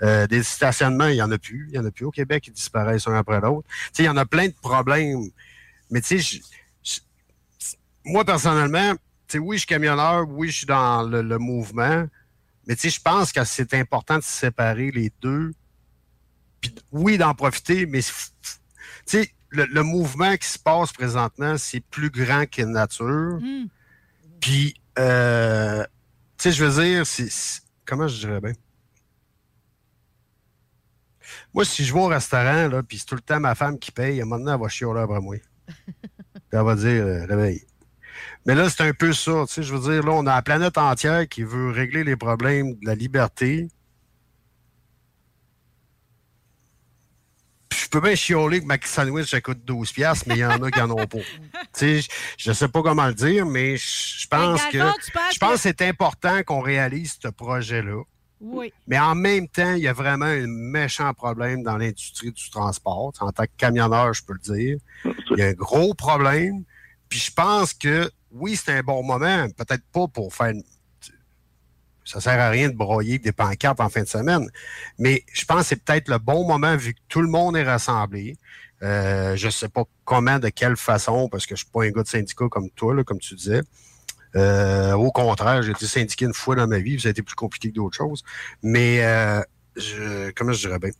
[0.02, 1.68] Euh, des stationnements, il y en a plus.
[1.70, 3.68] Il y en a plus au Québec, ils disparaissent un après l'autre.
[4.00, 5.30] Il y en a plein de problèmes.
[5.92, 6.42] Mais tu sais,
[8.04, 8.96] moi, personnellement,
[9.36, 12.06] oui, je suis camionneur, oui, je suis dans le, mouvement,
[12.68, 15.54] mais je pense que c'est important de séparer les deux.
[16.62, 18.02] Puis oui, d'en profiter, mais
[19.52, 23.40] le, le mouvement qui se passe présentement, c'est plus grand que nature.
[23.40, 23.68] Hmm.
[24.44, 25.86] Puis, euh,
[26.38, 27.04] tu sais, je veux dire,
[27.86, 28.52] comment je dirais bien?
[31.54, 33.94] Moi, si je vais au restaurant, là, puis c'est tout le temps ma femme qui
[33.94, 35.38] paye, à un moment donné, elle va chialer après moi.
[35.88, 37.64] Puis elle va dire, euh, réveille.
[38.46, 40.42] Mais là, c'est un peu ça, tu sais, je veux dire, là, on a la
[40.42, 43.70] planète entière qui veut régler les problèmes de la liberté.
[47.84, 50.62] Je peux bien chialer que ma sandwich, ça coûte 12 piastres, mais il y en
[50.62, 51.18] a qui en ont pas.
[51.18, 51.22] Tu
[51.74, 52.08] sais, je-
[52.38, 54.78] je sais pas comment le dire, mais je pense que
[55.34, 58.02] je pense que c'est important qu'on réalise ce projet-là.
[58.42, 58.74] oui.
[58.88, 63.12] Mais en même temps, il y a vraiment un méchant problème dans l'industrie du transport.
[63.20, 64.78] En tant que camionneur, je peux le dire.
[65.32, 66.64] Il y a un gros problème.
[67.10, 69.48] Puis je pense que, oui, c'est un bon moment.
[69.58, 70.54] Peut-être pas pour faire...
[72.06, 74.50] Ça sert à rien de broyer des pancartes en fin de semaine.
[74.98, 77.64] Mais je pense que c'est peut-être le bon moment vu que tout le monde est
[77.64, 78.36] rassemblé.
[78.82, 82.04] Euh, je sais pas comment, de quelle façon, parce que je suis pas un gars
[82.04, 83.62] de syndicat comme toi, comme tu disais.
[84.36, 87.36] Euh, au contraire, j'ai été syndiqué une fois dans ma vie, ça a été plus
[87.36, 88.24] compliqué que d'autres choses.
[88.62, 89.42] Mais euh,
[89.78, 90.92] je, comment je dirais bien?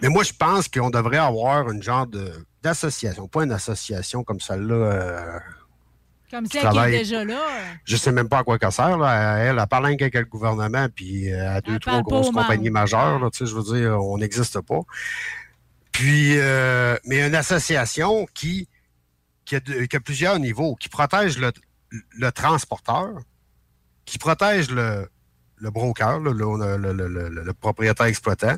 [0.00, 2.08] Mais moi, je pense qu'on devrait avoir une genre
[2.62, 5.40] d'association, pas une association comme celle-là.
[6.32, 7.40] Comme celle qui est déjà là.
[7.84, 8.96] je sais même pas à quoi qu'elle sert.
[8.96, 9.36] Là.
[9.38, 12.40] Elle, elle parle avec le gouvernement, puis euh, à deux, trois grosses membres.
[12.42, 13.18] compagnies majeures.
[13.20, 14.80] Là, tu sais, je veux dire, on n'existe pas.
[15.92, 18.66] Puis, euh, mais une association qui,
[19.44, 21.52] qui, a, de- qui a plusieurs niveaux, qui protège le,
[21.90, 23.10] le transporteur,
[24.06, 25.06] qui protège le,
[25.56, 28.56] le broker, le, propriétaire exploitant,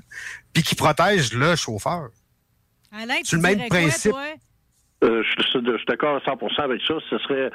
[0.53, 2.11] puis qui protège le chauffeur.
[2.93, 4.13] Alain, tu C'est le même quoi, principe.
[5.05, 6.95] Euh, je, suis- je suis d'accord à 100 avec ça.
[7.11, 7.51] Ce serait,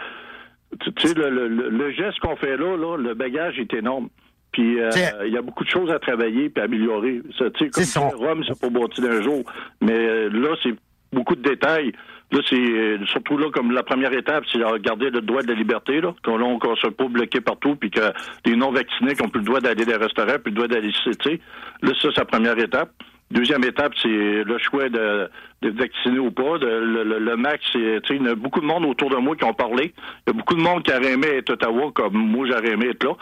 [0.82, 4.10] tu tu sais, le, le- geste qu'on fait là, là, le bagage est énorme.
[4.52, 4.89] Puis euh,
[5.26, 7.22] il y a beaucoup de choses à travailler puis à améliorer.
[7.38, 7.84] Tu sais, comme
[8.28, 9.43] Rome, c'est pas bâti d'un jour.
[9.82, 10.74] Mais euh, là, c'est
[11.14, 11.91] beaucoup de détails.
[12.32, 15.56] Là, c'est surtout là, comme la première étape, c'est de regarder le droit de la
[15.56, 18.02] liberté, là, qu'on soit pas bloqué partout, puis que
[18.45, 20.91] les non-vaccinés qui ont plus le droit d'aller dans les restaurants, plus le droit d'aller
[21.24, 21.39] sais.
[21.82, 22.91] Là, ça, c'est la première étape.
[23.32, 25.30] Deuxième étape, c'est le choix de,
[25.61, 26.57] de vacciner ou pas.
[26.57, 29.43] Le, le- le max, c'est, il y a beaucoup de monde autour de moi qui
[29.43, 29.93] ont parlé.
[30.25, 32.88] Il y a beaucoup de monde qui aurait aimé être Ottawa, comme moi, j'aurais aimé
[32.89, 33.13] être là,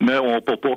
[0.00, 0.74] mais on peut pas.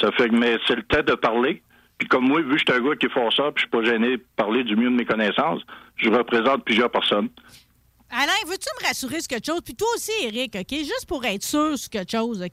[0.00, 1.62] Ça fait que, mais c'est le temps de parler.
[1.98, 3.60] Puis comme moi, vu que je suis un gars qui est fort ça, puis je
[3.62, 5.62] suis pas gêné de parler du mieux de mes connaissances,
[5.96, 7.28] je représente plusieurs personnes.
[8.10, 9.60] Alain, veux-tu me rassurer sur quelque chose?
[9.62, 10.78] Puis toi aussi, Eric, OK?
[10.78, 12.52] Juste pour être sûr sur quelque chose, OK?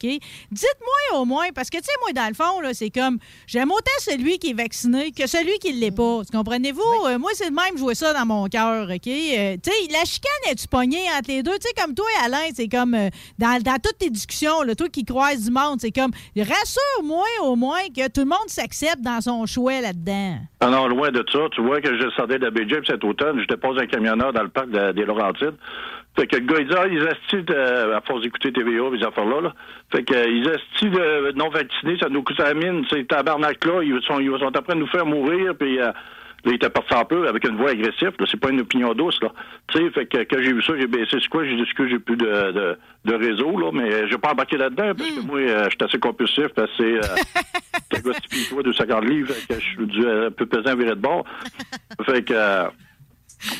[0.51, 3.71] Dites-moi au moins, parce que, tu sais, moi, dans le fond, là, c'est comme, j'aime
[3.71, 6.21] autant celui qui est vacciné que celui qui ne l'est pas.
[6.31, 7.05] Comprenez-vous?
[7.05, 9.07] Euh, moi, c'est le même jouer ça dans mon cœur, OK?
[9.07, 11.57] Euh, tu sais, la chicane, est-tu pognée entre les deux?
[11.57, 14.75] Tu sais, comme toi et Alain, c'est comme, euh, dans, dans toutes tes discussions, là,
[14.75, 19.01] toi qui croises du monde, c'est comme, rassure-moi au moins que tout le monde s'accepte
[19.01, 20.39] dans son choix là-dedans.
[20.69, 21.39] Non, loin de ça.
[21.51, 24.43] Tu vois que je sortais de la BJ cet automne, je dépose un camionneur dans
[24.43, 25.55] le parc de- des Laurentides.
[26.17, 29.53] Fait que le gars, ah, ils estiment, euh, à force d'écouter TVA, les affaires-là, là.
[29.91, 33.83] Fait que, euh, ils estiment de non vaccinés, ça nous coûte la mine, ces tabarnak-là,
[33.83, 35.91] ils sont, ils sont en train de nous faire mourir, puis, euh,
[36.45, 38.25] là, il était parti un peu avec une voix agressive, là.
[38.29, 39.31] C'est pas une opinion douce, là.
[39.67, 41.43] Tu sais, fait que, quand j'ai vu ça, j'ai baissé, c'est quoi?
[41.43, 44.93] J'ai dit, que j'ai plus de, de, de réseau, là, mais j'ai pas embarqué là-dedans,
[44.95, 47.01] parce que moi, euh, j'étais assez compulsif, assez, euh,
[47.89, 51.25] T'as 6 pieds, 250 livres, je suis dû un peu pesant à virer de bord.
[52.05, 52.67] Fait que, euh,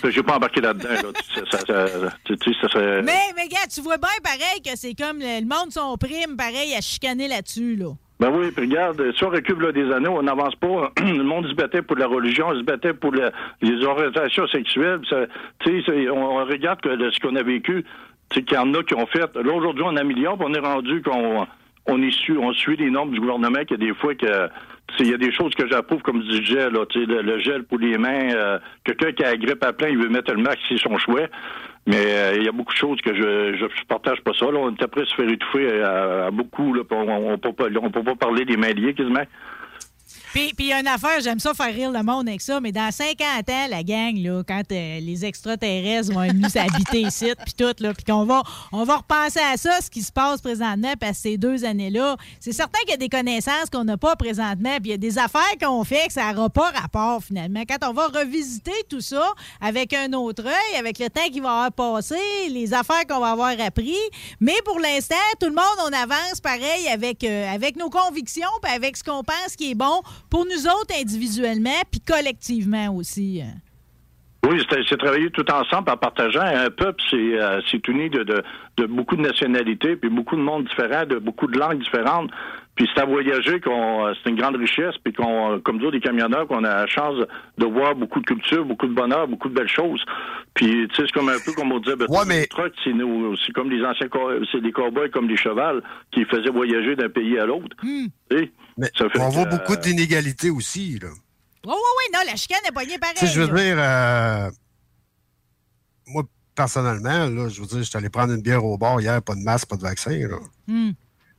[0.10, 1.46] j'ai pas embarqué là-dedans, là.
[1.52, 2.80] Ça, ça, ça.
[3.04, 6.38] Mais, mais, gars, tu vois bien pareil que c'est comme le, le monde son prime,
[6.38, 7.92] pareil, à chicaner là-dessus, là.
[8.20, 10.92] Ben oui, puis regarde, si on recule là, des années, on n'avance pas.
[11.02, 13.30] le monde se battait pour la religion, on se battait pour le-
[13.62, 15.02] les orientations sexuelles.
[15.10, 15.26] Ça-
[15.68, 17.84] on, on regarde que, de ce qu'on a vécu,
[18.30, 19.30] qu'il y en a qui ont fait.
[19.36, 21.46] Là, aujourd'hui, on améliore, puis on est rendu qu'on
[21.88, 24.48] on su, on suit les normes du gouvernement, qu'il y a des fois que
[25.00, 27.80] il y a des choses que j'approuve comme du gel, là, le, le gel pour
[27.80, 28.30] les mains.
[28.34, 30.98] euh, Quelqu'un qui a la grippe à plein, il veut mettre le masque, c'est son
[31.00, 31.22] choix.
[31.88, 34.46] Mais euh, il y a beaucoup de choses que je je partage pas ça.
[34.46, 36.74] Là, on est après à se faire étouffer à, à beaucoup.
[36.74, 39.24] Là, on, on peut pas parler des mains liées quasiment.
[40.36, 42.74] Puis, il y a une affaire, j'aime ça faire rire le monde avec ça, mais
[42.74, 47.32] dans 50 ans, la gang, là, quand euh, les extraterrestres vont être venus s'habiter ici,
[47.46, 50.42] puis tout, là, puis qu'on va, on va repenser à ça, ce qui se passe
[50.42, 53.96] présentement, parce que ces deux années-là, c'est certain qu'il y a des connaissances qu'on n'a
[53.96, 57.24] pas présentement, puis il y a des affaires qu'on fait que ça n'aura pas rapport,
[57.24, 57.64] finalement.
[57.66, 59.26] Quand on va revisiter tout ça
[59.62, 62.20] avec un autre œil, avec le temps qui va avoir passé,
[62.50, 63.96] les affaires qu'on va avoir appris,
[64.42, 68.74] mais pour l'instant, tout le monde, on avance pareil avec, euh, avec nos convictions, puis
[68.74, 70.02] avec ce qu'on pense qui est bon
[70.36, 73.42] pour nous autres individuellement, puis collectivement aussi.
[74.46, 76.42] Oui, c'est travailler tout ensemble en partageant.
[76.42, 78.44] Un peuple, c'est euh, c'est uni de, de,
[78.76, 82.32] de beaucoup de nationalités, puis beaucoup de mondes différents, de beaucoup de langues différentes.
[82.76, 85.90] Puis c'est à voyager qu'on euh, c'est une grande richesse, puis qu'on, euh, comme nous,
[85.90, 87.16] des camionneurs, qu'on a la chance
[87.58, 90.04] de voir beaucoup de culture, beaucoup de bonheur, beaucoup de belles choses.
[90.54, 92.08] Puis tu sais, c'est comme un peu comme on disait, ben,
[92.42, 94.10] les trucks, c'est nous- c'est comme les anciens,
[94.52, 95.82] c'est des cowboys comme les chevals
[96.12, 97.76] qui faisaient voyager d'un pays à l'autre.
[98.30, 101.00] Sais, Mais ça fait on voit beaucoup euh, d'inégalités aussi.
[101.02, 101.10] Là.
[101.10, 103.16] Oui, oui, oui, non, la chicane est poignée pareil.
[103.18, 103.62] Tu sais, je veux là.
[103.64, 104.52] dire, euh,
[106.08, 106.24] moi,
[106.56, 109.42] personnellement, là, je veux dire, j'étais allé prendre une bière au bar hier, pas de
[109.42, 110.12] masque, pas de vaccin.
[110.12, 110.38] Là.
[110.68, 110.92] Hmm.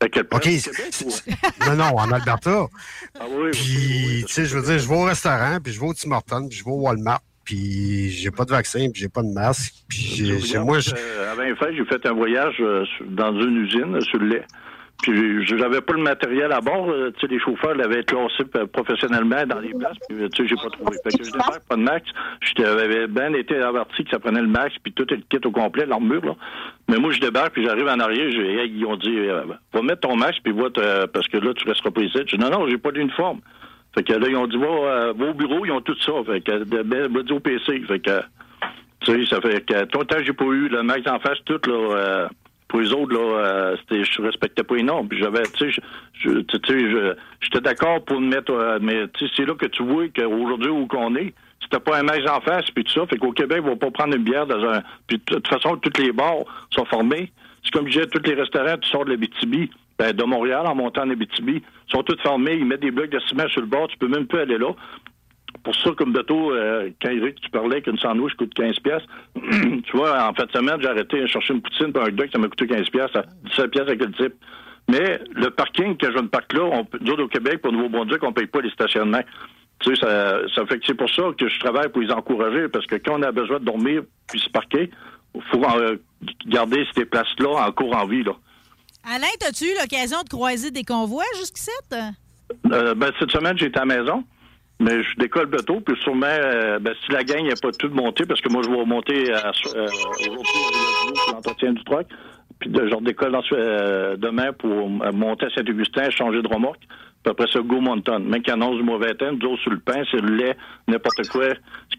[0.02, 0.44] OK.
[0.44, 1.24] c'est-
[1.66, 2.66] non, non, en Alberta.
[3.20, 5.94] Ah Puis, tu sais, je veux dire, je vais au restaurant, puis je vais au
[5.94, 9.22] Tim Hortons, puis je vais au Walmart, puis j'ai pas de vaccin, puis j'ai pas
[9.22, 9.72] de masque.
[9.88, 13.56] Puis, j'ai- j'ai- moi, je- Euh, les fêtes, j'ai fait un voyage euh, dans une
[13.64, 14.44] usine euh, sur le lait.
[15.02, 16.88] Puis j'avais pas le matériel à bord.
[16.90, 19.96] euh, Tu sais, les chauffeurs l'avaient classé euh, professionnellement dans les places.
[20.08, 20.96] Puis euh, tu sais, j'ai pas trouvé.
[21.04, 22.08] Fait que je débarque pas de max.
[22.56, 25.50] J'avais bien été averti que ça prenait le max, puis tout est le kit au
[25.50, 26.34] complet, l'armure, là.
[26.88, 28.26] Mais moi, je débarque, puis j'arrive en arrière.
[28.28, 29.16] ils ont dit,
[29.72, 32.18] va mettre ton max, puis va te- parce que là, tu resteras pas ici.
[32.26, 33.40] Je dis, non, non, j'ai pas d'uniforme.
[33.94, 36.12] Fait que là, ils ont dit, va, va au bureau, ils ont tout ça.
[36.26, 37.80] Fait que, de- ben, va dire au PC.
[37.86, 38.20] Fait que,
[39.00, 41.38] tu sais, ça fait que tout le temps, j'ai pas eu le max en face,
[41.44, 41.74] tout, là.
[41.74, 42.28] euh,
[42.68, 45.08] pour les autres, là, euh, je respectais pas les normes.
[45.08, 45.80] Puis j'avais, tu sais,
[47.40, 51.14] j'étais d'accord pour le mettre, euh, mais c'est là que tu vois qu'aujourd'hui, où qu'on
[51.16, 53.06] est, c'était pas un max en face, puis tout ça.
[53.06, 54.82] Fait qu'au Québec, ils vont pas prendre une bière dans un.
[55.06, 57.32] Puis de toute façon, tous les bars sont formés.
[57.64, 60.74] C'est comme je disais, tous les restaurants, tu sors de l'Abitibi, ben, de Montréal en
[60.74, 62.54] montant en Abitibi, sont tous formés.
[62.54, 63.88] Ils mettent des blocs de ciment sur le bord.
[63.88, 64.72] Tu peux même pas aller là.
[65.66, 69.02] Pour ça, comme de tôt, euh, quand Eric, tu parlais qu'une sandwich coûte 15 pièces,
[69.34, 72.28] tu vois, en fin de semaine, j'ai arrêté de chercher une poutine pour un dog,
[72.32, 73.10] ça m'a coûté 15 pièces,
[73.46, 74.34] 17 pièces avec le type.
[74.88, 77.72] Mais le parking que je ne parque là, on, peut- nous autres, au Québec, pour
[77.72, 79.22] Nouveau-Brunswick, on ne paye pas les stationnements.
[79.80, 82.68] Tu sais, ça, ça fait que c'est pour ça que je travaille pour les encourager,
[82.68, 84.88] parce que quand on a besoin de dormir puis se parquer,
[85.34, 85.96] il faut euh,
[86.46, 88.36] garder ces places-là en cours en vie, là.
[89.12, 91.72] Alain, as-tu eu l'occasion de croiser des convois jusqu'ici?
[92.72, 94.22] Euh, ben, cette semaine, j'étais à la maison,
[94.78, 98.26] mais je décolle bientôt, puis sûrement, euh, ben, si la gang n'est pas toute montée,
[98.26, 102.06] parce que moi, je vais monter à, euh, aujourd'hui, l'entretien du truck,
[102.58, 106.82] puis de, je redécolle euh, demain pour monter à Saint-Augustin, changer de remorque,
[107.26, 108.20] Après ça, go Moncton.
[108.20, 110.56] Même qui annonce du mauvais temps, nous autres, sur le pain, c'est le lait,
[110.88, 111.48] n'importe quoi.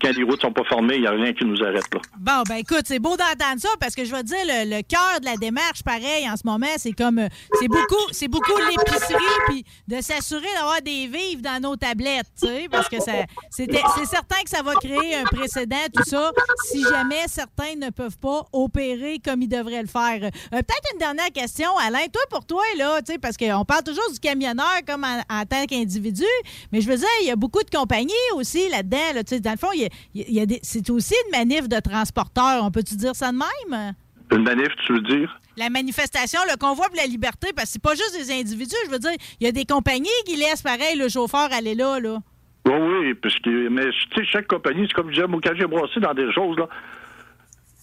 [0.02, 2.00] Quand les routes sont pas formées, il n'y a rien qui nous arrête, là.
[2.20, 5.26] Bon, ben écoute, c'est beau d'entendre ça parce que je vais dire, le, cœur de
[5.26, 7.20] la démarche, pareil, en ce moment, c'est comme.
[7.20, 7.28] euh,
[7.60, 7.96] C'est beaucoup,
[8.30, 13.02] beaucoup l'épicerie, puis de s'assurer d'avoir des vivres dans nos tablettes, tu sais, parce que
[13.02, 13.12] ça,
[13.50, 13.68] c'est
[14.06, 16.32] certain que ça va créer un précédent, tout ça,
[16.66, 20.20] si jamais certains ne peuvent pas opérer comme ils devraient le faire.
[20.24, 22.06] Euh, Peut-être une dernière question, Alain.
[22.12, 25.44] Toi, pour toi, là, tu sais, parce qu'on parle toujours du camionneur comme en, en
[25.46, 26.24] tant qu'individu,
[26.72, 29.14] mais je veux dire, il y a beaucoup de compagnies aussi là-dedans.
[29.16, 31.68] Là, dans le fond, il y a- il y a des- c'est aussi une manif
[31.68, 32.64] de transporteurs.
[32.64, 33.94] On peut-tu dire ça de même?
[34.32, 35.40] Une manif, tu veux dire?
[35.56, 38.76] La manifestation, le convoi pour la liberté, parce que c'est pas juste des individus.
[38.86, 42.00] Je veux dire, il y a des compagnies qui laissent pareil le chauffeur aller là.
[42.00, 42.20] là.
[42.66, 45.54] Oui, oui, parce que, mais tu sais, chaque compagnie, c'est comme je disais, moi, quand
[45.58, 46.68] j'ai brossé dans des choses, là,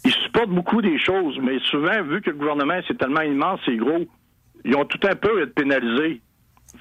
[0.05, 3.77] ils supportent beaucoup des choses, mais souvent, vu que le gouvernement, c'est tellement immense, c'est
[3.77, 4.05] gros,
[4.67, 6.21] ils ont tout un peu à être pénalisés.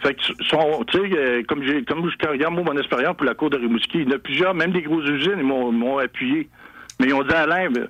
[0.01, 3.57] Fait que, sont, euh, comme comme je regarde, moi, mon expérience pour la Cour de
[3.57, 6.49] Rimouski, il y en a plusieurs, même des grosses usines, ils m'ont, appuyé.
[6.99, 7.87] Mais ils ont dit, Alain, ben,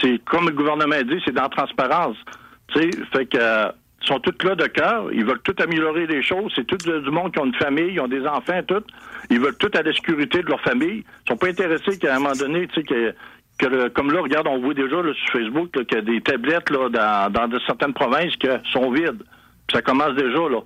[0.00, 2.16] c'est comme le gouvernement dit, c'est dans la transparence.
[2.68, 3.68] Tu sais, fait que, euh,
[4.02, 7.10] ils sont tous là de cœur, ils veulent tout améliorer les choses, c'est tout du
[7.10, 8.82] monde qui ont une famille, ils ont des enfants, tout.
[9.28, 11.04] Ils veulent tout à la sécurité de leur famille.
[11.26, 13.14] Ils sont pas intéressés qu'à un moment donné, tu sais, que,
[13.58, 16.20] que le- comme là, regarde, on voit déjà là, sur Facebook qu'il y a des
[16.22, 19.22] tablettes là, dans, dans de certaines provinces qui sont vides.
[19.66, 20.60] Puis ça commence déjà, là.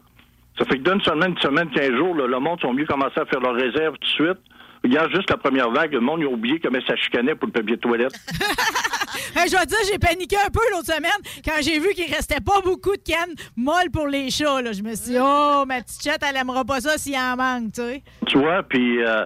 [0.58, 3.20] Ça fait que d'une semaine, une semaine, quinze jours, là, le monde sont mieux commencer
[3.20, 4.38] à faire leurs réserves tout de suite.
[4.84, 7.52] Regarde juste la première vague, le monde ils ont oublié comment ça chicanait pour le
[7.52, 8.12] papier de toilette.
[9.34, 11.10] Je vais te dire, j'ai paniqué un peu l'autre semaine
[11.44, 14.62] quand j'ai vu qu'il restait pas beaucoup de cannes molles pour les chats.
[14.62, 14.72] Là.
[14.72, 17.72] Je me suis dit, oh, ma petite chatte, elle aimera pas ça s'il en manque,
[17.72, 18.02] tu sais.
[18.26, 19.24] Tu vois, puis, euh,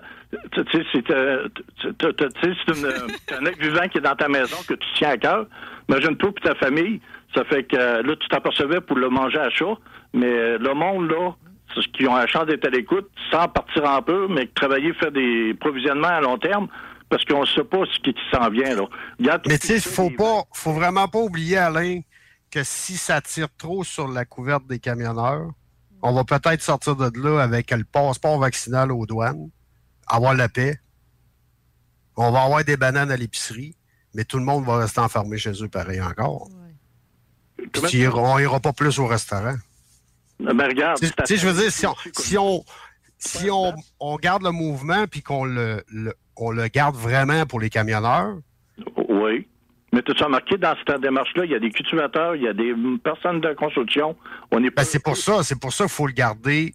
[0.52, 1.48] tu sais, c'est euh,
[1.84, 2.12] euh,
[3.28, 5.46] c'est un être vivant qui est dans ta maison, que tu tiens à cœur.
[5.88, 7.00] Imagine-toi puis ta famille,
[7.34, 9.76] ça fait que là, tu t'apercevais pour le manger à chat,
[10.12, 11.34] mais euh, le monde, là,
[11.74, 14.92] c'est ce qui ont la chance d'être à l'écoute, sans partir en peu, mais travailler,
[14.94, 16.68] faire des provisionnements à long terme,
[17.10, 18.84] parce qu'on ne sait pas ce qui, qui s'en vient, là.
[19.46, 22.00] Mais tu sais, faut pas, faut vraiment pas oublier, Alain,
[22.50, 25.50] que si ça tire trop sur la couverte des camionneurs,
[26.02, 29.50] on va peut-être sortir de là avec le passeport vaccinal aux douanes,
[30.06, 30.78] avoir la paix.
[32.16, 33.74] On va avoir des bananes à l'épicerie,
[34.14, 36.48] mais tout le monde va rester enfermé chez eux pareil encore.
[37.72, 39.54] Puis tu iras- on ira pas plus au restaurant.
[40.40, 42.64] Ben, regarde, Tu sais, je veux dire, si on, si on,
[43.18, 47.58] si on, on garde le mouvement puis qu'on le, le- on le garde vraiment pour
[47.60, 48.36] les camionneurs,
[49.08, 49.46] Oui.
[49.92, 52.52] Mais tu as remarqué, dans cette démarche-là, il y a des cultivateurs, il y a
[52.52, 54.14] des personnes de construction.
[54.52, 56.74] On est Ben, c'est pour ça, c'est pour ça qu'il faut le garder.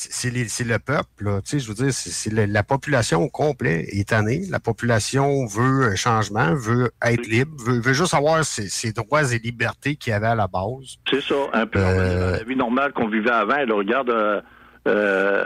[0.00, 0.30] C'est
[0.64, 1.40] le peuple, là.
[1.42, 4.42] Tu sais, je veux dire, c'est la, la population au complet est tannée.
[4.48, 9.24] La population veut un changement, veut être libre, veut, veut juste avoir ses, ses droits
[9.34, 10.98] et libertés qu'il y avait à la base.
[11.10, 13.56] C'est ça, un peu dans la vie normale qu'on vivait avant.
[13.56, 14.40] Là, regarde, euh,
[14.86, 15.42] euh,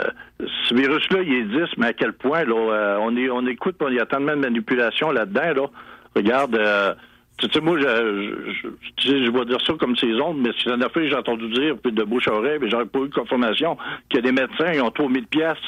[0.68, 3.94] ce virus-là, il existe, mais à quel point là, euh, on, est, on écoute, il
[3.94, 5.62] y a tellement de manipulation là-dedans.
[5.62, 5.66] Là.
[6.14, 6.94] Regarde, euh,
[7.38, 10.50] tu sais, moi, je, je, tu sais, je vais dire ça comme ces ondes, mais
[10.62, 13.00] c'est une affaire que j'ai entendu dire, puis de bouche à oreille, mais j'aurais pas
[13.00, 13.76] eu de confirmation,
[14.08, 15.58] qu'il y a des médecins, ils ont 3000 pièces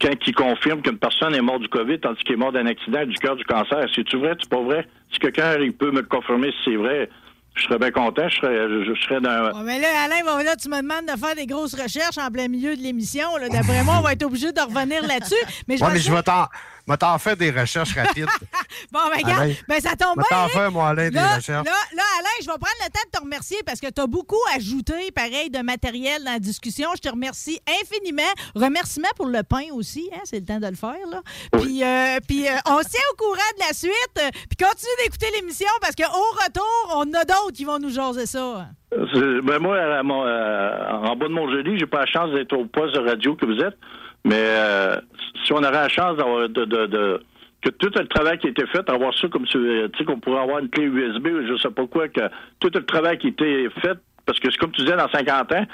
[0.00, 3.04] quand ils confirment qu'une personne est morte du COVID, tandis qu'il est mort d'un accident
[3.06, 3.86] du cœur, du cancer.
[3.94, 4.86] C'est-tu vrai, c'est pas vrai?
[5.12, 7.08] Si quelqu'un il peut me confirmer si c'est vrai,
[7.54, 9.52] je serais bien content, je serais, je, je serais d'un...
[9.52, 12.30] Ouais, mais là, Alain, bon, là, tu me demandes de faire des grosses recherches en
[12.30, 13.28] plein milieu de l'émission.
[13.50, 15.34] D'après moi, on va être obligé de revenir là-dessus.
[15.68, 16.22] Mais je Ouais, mais je vais
[16.96, 18.26] t'en faire des recherches rapides.
[18.92, 20.24] Bon, ben, regarde, ben, ça tombe bien.
[20.30, 20.48] t'en hein?
[20.48, 21.66] faire, moi, Alain, des là, recherches.
[21.66, 24.06] Là, là, Alain, je vais prendre le temps de te remercier parce que tu as
[24.06, 26.90] beaucoup ajouté, pareil, de matériel dans la discussion.
[26.96, 28.22] Je te remercie infiniment.
[28.54, 30.20] Remerciement pour le pain aussi, hein?
[30.24, 30.94] c'est le temps de le faire.
[31.10, 31.20] Là.
[31.52, 33.92] Puis, euh, puis euh, on se tient au courant de la suite.
[34.48, 36.04] Puis continue d'écouter l'émission parce qu'au
[36.44, 38.66] retour, on a d'autres qui vont nous jaser ça.
[39.42, 42.52] Ben moi, à mon- euh, en bas de mon jeudi, j'ai pas la chance d'être
[42.52, 43.76] au poste de radio que vous êtes,
[44.24, 45.00] mais euh,
[45.44, 47.22] si on aurait la chance d'avoir de, de, de-
[47.64, 50.20] que tout le travail qui a été fait, avoir ça comme euh, tu sais, qu'on
[50.20, 52.20] pourrait avoir une clé USB, ou je sais pas quoi, que
[52.60, 55.52] tout le travail qui a été fait, parce que c'est comme tu disais, dans 50
[55.52, 55.66] ans,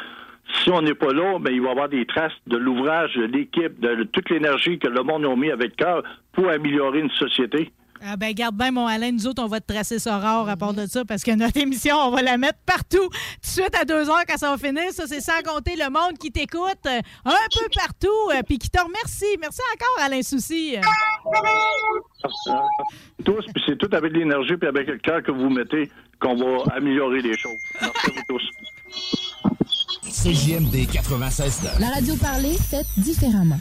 [0.63, 3.25] si on n'est pas là, ben, il va y avoir des traces de l'ouvrage, de
[3.25, 7.73] l'équipe, de toute l'énergie que le monde a mis avec cœur pour améliorer une société.
[8.03, 10.57] Ah ben garde bien mon Alain, nous autres, on va te tracer ça rare à
[10.57, 13.75] part de ça parce que notre émission, on va la mettre partout tout de suite
[13.79, 14.91] à deux heures quand ça va finir.
[14.93, 18.71] Ça, c'est sans compter le monde qui t'écoute euh, un peu partout euh, puis qui
[18.71, 19.37] te remercie.
[19.41, 20.77] Merci encore, Alain Souci.
[23.25, 25.91] Tous, puis c'est tout avec l'énergie puis avec le cœur que vous mettez
[26.21, 27.53] qu'on va améliorer les choses.
[27.81, 28.51] Merci à vous tous.
[30.11, 33.61] CJMD 96 La radio parlée, faite différemment.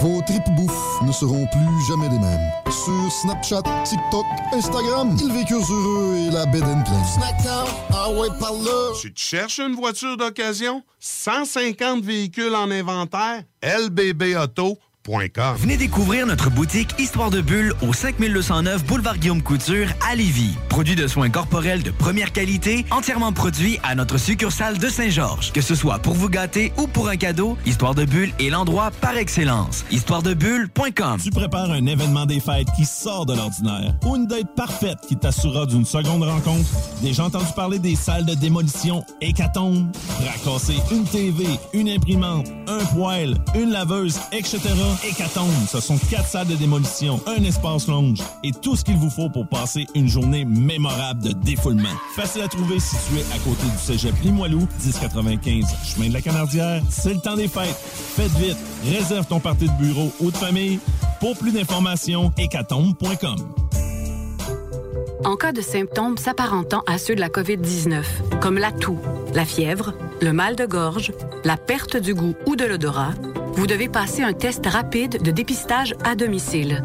[0.00, 2.50] Vos tripes bouffe ne seront plus jamais les mêmes.
[2.66, 6.84] Sur Snapchat, TikTok, Instagram, ils vécurent heureux et la bed and
[7.90, 8.92] ah ouais, par là.
[9.00, 10.84] Tu te cherches une voiture d'occasion?
[11.00, 13.42] 150 véhicules en inventaire?
[15.56, 20.54] Venez découvrir notre boutique Histoire de Bulle au 5209 Boulevard Guillaume Couture à Lévis.
[20.68, 25.50] Produit de soins corporels de première qualité, entièrement produit à notre succursale de Saint-Georges.
[25.52, 28.90] Que ce soit pour vous gâter ou pour un cadeau, Histoire de Bulle est l'endroit
[29.00, 29.86] par excellence.
[29.90, 31.20] Histoiredebulle.com.
[31.22, 35.16] Tu prépares un événement des fêtes qui sort de l'ordinaire ou une date parfaite qui
[35.16, 36.68] t'assurera d'une seconde rencontre.
[37.00, 39.86] Déjà entendu parler des salles de démolition Hécatombe?
[40.20, 44.58] Racasser une TV, une imprimante, un poêle, une laveuse, etc.
[45.04, 49.10] Hécatombe, ce sont quatre salles de démolition, un espace lounge et tout ce qu'il vous
[49.10, 51.88] faut pour passer une journée mémorable de défoulement.
[52.16, 56.82] Facile à trouver situé à côté du cégep Limoilou, 1095 chemin de la Canardière.
[56.90, 57.78] C'est le temps des fêtes.
[58.16, 60.80] Faites vite, réserve ton parti de bureau ou de famille.
[61.20, 63.36] Pour plus d'informations, hécatombe.com.
[65.24, 68.04] En cas de symptômes s'apparentant à ceux de la COVID-19,
[68.40, 68.98] comme la toux,
[69.34, 71.12] la fièvre, le mal de gorge,
[71.44, 73.14] la perte du goût ou de l'odorat,
[73.58, 76.84] vous devez passer un test rapide de dépistage à domicile.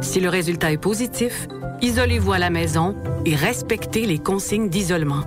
[0.00, 1.48] Si le résultat est positif,
[1.82, 2.96] isolez-vous à la maison
[3.26, 5.24] et respectez les consignes d'isolement.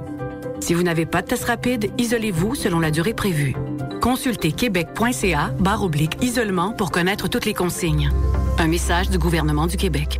[0.59, 3.55] Si vous n'avez pas de test rapide, isolez-vous selon la durée prévue.
[4.01, 8.09] Consultez québec.ca barre oblique isolement pour connaître toutes les consignes.
[8.57, 10.19] Un message du gouvernement du Québec.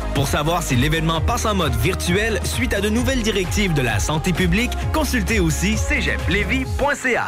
[0.13, 3.99] Pour savoir si l'événement passe en mode virtuel suite à de nouvelles directives de la
[3.99, 7.27] santé publique, consultez aussi cégeplevy.ca.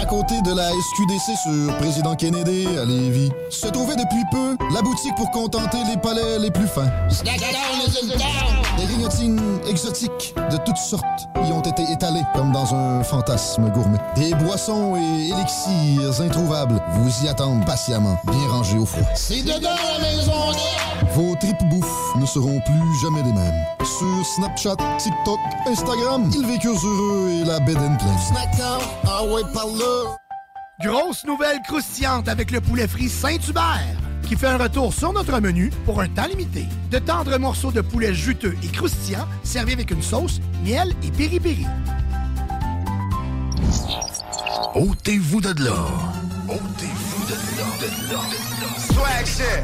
[0.00, 4.82] À côté de la SQDC sur Président Kennedy à Lévis, se trouvait depuis peu la
[4.82, 6.90] boutique pour contenter les palais les plus fins.
[8.78, 13.98] Des grignotines exotiques de toutes sortes y ont été étalées comme dans un fantasme gourmet.
[14.16, 19.06] Des boissons et élixirs introuvables vous y attendent patiemment, bien rangés au froid.
[19.14, 20.32] C'est dedans la maison
[21.14, 23.64] Vos tripes bouffe ne seront plus jamais les mêmes.
[23.84, 28.18] Sur Snapchat, TikTok, Instagram, ils vécurent heureux et la bed and pleine.
[28.18, 30.16] Snackdown, ah ouais, par là.
[30.80, 35.70] Grosse nouvelle croustillante avec le poulet frit Saint-Hubert qui fait un retour sur notre menu
[35.86, 36.66] pour un temps limité.
[36.90, 41.64] De tendres morceaux de poulet juteux et croustillants servis avec une sauce, miel et piri-piri.
[44.74, 45.86] Ôtez-vous de là.
[46.46, 46.97] Ôtez-vous
[47.80, 48.20] De là.
[48.92, 49.62] Swag shit.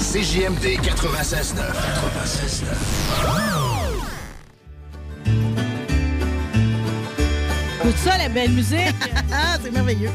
[0.00, 1.54] CJMD 96.9.
[2.44, 2.66] 96.9.
[7.80, 8.78] Écoute ça, la belle musique?
[9.62, 10.10] c'est merveilleux.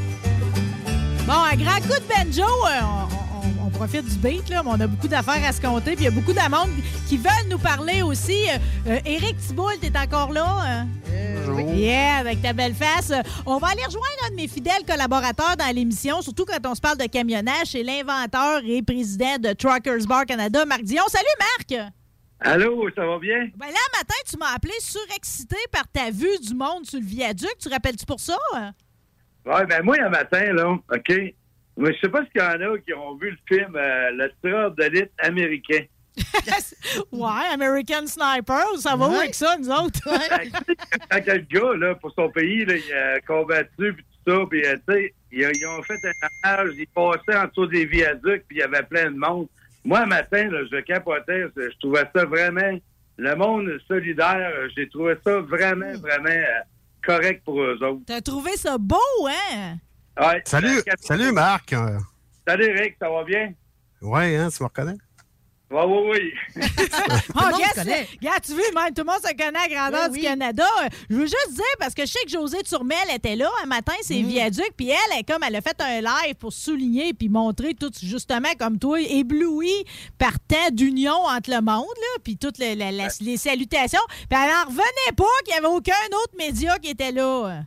[1.26, 3.03] Bon, un grand coup de banjo, euh, on
[3.86, 5.96] profite du beat, là, mais on a beaucoup d'affaires à se compter.
[5.98, 6.70] Puis il y a beaucoup d'amende
[7.10, 8.50] qui veulent nous parler aussi.
[8.50, 8.58] Euh,
[8.88, 10.46] euh, Éric Thibault, t'es encore là?
[10.62, 10.88] hein?
[11.76, 13.12] Yeah, avec ta belle face.
[13.46, 16.80] On va aller rejoindre un de mes fidèles collaborateurs dans l'émission, surtout quand on se
[16.80, 17.68] parle de camionnage.
[17.72, 21.04] C'est l'inventeur et président de Truckers Bar Canada, Marc Dion.
[21.10, 21.92] Salut, Marc!
[22.40, 23.50] Allô, ça va bien?
[23.58, 27.52] Ben là, matin, tu m'as appelé surexcité par ta vue du monde sur le viaduc.
[27.62, 28.38] Tu rappelles-tu pour ça?
[29.46, 31.14] Ouais, ben moi, un matin, là, OK?
[31.78, 34.32] Mais je sais pas s'il y en a qui ont vu le film euh, Le
[34.42, 35.86] tireur de l'élite américain.
[37.12, 40.00] Ouais, American Sniper, ça va où avec ça, nous autres?
[41.10, 44.46] Quand que le gars, là, pour son pays, là, il a combattu, puis tout ça,
[44.50, 47.86] puis, euh, tu sais, ils, ils ont fait un hommage, ils passaient en dessous des
[47.86, 49.48] viaducs, puis il y avait plein de monde.
[49.84, 52.80] Moi, un matin, là, je capotais, je trouvais ça vraiment,
[53.18, 56.62] le monde solidaire, j'ai trouvé ça vraiment, vraiment euh,
[57.06, 58.02] correct pour eux autres.
[58.06, 58.98] T'as trouvé ça beau,
[59.28, 59.78] hein?
[60.20, 61.74] Ouais, Salut, ben, salut Marc.
[62.48, 63.54] Salut, Eric, ça va bien?
[64.02, 64.98] Ouais, hein, tu me reconnais?
[65.72, 66.64] Oui, oui, oui.
[67.36, 70.20] Oh, monde regarde, tu veux, même tout le monde se connaît à la grandeur Oui,
[70.20, 70.26] du oui.
[70.26, 70.68] Canada.
[71.10, 73.94] Je veux juste dire, parce que je sais que Josée Turmel était là un matin,
[74.02, 74.28] c'est Mm.
[74.28, 77.92] Viaduc, puis elle, elle, comme elle a fait un live pour souligner puis montrer tout,
[78.04, 79.84] justement, comme toi, ébloui
[80.20, 82.76] par tant d'union entre le monde, là, puis toutes les,
[83.38, 84.00] salutations.
[84.30, 85.94] Puis elle en revenait pas qu'il n'y avait aucun
[86.24, 87.64] autre média qui était là.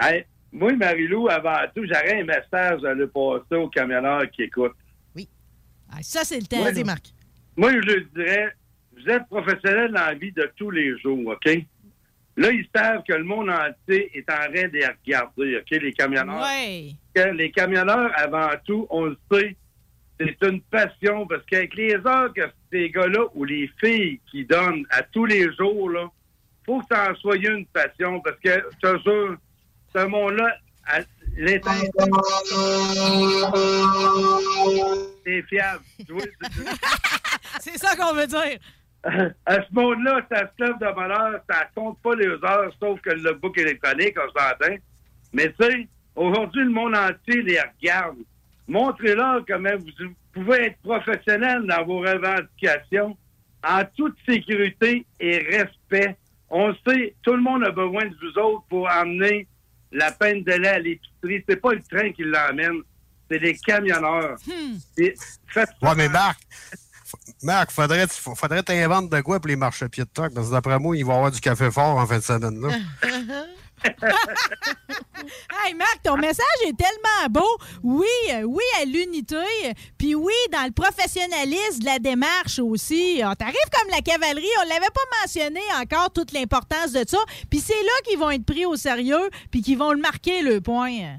[0.00, 4.76] Hey, moi, Marie-Lou, avant tout, j'aurais un message à le passer aux camionneurs qui écoutent.
[5.94, 6.62] Ah, ça, c'est le.
[6.62, 6.84] Ouais, là.
[6.84, 7.06] Marc.
[7.56, 8.48] Moi, je leur dirais,
[8.96, 11.50] vous êtes professionnels dans la vie de tous les jours, OK?
[12.36, 15.92] Là, ils savent que le monde entier est en train de les regarder, OK, les
[15.92, 16.46] camionneurs.
[17.14, 19.54] Que les camionneurs, avant tout, on le sait,
[20.18, 22.42] c'est une passion parce qu'avec les heures que
[22.72, 26.10] ces gars-là ou les filles qui donnent à tous les jours, là,
[26.64, 29.36] faut que ça en soit une passion parce que, je te jure,
[29.94, 30.56] ce monde-là,
[31.36, 31.90] l'étincelle,
[35.24, 35.84] c'est fiable.
[37.60, 38.58] C'est ça qu'on veut dire.
[39.46, 43.10] à ce monde-là, ça se lève de bonheur, ça compte pas les heures, sauf que
[43.10, 44.76] le book électronique, on s'entend.
[45.32, 48.18] Mais tu sais, aujourd'hui, le monde entier les regarde.
[48.68, 53.16] Montrez-leur comment vous pouvez être professionnel dans vos revendications,
[53.66, 56.16] en toute sécurité et respect.
[56.48, 59.48] On sait, tout le monde a besoin de vous autres pour emmener
[59.92, 61.44] la peine de lait à l'épicerie.
[61.48, 62.82] C'est pas le train qui l'emmène,
[63.30, 64.36] c'est les camionneurs.
[65.46, 66.40] Faites Ouais, mais Marc,
[67.42, 70.78] Marc, faudrait, faudrait t'inventer de quoi pour les marchés pieds de truck, parce que d'après
[70.78, 72.60] moi, il va y avoir du café fort en fin de semaine.
[72.60, 72.76] Là.
[75.64, 77.58] Hey Marc, ton message est tellement beau.
[77.82, 78.06] Oui,
[78.44, 79.36] oui à l'unité,
[79.96, 83.20] puis oui dans le professionnalisme de la démarche aussi.
[83.24, 87.18] On t'arrive comme la cavalerie, on l'avait pas mentionné encore toute l'importance de ça.
[87.50, 90.60] Puis c'est là qu'ils vont être pris au sérieux, puis qu'ils vont le marquer le
[90.60, 91.18] point.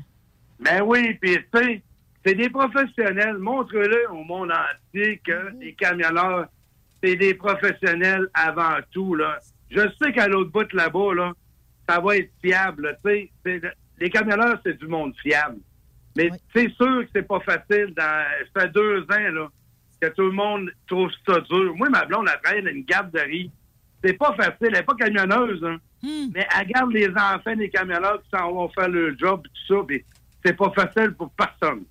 [0.60, 1.82] Ben oui, puis tu sais,
[2.26, 3.38] c'est des professionnels.
[3.38, 6.48] Montre-le au monde entier que les camionneurs,
[7.02, 9.16] c'est des professionnels avant tout.
[9.16, 9.40] Là.
[9.70, 11.34] Je sais qu'à l'autre bout là-bas, là,
[11.88, 12.98] ça va être fiable.
[13.04, 13.32] tu sais.
[13.46, 13.62] C'est-
[14.00, 15.60] Les camionneurs, c'est du monde fiable.
[16.18, 17.94] Mais c'est sûr que c'est pas facile.
[17.96, 18.26] Dans,
[18.56, 19.48] ça fait deux ans là,
[20.02, 21.74] que tout le monde trouve ça dur.
[21.76, 23.52] Moi, ma blonde, elle travaille dans une garderie.
[24.04, 24.56] C'est pas facile.
[24.68, 25.78] Elle n'est pas camionneuse, hein.
[26.34, 29.76] mais elle garde les enfants des camionneurs qui s'en vont faire le job et tout
[29.88, 29.96] ça.
[30.44, 31.84] c'est pas facile pour personne.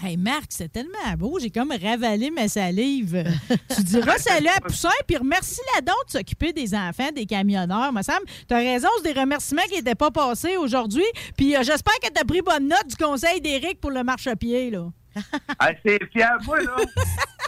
[0.00, 3.24] Hey Marc, c'est tellement beau, j'ai comme ravalé ma salive.
[3.74, 7.92] tu diras salut à Poussin, puis remercie la donc de s'occuper des enfants, des camionneurs.
[7.92, 11.04] Moi, Sam, t'as raison, c'est des remerciements qui n'étaient pas passés aujourd'hui.
[11.36, 14.86] Puis euh, j'espère que t'as pris bonne note du conseil d'Éric pour le marchepied, là.
[15.58, 16.44] Ah, c'est fiable.
[16.44, 16.76] Moi, là,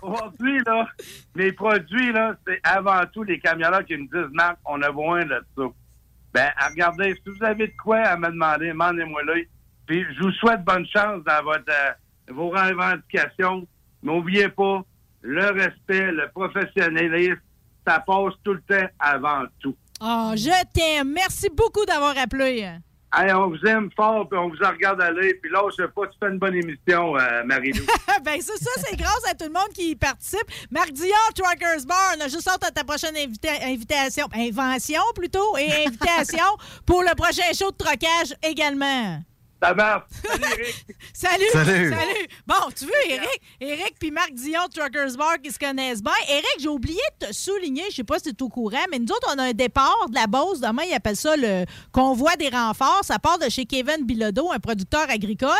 [0.02, 0.88] aujourd'hui, là,
[1.36, 5.24] les produits, là, c'est avant tout les camionneurs qui me disent, Marc, on a besoin
[5.24, 5.62] de ça.
[6.34, 9.34] Ben, regardez, si vous avez de quoi à me demander, demandez-moi là.
[9.86, 11.92] Puis, je vous souhaite bonne chance dans votre, euh,
[12.32, 13.66] vos revendications.
[14.02, 14.82] Mais n'oubliez pas,
[15.22, 17.40] le respect, le professionnalisme,
[17.86, 19.76] ça passe tout le temps avant tout.
[20.00, 21.12] Oh, je t'aime.
[21.12, 22.66] Merci beaucoup d'avoir appelé.
[23.12, 25.34] Hey, on vous aime fort, puis on vous en regarde aller.
[25.34, 27.84] Puis là, je sais pas, tu fais une bonne émission, euh, Marie-Lou.
[28.24, 30.46] ben, c'est ça, c'est grâce à tout le monde qui y participe.
[30.70, 35.56] Marc Dion, Truckers Bar, on a juste hâte à ta prochaine invita- invitation, invention plutôt,
[35.58, 36.44] et invitation
[36.86, 39.20] pour le prochain show de trocage également.
[39.62, 40.04] Ça marche.
[41.12, 41.44] Salut!
[41.52, 41.94] Salut.
[42.46, 43.42] Bon, tu veux, Eric?
[43.60, 46.12] Eric puis Marc Dion, Truckers Bar, qui se connaissent bien.
[46.28, 48.98] Eric, j'ai oublié de te souligner, je sais pas si tu es au courant, mais
[48.98, 50.60] nous autres, on a un départ de la Beauce.
[50.60, 53.02] Demain, ils appellent ça le convoi des renforts.
[53.04, 55.50] Ça part de chez Kevin Bilodeau, un producteur agricole.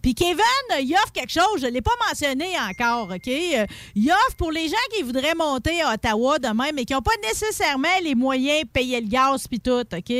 [0.00, 0.38] Puis Kevin,
[0.80, 3.26] il offre quelque chose, je ne l'ai pas mentionné encore, OK?
[3.26, 7.10] Il offre pour les gens qui voudraient monter à Ottawa demain, mais qui n'ont pas
[7.22, 10.10] nécessairement les moyens de payer le gaz puis tout, OK?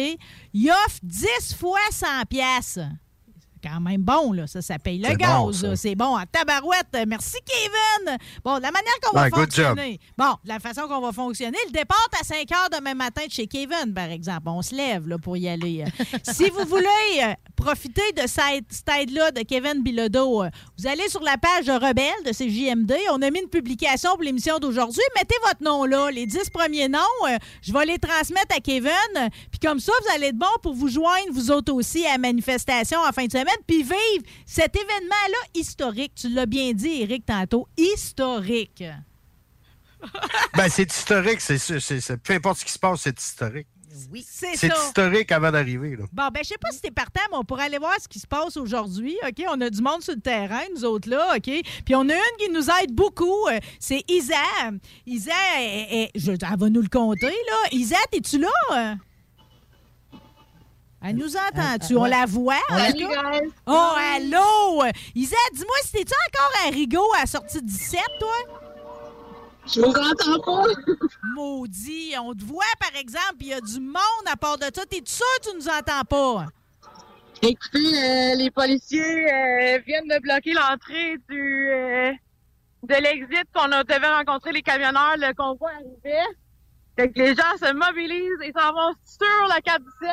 [0.54, 2.78] Il offre 10 fois 100 pièces
[3.62, 4.46] quand même bon, là.
[4.46, 5.62] Ça, ça paye le gaz.
[5.62, 5.76] bon.
[5.76, 6.96] C'est bon en tabarouette.
[7.06, 8.16] Merci, Kevin.
[8.44, 10.00] Bon, la manière qu'on va Ouais, fonctionner.
[10.18, 13.46] Bon, la façon qu'on va fonctionner, le départ à 5 heures demain matin de chez
[13.46, 14.42] Kevin, par exemple.
[14.48, 15.84] On se lève là, pour y aller.
[16.22, 16.86] si vous voulez
[17.22, 21.68] euh, profiter de cette, cette aide-là de Kevin Bilodeau, euh, vous allez sur la page
[21.68, 22.92] Rebelle de CJMD.
[23.12, 25.02] On a mis une publication pour l'émission d'aujourd'hui.
[25.16, 26.10] Mettez votre nom là.
[26.10, 26.98] Les 10 premiers noms,
[27.28, 28.90] euh, je vais les transmettre à Kevin.
[29.50, 32.18] Puis comme ça, vous allez être bon pour vous joindre, vous autres aussi, à la
[32.18, 36.14] manifestation en fin de semaine, puis vivre cet événement-là historique.
[36.14, 37.68] Tu l'as bien dit, Eric, tantôt.
[37.76, 38.84] Historique.
[40.56, 41.40] Ben, c'est historique.
[41.40, 43.68] c'est c'est- peu importe ce qui se passe, c'est historique.
[44.10, 45.94] Oui, c'est C'est historique avant d'arriver.
[45.96, 46.04] là.
[46.12, 48.18] Bon, ben, je sais pas si t'es partant, mais on pourrait aller voir ce qui
[48.18, 49.44] se passe aujourd'hui, OK?
[49.48, 51.42] On a du monde sur le terrain, nous autres, là, OK?
[51.84, 54.34] Puis on a une qui nous aide beaucoup, euh, c'est Isa.
[55.06, 57.68] Isa, elle, elle- je- elle va nous le compter, là.
[57.72, 58.96] Isa, es-tu là?
[61.04, 61.94] Elle nous entend-tu?
[61.94, 62.10] Euh, On ouais.
[62.10, 62.54] la voit?
[62.70, 63.40] On la- tout cas?
[63.66, 64.84] Oh, allô!
[65.14, 68.28] Isa, dis-moi si t'es-tu encore à Rigaud à la sortie 17, toi?
[69.66, 70.64] Je vous entends pas.
[71.34, 74.84] Maudit, on te voit, par exemple, il y a du monde à part de ça.
[74.86, 76.46] T'es sûr que tu nous entends pas?
[77.42, 79.00] Écoutez, euh, les policiers
[79.32, 82.12] euh, viennent de bloquer l'entrée du euh,
[82.84, 85.14] de l'exit qu'on devait rencontrer les camionneurs.
[85.16, 86.26] Le convoi arrivait.
[86.96, 90.10] Fait que les gens se mobilisent et s'en vont sur la 417.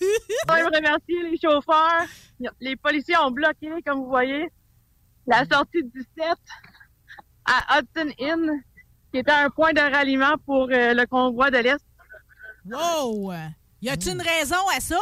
[0.00, 2.06] Je voudrais remercier les chauffeurs.
[2.60, 4.48] Les policiers ont bloqué, comme vous voyez,
[5.26, 6.36] la sortie du 17
[7.46, 8.62] à Hudson Inn,
[9.12, 11.84] qui était un point de ralliement pour euh, le convoi de l'Est.
[12.66, 13.32] Wow!
[13.80, 14.98] Y a-tu une raison à ça?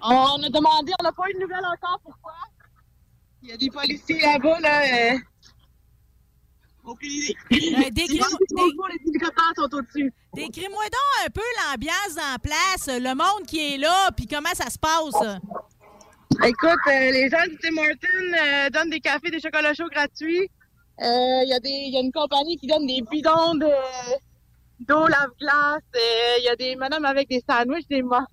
[0.00, 2.00] On a demandé, on n'a pas eu de nouvelles encore.
[2.02, 2.34] Pourquoi?
[3.42, 4.82] Il y a des policiers là-bas, là.
[4.82, 5.18] Euh...
[6.84, 7.36] Aucune idée.
[7.52, 8.72] Euh, décris-moi- donc
[11.24, 11.40] un peu
[11.70, 15.38] l'ambiance en place, le monde qui est là, puis comment ça se passe.
[16.44, 20.48] Écoute, euh, les gens du Tim Hortons euh, donnent des cafés, des chocolats chauds gratuits.
[21.00, 23.68] Euh, Il y, a des- il y a une compagnie qui donne des bidons de-
[24.80, 25.82] d'eau lave-glace.
[25.94, 28.26] Euh, Il y a des madames avec des sandwichs, des muffins.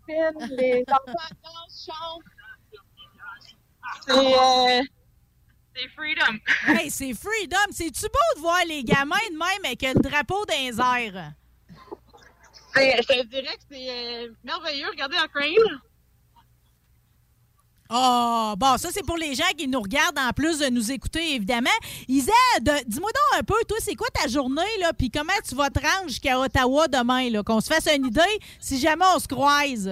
[0.58, 1.14] Les enfants
[1.44, 2.24] dansent, chantent.
[4.08, 4.82] C'est euh,
[5.82, 6.40] c'est freedom.
[6.68, 7.58] Hey, c'est freedom.
[7.72, 11.32] C'est-tu beau de voir les gamins de même avec le drapeau les airs?
[12.76, 14.88] C'est- Je te dirais que c'est euh, merveilleux.
[14.90, 15.80] Regardez la crane.
[17.92, 21.34] Oh, bon, ça, c'est pour les gens qui nous regardent en plus de nous écouter,
[21.34, 21.72] évidemment.
[22.08, 22.32] Isa,
[22.86, 25.80] dis-moi donc un peu, toi, c'est quoi ta journée, là, puis comment tu vas te
[25.80, 28.22] rendre jusqu'à Ottawa demain, là, qu'on se fasse une idée
[28.60, 29.90] si jamais on se croise?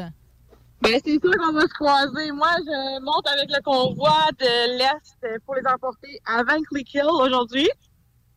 [0.82, 2.32] Ben, c'est sûr qu'on va se croiser.
[2.32, 7.10] Moi, je monte avec le convoi de l'Est pour les emporter à Van Cleek Hill
[7.10, 7.68] aujourd'hui.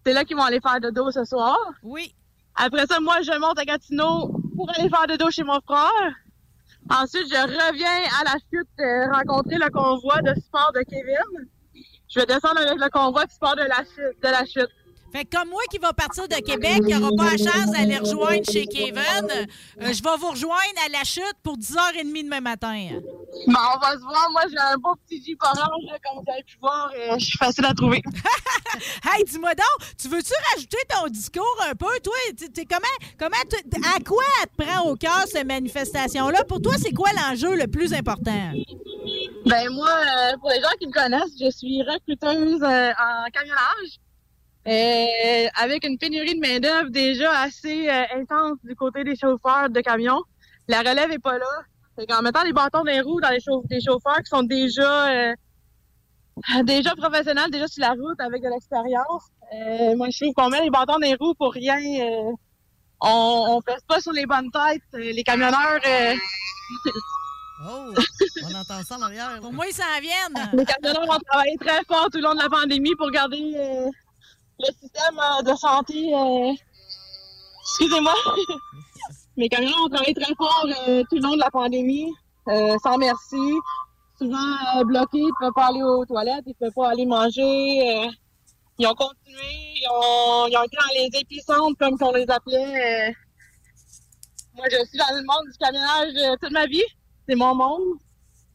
[0.05, 1.59] C'est là qu'ils vont aller faire de dos ce soir.
[1.83, 2.15] Oui.
[2.57, 6.15] Après ça, moi, je monte à Gatineau pour aller faire de dos chez mon frère.
[6.89, 11.49] Ensuite, je reviens à la chute rencontrer le convoi de sport de Kevin.
[12.09, 14.23] Je vais descendre avec le convoi de la chute.
[14.23, 14.71] De la chute.
[15.13, 17.99] Fait que comme moi qui va partir de Québec, qui n'aura pas la chance d'aller
[17.99, 19.01] rejoindre chez Kevin,
[19.31, 19.47] euh,
[19.93, 22.89] je vais vous rejoindre à la chute pour 10h30 demain matin.
[23.47, 24.29] Bon, on va se voir.
[24.33, 26.91] Moi, j'ai un beau petit Jeep orange, là, comme vous avez pu voir.
[26.97, 28.03] euh, je suis facile à trouver.
[29.05, 31.89] Hey, dis-moi donc, tu veux-tu rajouter ton discours un peu?
[32.05, 32.15] Toi,
[32.55, 32.87] t'es- comment,
[33.19, 36.45] comment à quoi elle te prend au cœur cette manifestation-là?
[36.45, 38.53] Pour toi, c'est quoi l'enjeu le plus important?
[39.47, 43.99] Ben moi, euh, pour les gens qui me connaissent, je suis recruteuse euh, en camionnage.
[44.67, 49.81] Euh, avec une pénurie de main-d'œuvre déjà assez euh, intense du côté des chauffeurs de
[49.81, 50.23] camions.
[50.69, 51.47] La relève est pas là.
[51.97, 55.09] Fait qu'en mettant les bâtons les roues dans les chauff- des chauffeurs qui sont déjà
[55.31, 55.35] euh,
[56.65, 59.25] déjà professionnels, déjà sur la route avec de l'expérience.
[59.55, 61.79] euh, moi, je trouve qu'on met les bâtons les roues pour rien.
[61.79, 62.33] euh,
[63.01, 64.83] on, on pèse pas sur les bonnes têtes.
[64.95, 65.81] Euh, Les camionneurs.
[65.87, 66.15] euh,
[67.67, 67.93] Oh,
[68.45, 69.39] on entend ça en arrière.
[69.41, 70.51] Pour moi, ils s'en viennent.
[70.55, 73.89] Les camionneurs ont travaillé très fort tout le long de la pandémie pour garder euh,
[74.61, 76.15] le système euh, de santé.
[76.15, 76.53] euh,
[77.63, 78.15] Excusez-moi.
[79.37, 82.11] Les camionneurs ont travaillé très fort euh, tout le long de la pandémie,
[82.49, 83.37] euh, sans merci.
[84.19, 88.11] Souvent bloqués, ils ne pouvaient pas aller aux toilettes, ils ne pouvaient pas aller manger.
[88.79, 93.15] ils ont continué, ils ont, ils ont été dans les épicentres, comme on les appelait.
[94.55, 96.83] Moi, je suis dans le monde du camionnage toute ma vie.
[97.27, 97.99] C'est mon monde.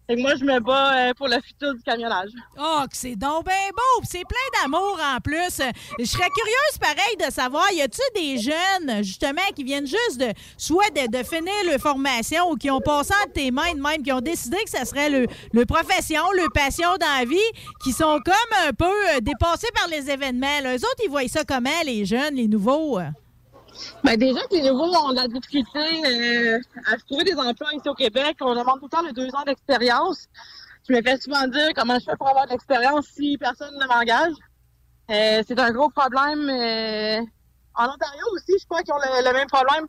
[0.08, 2.30] Fait que moi, je me bats euh, pour le futur du camionnage.
[2.60, 4.04] Oh, c'est donc bien beau!
[4.08, 5.62] C'est plein d'amour en plus.
[6.00, 10.32] Je serais curieuse, pareil, de savoir, y a-tu des jeunes, justement, qui viennent juste de,
[10.58, 14.12] soit de, finir leur formation ou qui ont passé entre tes mains de même, qui
[14.12, 17.38] ont décidé que ça serait le, le profession, le passion dans la vie,
[17.84, 20.62] qui sont comme un peu euh, dépassés par les événements?
[20.62, 20.74] là.
[20.76, 23.00] Eux autres, ils voient ça comment, les jeunes, les nouveaux?
[24.04, 27.88] Ben déjà que les nouveaux ont de la difficulté euh, à trouver des emplois ici
[27.88, 28.38] au Québec.
[28.42, 30.28] On demande tout le temps le deux ans d'expérience.
[30.88, 33.88] Je me fais souvent dire comment je fais pour avoir de l'expérience si personne ne
[33.88, 34.34] m'engage.
[35.10, 36.50] Euh, c'est un gros problème.
[36.50, 37.22] euh,
[37.78, 39.86] en Ontario aussi, je crois qu'ils ont le, même problème.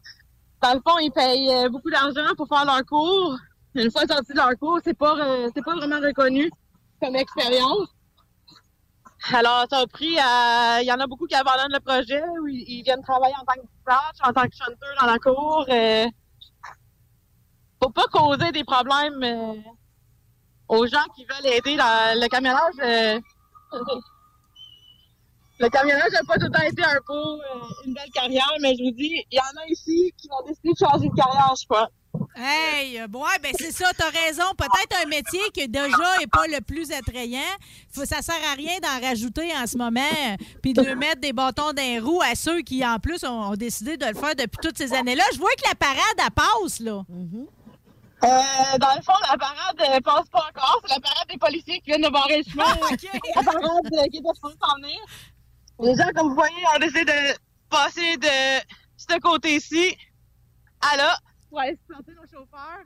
[0.62, 3.36] Dans le fond, ils payent euh, beaucoup d'argent pour faire leur cours.
[3.74, 6.50] Une fois sortis de leur cours, c'est pas euh, c'est pas vraiment reconnu
[7.00, 7.88] comme expérience.
[9.34, 10.80] Alors, ça a pris à...
[10.82, 13.54] Il y en a beaucoup qui abandonnent le projet ou ils, viennent travailler en tant
[13.54, 15.66] que dispatch, en tant que chanteur dans la cour.
[15.68, 16.06] Euh...
[17.82, 19.54] Faut pas causer des problèmes euh,
[20.68, 22.74] aux gens qui veulent aider dans le camionnage.
[22.82, 23.20] euh,
[25.58, 27.38] Le camionnage n'a pas tout le temps été un euh,
[27.86, 30.72] une belle carrière, mais je vous dis, il y en a ici qui vont décider
[30.72, 31.88] de changer de carrière, je crois.
[32.36, 34.44] Hey, euh, ouais, ben c'est ça, t'as raison.
[34.58, 37.40] Peut-être un métier qui déjà est pas le plus attrayant.
[37.90, 41.32] Faut, ça sert à rien d'en rajouter en ce moment, euh, puis de mettre des
[41.32, 44.34] bâtons dans les roues à ceux qui, en plus, ont, ont décidé de le faire
[44.34, 45.24] depuis toutes ces années-là.
[45.32, 47.02] Je vois que la parade, elle passe, là.
[48.24, 50.80] Euh, dans le fond, la parade euh, passe pas encore.
[50.84, 52.64] C'est la parade des policiers qui viennent de barrer le chemin.
[53.36, 54.98] La parade euh, qui était supposée s'en venir.
[55.80, 57.38] Les gens, comme vous voyez, ont décidé de
[57.68, 58.64] passer de
[58.96, 59.94] ce côté-ci
[60.80, 61.18] à là
[61.56, 62.84] pour aller supporter nos chauffeurs.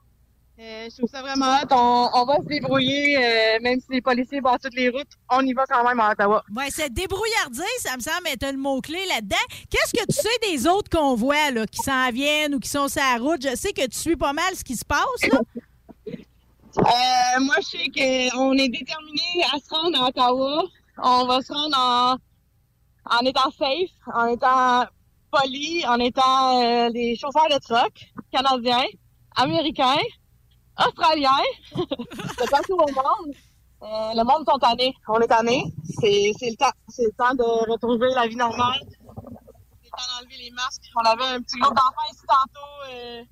[0.60, 1.66] Euh, je trouve ça vraiment hot.
[1.72, 5.40] On, on va se débrouiller, euh, même si les policiers battent toutes les routes, on
[5.40, 6.44] y va quand même à Ottawa.
[6.54, 9.36] Ouais, cette débrouillardise, ça me semble être le mot-clé là-dedans.
[9.70, 13.02] Qu'est-ce que tu sais des autres convois là, qui s'en viennent ou qui sont sur
[13.02, 13.42] la route?
[13.42, 15.26] Je sais que tu suis pas mal ce qui se passe.
[15.32, 15.40] Là.
[16.06, 20.62] Euh, moi, je sais qu'on est déterminé à se rendre à Ottawa.
[21.02, 24.84] On va se rendre en, en étant safe, en étant
[25.32, 28.84] poli, en étant euh, des chauffeurs de truck canadiens,
[29.36, 30.02] américains,
[30.78, 31.30] australiens,
[31.76, 33.34] de partout au monde.
[33.82, 34.94] Euh, le monde sont tannés.
[35.08, 35.64] On est tannés.
[36.00, 36.72] C'est c'est le temps.
[36.88, 38.78] C'est le temps de retrouver la vie normale.
[38.82, 40.82] C'est le temps d'enlever les masques.
[40.96, 42.90] On avait un petit groupe d'enfants ici tantôt.
[42.90, 43.22] Euh,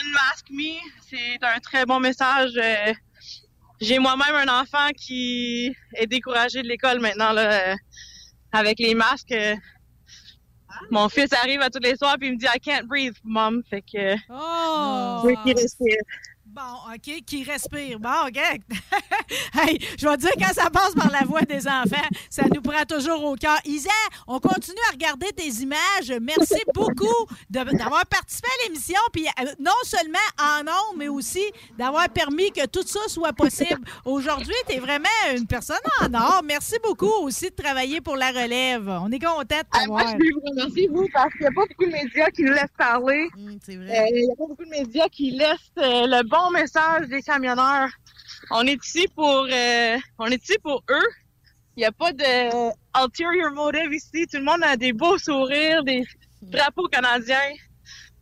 [0.00, 0.78] Unmask me,
[1.08, 2.52] c'est un très bon message.
[2.56, 2.92] Euh,
[3.80, 7.76] J'ai moi-même un enfant qui est découragé de l'école maintenant là, euh,
[8.52, 9.34] avec les masques.
[10.90, 13.62] Mon fils arrive à tous les soirs puis il me dit I can't breathe, mom.
[13.68, 15.20] Fait que Oh!
[15.22, 15.96] je veux qu'il respire.
[16.52, 18.00] Bon, OK, qui respire.
[18.00, 18.36] Bon, OK.
[19.54, 22.60] hey, je vais te dire, quand ça passe par la voix des enfants, ça nous
[22.60, 23.56] prend toujours au cœur.
[23.64, 23.88] Isa,
[24.26, 26.12] on continue à regarder tes images.
[26.20, 27.06] Merci beaucoup
[27.48, 31.44] d'avoir participé à l'émission, puis euh, non seulement en ondes, mais aussi
[31.78, 33.82] d'avoir permis que tout ça soit possible.
[34.04, 35.06] Aujourd'hui, tu es vraiment
[35.36, 36.42] une personne en or.
[36.44, 38.88] Merci beaucoup aussi de travailler pour la relève.
[38.88, 40.18] On est content de Ah, moi, t'avoir.
[40.18, 42.76] je vous remercier, vous, parce qu'il n'y a pas beaucoup de médias qui nous laissent
[42.76, 43.28] parler.
[43.64, 47.08] c'est Euh, Il n'y a pas beaucoup de médias qui laissent euh, le bon message
[47.08, 47.90] des camionneurs.
[48.50, 51.08] On est ici pour, euh, on est ici pour eux.
[51.76, 54.26] Il n'y a pas de ulterior motive ici.
[54.26, 56.04] Tout le monde a des beaux sourires, des
[56.42, 57.52] drapeaux canadiens.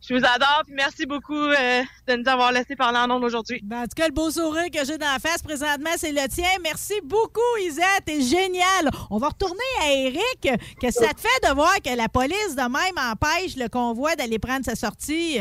[0.07, 3.59] Je vous adore, puis merci beaucoup euh, de nous avoir laissé parler en ondes aujourd'hui.
[3.63, 6.27] Ben, en tout cas, le beau sourire que j'ai dans la face présentement, c'est le
[6.29, 6.49] tien.
[6.63, 7.83] Merci beaucoup, Isa.
[8.05, 8.89] T'es génial.
[9.11, 10.49] On va retourner à Eric.
[10.79, 14.15] Qu'est-ce que ça te fait de voir que la police, de même, empêche le convoi
[14.15, 15.39] d'aller prendre sa sortie?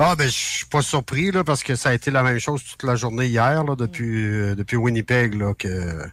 [0.00, 2.62] Ah, ben, je suis pas surpris, là, parce que ça a été la même chose
[2.62, 6.04] toute la journée hier, là, depuis, euh, depuis Winnipeg, là, que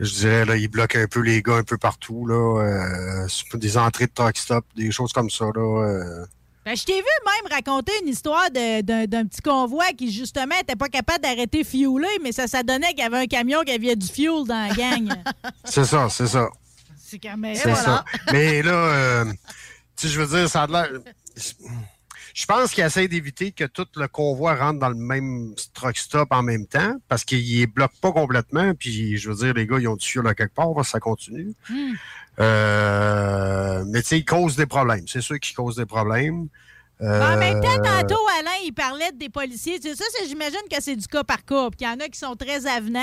[0.00, 3.78] je dirais, là, ils bloquent un peu les gars un peu partout, là, euh, des
[3.78, 5.82] entrées de truck stop, des choses comme ça, là.
[5.82, 6.26] euh.
[6.64, 10.88] Ben, je t'ai vu même raconter une histoire d'un petit convoi qui, justement, n'était pas
[10.88, 14.08] capable d'arrêter fueler, mais ça, ça donnait qu'il y avait un camion qui avait du
[14.08, 15.08] fuel dans la gang.
[15.64, 16.48] C'est ça, c'est ça.
[16.98, 17.54] c'est quand même...
[17.54, 18.04] C'est ça.
[18.32, 19.24] Mais là, euh,
[19.96, 20.88] tu sais, je veux dire, ça a l'air.
[22.38, 26.28] Je pense qu'ils essaient d'éviter que tout le convoi rentre dans le même truck stop
[26.32, 28.74] en même temps parce qu'ils ne bloquent pas complètement.
[28.74, 31.00] Puis, je veux dire, les gars, ils ont du là quelque part, parce que ça
[31.00, 31.54] continue.
[31.70, 31.94] Hmm.
[32.40, 35.08] Euh, mais tu sais, ils causent des problèmes.
[35.08, 36.48] C'est sûr qu'ils causent des problèmes.
[37.00, 39.80] Ben, En même temps, Euh, tantôt, Alain, il parlait des policiers.
[39.80, 41.70] Tu sais, Ça, c'est- j'imagine que c'est du cas par cas.
[41.70, 43.00] Puis qu'il y en a qui sont très avenants,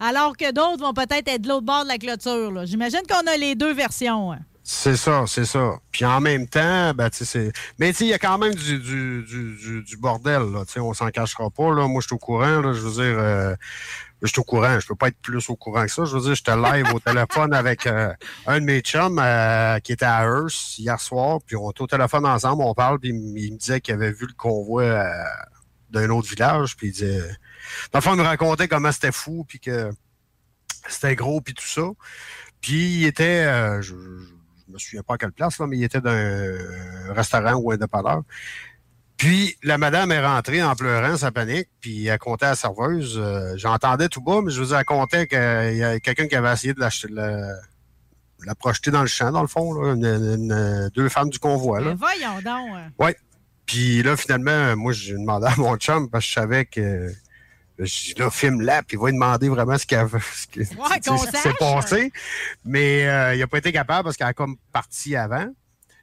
[0.00, 2.66] alors que d'autres vont peut-être être de l'autre bord de la clôture.
[2.66, 4.32] J'imagine qu'on a les deux versions.
[4.32, 4.40] hein.
[4.74, 5.78] C'est ça, c'est ça.
[5.92, 7.52] Puis en même temps, ben, c'est.
[7.78, 10.64] Mais il y a quand même du, du, du, du, bordel, là.
[10.78, 11.86] On s'en cachera pas, là.
[11.86, 12.72] Moi, je suis au courant, là.
[12.72, 13.54] Je veux dire, euh,
[14.22, 14.80] je suis au courant.
[14.80, 16.04] Je peux pas être plus au courant que ça.
[16.06, 18.14] Je veux dire, j'étais live au téléphone avec euh,
[18.46, 21.40] un de mes chums euh, qui était à Hearst hier soir.
[21.46, 24.26] Puis on était au téléphone ensemble, on parle, puis il me disait qu'il avait vu
[24.26, 25.04] le convoi
[25.90, 26.76] d'un autre village.
[26.78, 27.20] Puis il disait.
[28.00, 29.90] Fond, il me racontait comment c'était fou, puis que
[30.88, 31.88] c'était gros, puis tout ça.
[32.62, 33.44] Puis il était,
[33.82, 33.94] je
[34.72, 37.76] me souviens pas à quelle place, là, mais il était dans un restaurant ou un
[37.76, 38.22] dépanneur.
[39.16, 43.16] Puis la madame est rentrée en pleurant, sa panique, puis elle comptait à la serveuse.
[43.22, 46.34] euh, J'entendais tout bas, mais je vous dire, elle comptait qu'il y a quelqu'un qui
[46.34, 47.52] avait essayé de l'acheter, la,
[48.44, 51.80] la projeter dans le champ, dans le fond, là, une- une- deux femmes du convoi.
[51.80, 51.94] Là.
[51.96, 52.70] Voyons donc.
[52.74, 52.90] hein.
[52.98, 53.10] Oui.
[53.64, 57.12] Puis là, finalement, moi, j'ai demandé à mon chum parce que je savais que.
[57.78, 60.14] Je dis, là, filme-la, puis il va lui demander vraiment ce qu'il a- ce
[61.08, 61.58] qu'on ce qui s'est sache.
[61.58, 62.12] passé.
[62.64, 65.46] Mais euh, il n'a pas été capable parce qu'elle a comme parti avant.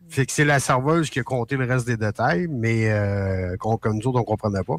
[0.09, 3.97] Fait que c'est la serveuse qui a compté le reste des détails, mais euh, comme
[3.97, 4.77] nous autres, on ne comprenait pas.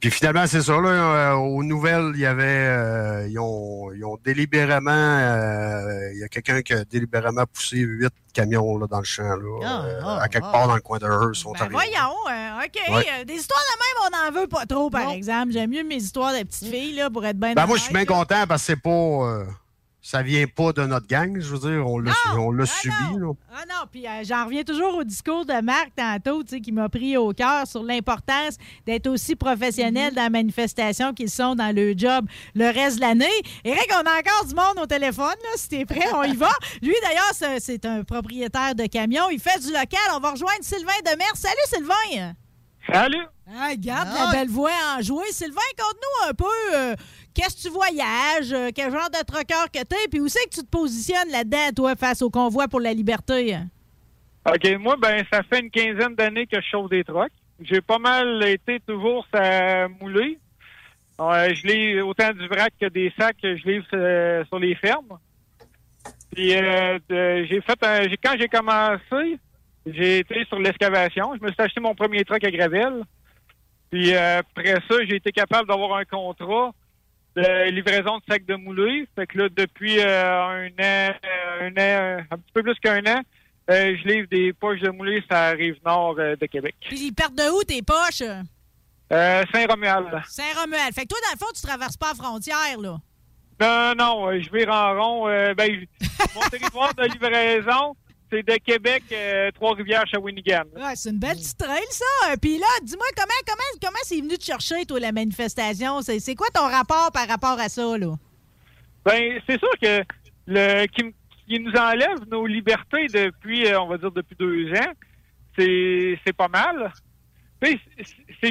[0.00, 4.04] Puis finalement, c'est ça, là, euh, aux nouvelles, il y avait, euh, ils, ont, ils
[4.04, 8.98] ont délibérément, euh, il y a quelqu'un qui a délibérément poussé huit camions là, dans
[8.98, 11.72] le champ, là, euh, à quelque part dans le coin de Hearst, Ben, Ontario.
[11.72, 12.94] voyons, euh, OK.
[12.96, 13.06] Ouais.
[13.20, 15.52] Euh, Des histoires de même, on n'en veut pas trop, par exemple.
[15.52, 17.92] J'aime mieux mes histoires de petites filles, là, pour être bien Ben, moi, je suis
[17.94, 19.44] bien content parce que c'est pas.
[20.06, 21.86] Ça vient pas de notre gang, je veux dire.
[21.88, 22.92] On l'a, on l'a subi.
[23.18, 23.32] là.
[23.50, 26.72] Ah non, puis euh, j'en reviens toujours au discours de Marc tantôt, tu sais, qui
[26.72, 28.56] m'a pris au cœur sur l'importance
[28.86, 30.14] d'être aussi professionnel Mm-hmm.
[30.16, 33.26] dans la manifestation qu'ils sont dans le job le reste de l'année.
[33.64, 36.50] Eric, on a encore du monde au téléphone, là, si t'es prêt, on y va.
[36.82, 39.30] Lui, d'ailleurs, c'est- un propriétaire de camion.
[39.30, 40.00] Il fait du local.
[40.14, 41.34] On va rejoindre Sylvain Demers.
[41.34, 42.34] Salut, Sylvain!
[42.92, 43.24] Salut!
[43.58, 44.26] Ah, garde Ah.
[44.26, 45.30] la belle voix enjouée.
[45.32, 46.94] Sylvain, conte-nous un peu euh,
[47.34, 50.54] qu'est-ce que tu voyages, euh, quel genre de trucker que t'es, puis où c'est que
[50.54, 53.56] tu te positionnes là-dedans, toi, face au convoi pour la liberté?
[54.46, 57.32] OK, moi, ben, ça fait une quinzaine d'années que je chauffe des trucks.
[57.60, 59.26] J'ai pas mal été toujours
[60.00, 60.38] mouler.
[61.20, 64.74] Euh, je livre autant du vrac que des sacs que je livre euh, sur les
[64.74, 65.18] fermes.
[66.34, 69.38] Puis euh, j'ai fait un- quand j'ai commencé,
[69.86, 71.34] j'ai été sur l'excavation.
[71.36, 73.04] Je me suis acheté mon premier truck à Gravel.
[73.92, 76.72] Puis après ça, j'ai été capable d'avoir un contrat
[77.36, 79.08] de livraison de sacs de moulés.
[79.16, 83.04] Fait que là, depuis euh, un an, euh, un an, un petit peu plus qu'un
[83.06, 83.20] an,
[83.70, 86.74] euh, je livre des poches de moulés sur la rive nord euh, de Québec.
[86.80, 88.22] Puis ils partent de où tes poches?
[89.10, 90.22] Saint-Romuald.
[90.28, 90.94] Saint-Romuald.
[90.94, 92.96] Fait que toi, dans le fond, tu traverses pas la frontière, là.
[93.60, 95.26] Non, non, je vais en rond.
[95.54, 95.86] ben,
[96.34, 97.96] mon territoire de livraison,
[98.34, 100.64] c'est de Québec, euh, Trois-Rivières, Shawinigan.
[100.74, 102.36] Ouais, c'est une belle petite trail, ça.
[102.40, 106.00] Puis là, dis-moi, comment comment comment c'est venu te chercher, toi, la manifestation?
[106.02, 108.14] C'est quoi ton rapport par rapport à ça, là?
[109.04, 110.02] Ben, c'est sûr que
[110.46, 111.14] le qui,
[111.46, 114.92] qui nous enlève nos libertés depuis, euh, on va dire, depuis deux ans,
[115.56, 116.92] c'est pas mal.
[117.62, 117.78] C'est-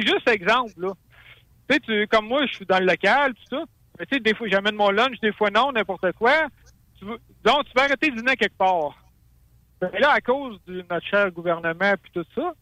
[0.02, 0.92] juste exemple, là.
[1.86, 3.64] Tu comme moi, je suis dans le local, tout ça.
[3.98, 6.46] Mais tu sais, des fois, j'amène mon lunch, des fois non, n'importe quoi.
[6.98, 8.96] Tu veux- donc, tu vas arrêter de dîner quelque part.
[9.92, 12.52] Ben là, à cause de notre cher gouvernement puis tout ça,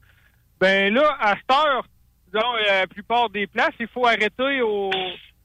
[0.60, 1.84] ben là, à cette heure,
[2.32, 4.90] donc, euh, la plupart des places, il faut arrêter au,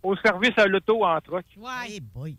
[0.04, 1.46] au service à l'auto en truck.
[1.58, 2.00] Ouais.
[2.00, 2.38] boy.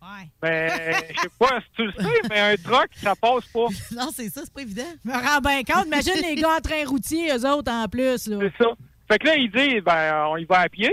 [0.00, 0.28] Ouais.
[0.40, 0.70] Ben,
[1.14, 3.66] je sais pas si tu le sais, mais un truck, ça passe pas.
[3.96, 4.82] Non, c'est ça, c'est pas évident.
[5.04, 5.86] Je me rends bien compte.
[5.86, 8.38] Imagine les gars en train routier, eux autres, en plus, là.
[8.40, 8.70] C'est ça.
[9.10, 10.92] Fait que là, il dit, ben, on y va à pied.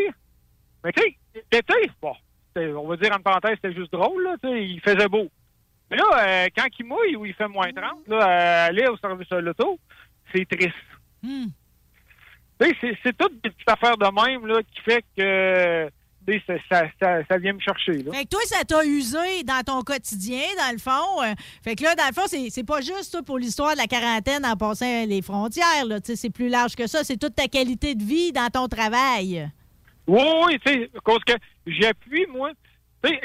[0.83, 1.17] Mais tu sais,
[1.51, 2.13] l'été, bon,
[2.55, 5.27] on va dire en parenthèse, c'était juste drôle, là, tu sais, il faisait beau.
[5.91, 8.97] Mais là, euh, quand il mouille ou il fait moins 30, là, euh, aller au
[8.97, 9.79] service de l'auto,
[10.33, 10.75] c'est triste.
[11.23, 11.47] Hmm.
[12.61, 15.89] C'est- toutes des petites affaires de même, là, qui fait que,
[16.45, 18.11] ça, ça, ça, ça vient me chercher, là.
[18.11, 21.23] Fait que toi, ça t'a usé dans ton quotidien, dans le fond.
[21.23, 21.33] Euh,
[21.63, 24.45] Fait que là, dans le fond, c'est pas juste toi, pour l'histoire de la quarantaine
[24.45, 25.85] en passant les frontières.
[26.03, 27.03] C'est plus large que ça.
[27.03, 29.49] C'est toute ta qualité de vie dans ton travail.
[30.05, 31.33] Oui, oui, tu sais, cause que
[31.65, 32.51] j'appuie, moi.
[33.03, 33.17] Tu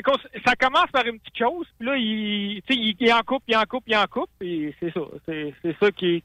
[0.47, 3.43] ça commence par une petite chose, puis là, il, tu sais, il, il en coupe,
[3.49, 5.01] il en coupe, il en coupe, et c'est ça.
[5.27, 6.23] C'est c'est ça qui,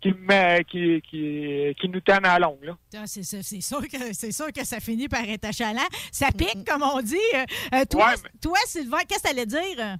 [0.00, 2.76] qui, qui, qui, qui, qui nous tanne à la longue, là.
[2.96, 5.88] Ah, C'est c'est- c'est sûr, que- c'est sûr que ça finit par être achalant.
[6.12, 7.16] Ça pique, comme on dit.
[7.34, 7.44] Euh,
[7.74, 9.96] euh, toi, Ouais, toi, Sylvain, qu'est-ce que t'allais dire?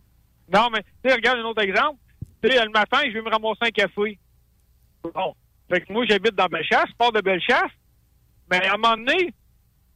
[0.53, 1.99] Non, mais, tu sais, regarde un autre exemple.
[2.43, 4.19] Tu sais, le matin, je vais me ramasser un café.
[5.03, 5.35] Bon.
[5.71, 7.73] Fait que moi, j'habite dans Bellechasse, je pars de Bellechasse.
[8.51, 9.33] Mais à un moment donné,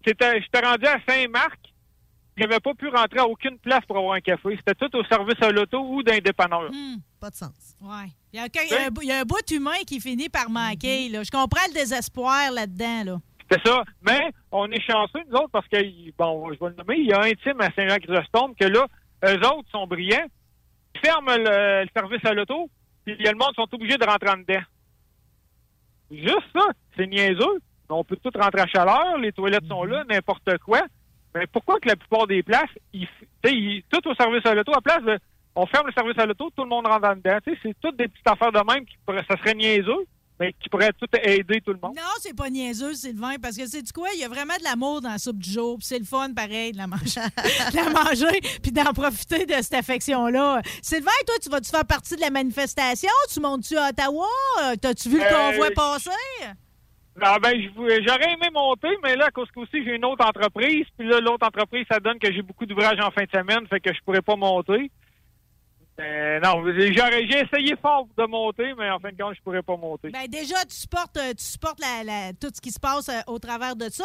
[0.04, 1.58] j'étais rendu à Saint-Marc.
[2.38, 4.56] J'avais pas pu rentrer à aucune place pour avoir un café.
[4.56, 6.70] C'était tout au service à l'auto ou d'un dépanneur.
[7.20, 7.76] Pas de sens.
[7.80, 8.08] Ouais.
[8.32, 8.48] Il y, a, un-
[9.02, 11.08] il y a un bout- humain qui finit par manquer.
[11.08, 11.22] là.
[11.24, 13.02] Je comprends le désespoir là-dedans.
[13.04, 13.16] Là.
[13.50, 13.82] C'est ça.
[14.02, 15.78] Mais on est chanceux, nous autres, parce que,
[16.16, 18.86] bon, je vais le nommer, il y a un team à Saint-Jean-Chrysostome que là,
[19.24, 20.26] eux autres sont brillants.
[20.94, 22.68] Ils ferment le, le service à l'auto,
[23.04, 24.62] puis le monde sont obligés de rentrer en dedans.
[26.10, 26.66] Juste ça,
[26.96, 27.60] c'est niaiseux.
[27.88, 30.82] On peut tout rentrer à chaleur, les toilettes sont là, n'importe quoi.
[31.34, 33.06] Mais pourquoi que la plupart des places, ils,
[33.44, 35.18] ils- tout au service à l'auto, à place de,
[35.54, 37.38] on ferme le service à l'auto, tout le monde rentre en dedans.
[37.62, 40.06] C'est toutes des petites affaires de même qui pourraient, ça serait niaiseux,
[40.40, 41.96] mais qui pourraient tout aider tout le monde.
[41.96, 44.08] Non, c'est pas niaiseux, Sylvain, parce que c'est du quoi?
[44.14, 45.76] Il y a vraiment de l'amour dans la soupe du jour.
[45.78, 47.20] puis C'est le fun, pareil, de la manger,
[47.72, 50.62] de la manger puis d'en profiter de cette affection-là.
[50.80, 53.10] Sylvain, toi, tu vas-tu faire partie de la manifestation?
[53.32, 54.26] Tu montes-tu à Ottawa?
[54.80, 56.10] T'as-tu vu le Euh, convoi passer?
[57.20, 60.86] Ah ben, j'aurais aimé monter, mais là, à cause que aussi j'ai une autre entreprise,
[60.96, 63.80] puis là, l'autre entreprise, ça donne que j'ai beaucoup d'ouvrages en fin de semaine, fait
[63.80, 64.90] que je pourrais pas monter.
[66.00, 69.62] Euh, non, j'aurais, j'ai essayé fort de monter, mais en fin de compte, je pourrais
[69.64, 70.10] pas monter.
[70.10, 73.18] Ben déjà, tu supportes, euh, tu supportes la- la- tout ce qui se passe euh,
[73.26, 74.04] au travers de ça.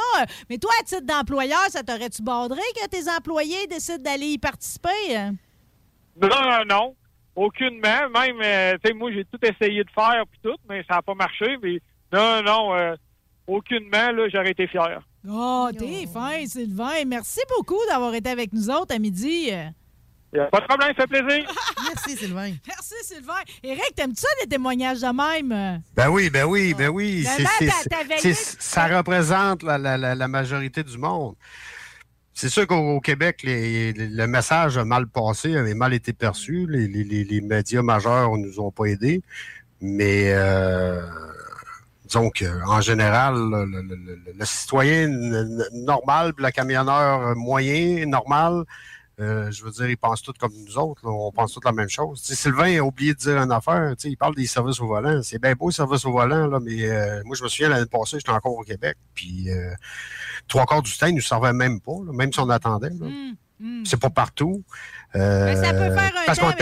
[0.50, 5.30] Mais toi, à titre d'employeur, ça t'aurait-tu bordré que tes employés décident d'aller y participer?
[6.20, 6.96] Non, non, non.
[7.36, 8.10] Aucunement.
[8.10, 8.38] Même,
[8.82, 11.58] tu sais, moi, j'ai tout essayé de faire, puis tout, mais ça n'a pas marché.
[11.62, 11.80] Mais
[12.14, 12.96] non, non, euh,
[13.48, 15.02] aucunement, là, j'aurais été fier.
[15.28, 17.06] Oh, t'es fin, Sylvain.
[17.08, 19.52] Merci beaucoup d'avoir été avec nous autres à midi.
[20.52, 21.48] Pas de problème, ça fait plaisir.
[21.88, 22.52] Merci, Sylvain.
[22.68, 23.34] Merci, Sylvain.
[23.62, 25.82] Éric, t'aimes-tu ça, des témoignages de même?
[25.96, 27.24] Ben oui, ben oui, ben oui.
[27.24, 31.36] Ben t'as- t'as c'est- veillé- ça représente la, la- la- la majorité du monde.
[32.34, 36.66] C'est sûr qu'au au Québec, les- le message a mal passé, a mal été perçu.
[36.68, 39.22] Les, les- les- les médias majeurs ne nous ont pas aidés.
[39.82, 41.00] Mais euh,
[42.14, 45.08] disons qu'en général, le, le- le- le- le citoyen
[45.72, 48.64] normal, le camionneur moyen, normal,
[49.20, 51.06] Euh, je veux dire, ils pensent tous comme nous autres.
[51.06, 51.12] là.
[51.12, 52.20] On pense tous la même chose.
[52.24, 53.94] Sylvain a oublié de dire une affaire.
[54.04, 55.22] il parle des services au volant.
[55.22, 57.86] C'est bien beau, les services au volant, là, mais euh, moi, je me souviens, l'année
[57.86, 58.98] passée, j'étais encore au Québec.
[59.14, 59.72] Puis, euh,
[60.48, 62.90] trois quarts du temps, ils ne nous servaient même pas, là, même si on attendait.
[62.90, 63.06] là.
[63.86, 64.64] C'est pas partout.
[65.16, 66.56] Euh, Mais ça peut faire un parce qu'on à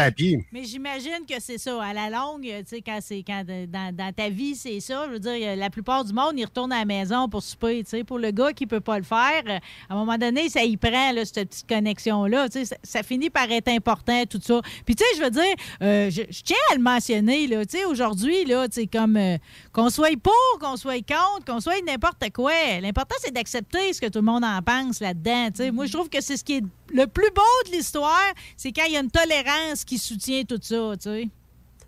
[0.52, 1.82] mais- j'imagine que c'est ça.
[1.82, 5.06] À la longue, tu sais, quand c'est quand dans, dans ta vie, c'est ça.
[5.08, 7.84] Je veux dire, la plupart du monde, ils retournent à la maison pour souper.
[7.84, 9.44] Tu sais, pour le gars qui peut pas le faire,
[9.90, 12.50] à un moment donné, ça y prend là, cette petite connexion-là.
[12.50, 14.60] Tu sais, ça, ça finit par être important, tout ça.
[14.86, 17.66] Puis tu sais, je veux dire, euh, je, je tiens à le mentionner là.
[17.66, 19.38] Tu sais, aujourd'hui là, tu sais, comme euh,
[19.72, 22.52] qu'on soit pour, qu'on soit contre, qu'on soit n'importe quoi.
[22.82, 25.48] L'important c'est d'accepter ce que tout le monde en pense là-dedans.
[25.52, 26.64] Tu sais, moi, je trouve que c'est ce qui est
[26.94, 28.20] le plus beau de l'histoire,
[28.58, 31.30] c'est quand il y a une tolérance qui soutient tout ça, tu sais.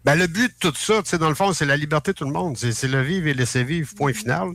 [0.06, 2.18] Ben, le but de tout ça, tu sais, dans le fond, c'est la liberté de
[2.18, 2.58] tout le monde.
[2.58, 4.50] C'est le vivre et laisser vivre, point final.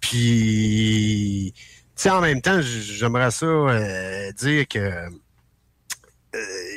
[0.00, 1.54] Puis,
[2.04, 5.08] en même temps, j'aimerais ça euh, dire que euh,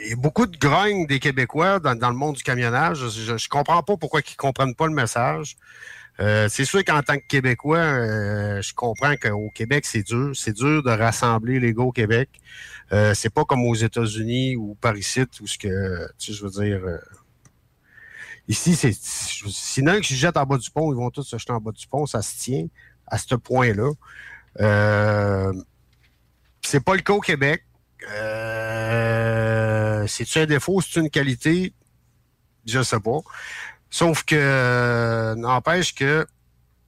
[0.03, 3.10] il y a beaucoup de grogne des Québécois dans, le monde du camionnage.
[3.10, 5.56] Je, je comprends pas pourquoi ils comprennent pas le message.
[6.22, 10.32] Euh, c'est sûr qu'en tant que Québécois, euh, je comprends qu'au Québec, c'est dur.
[10.34, 12.30] C'est dur de rassembler les gars au Québec.
[12.94, 16.46] Euh, c'est pas comme aux États-Unis ou par ici, où ce que, tu sais, je
[16.46, 16.82] veux dire,
[18.48, 21.52] ici, c'est, sinon que je jette en bas du pont, ils vont tous se jeter
[21.52, 22.06] en bas du pont.
[22.06, 22.68] Ça se tient
[23.08, 23.92] à ce point-là.
[26.62, 27.66] C'est pas le cas au Québec.
[30.08, 31.74] C'est-tu un défaut, c'est une qualité?
[32.66, 33.20] Je sais pas.
[33.90, 36.26] Sauf que euh, n'empêche que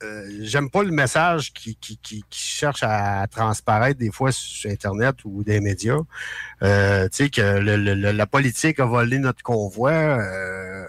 [0.03, 4.69] euh, j'aime pas le message qui, qui, qui, qui cherche à transparaître des fois sur
[4.69, 5.97] Internet ou des médias.
[6.61, 9.91] Euh, tu sais, que le- le- le- la politique a volé notre convoi.
[9.91, 10.85] Euh,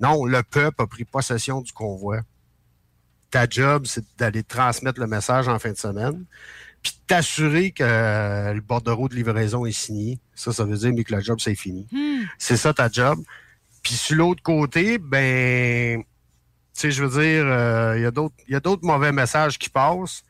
[0.00, 2.20] non, le peuple a pris possession du convoi.
[3.30, 6.24] Ta job, c'est d'aller transmettre le message en fin de semaine,
[6.82, 10.20] puis t'assurer que le bordereau de livraison est signé.
[10.36, 11.88] Ça, ça veut dire mais que la job, c'est fini.
[12.38, 13.18] C'est ça ta job.
[13.84, 16.06] Puis sur l'autre côté, ben, tu
[16.72, 19.58] sais, je veux dire, euh, il y a d'autres, il y a d'autres mauvais messages
[19.58, 20.22] qui passent.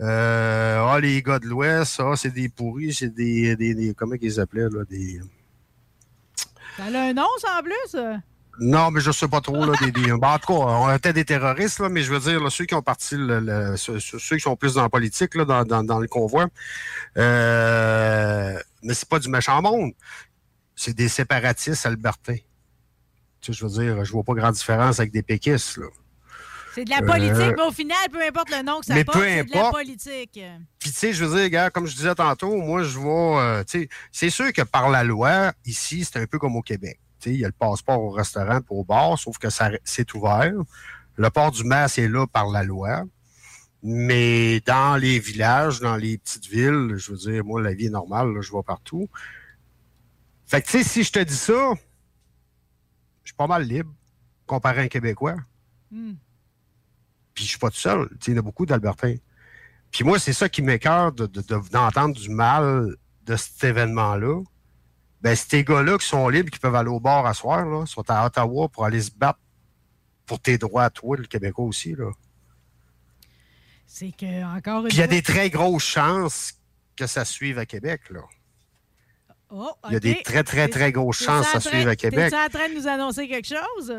[0.00, 4.16] Euh, ah, les gars de l'Ouest, ah, c'est des pourris, c'est des, des, des- comment
[4.20, 5.20] ils appelaient, là, des...
[6.78, 7.94] Ça a un nom, ça, en plus?
[7.94, 8.16] euh?
[8.58, 11.12] Non, mais je sais pas trop, là, des, des- ben, en tout cas, on était
[11.12, 14.00] des terroristes, là, mais je veux dire, là, ceux qui ont parti, le- le- ceux,
[14.00, 16.46] ceux- ceux qui sont plus dans la politique, là, dans, dans, dans le convoi,
[17.18, 19.92] euh, mais c'est pas du méchant monde.
[20.74, 22.38] C'est des séparatistes albertains.
[23.42, 25.86] Tu sais, je veux dire, je vois pas grande différence avec des péquistes, là.
[26.74, 29.04] C'est de la Euh, politique, mais au final, peu importe le nom que ça mais
[29.04, 30.40] porte, peu c'est de la politique.
[30.78, 33.64] Puis, tu sais, je veux dire, gars, comme je disais tantôt, moi, je vois, euh,
[33.64, 36.98] tu sais, c'est sûr que par la loi, ici, c'est un peu comme au Québec.
[37.20, 39.70] Tu sais, il y a le passeport au restaurant et au bar, sauf que ça,
[39.84, 40.54] c'est ouvert.
[41.16, 43.02] Le port du masque est là par la loi.
[43.82, 47.90] Mais dans les villages, dans les petites villes, je veux dire, moi, la vie est
[47.90, 49.10] normale, là, je vois partout.
[50.46, 51.72] Fait que, tu sais, si je te dis ça,
[53.24, 53.92] je suis pas mal libre
[54.46, 55.36] comparé à un Québécois.
[55.90, 56.14] Hmm.
[57.34, 58.08] Puis je suis pas tout seul.
[58.26, 59.16] Il y en a beaucoup d'Albertains.
[59.90, 64.42] Puis moi, c'est ça qui m'écœure de- de- de- d'entendre du mal de cet événement-là.
[65.20, 68.08] Ben, ces gars-là qui sont libres, qui peuvent aller au bar à soir, là, sont
[68.10, 69.38] à Ottawa pour aller se battre
[70.26, 71.94] pour tes droits à toi, le Québécois aussi.
[71.94, 72.10] Là.
[73.86, 76.54] C'est que, encore une Puis il y a fois- des très grosses chances
[76.96, 78.02] que ça suive à Québec.
[78.10, 78.22] Là.
[79.54, 82.30] Oh, il y a des très, très, très grosses chances train- suive à Québec.
[82.30, 83.94] T'es-tu en train de nous annoncer quelque chose?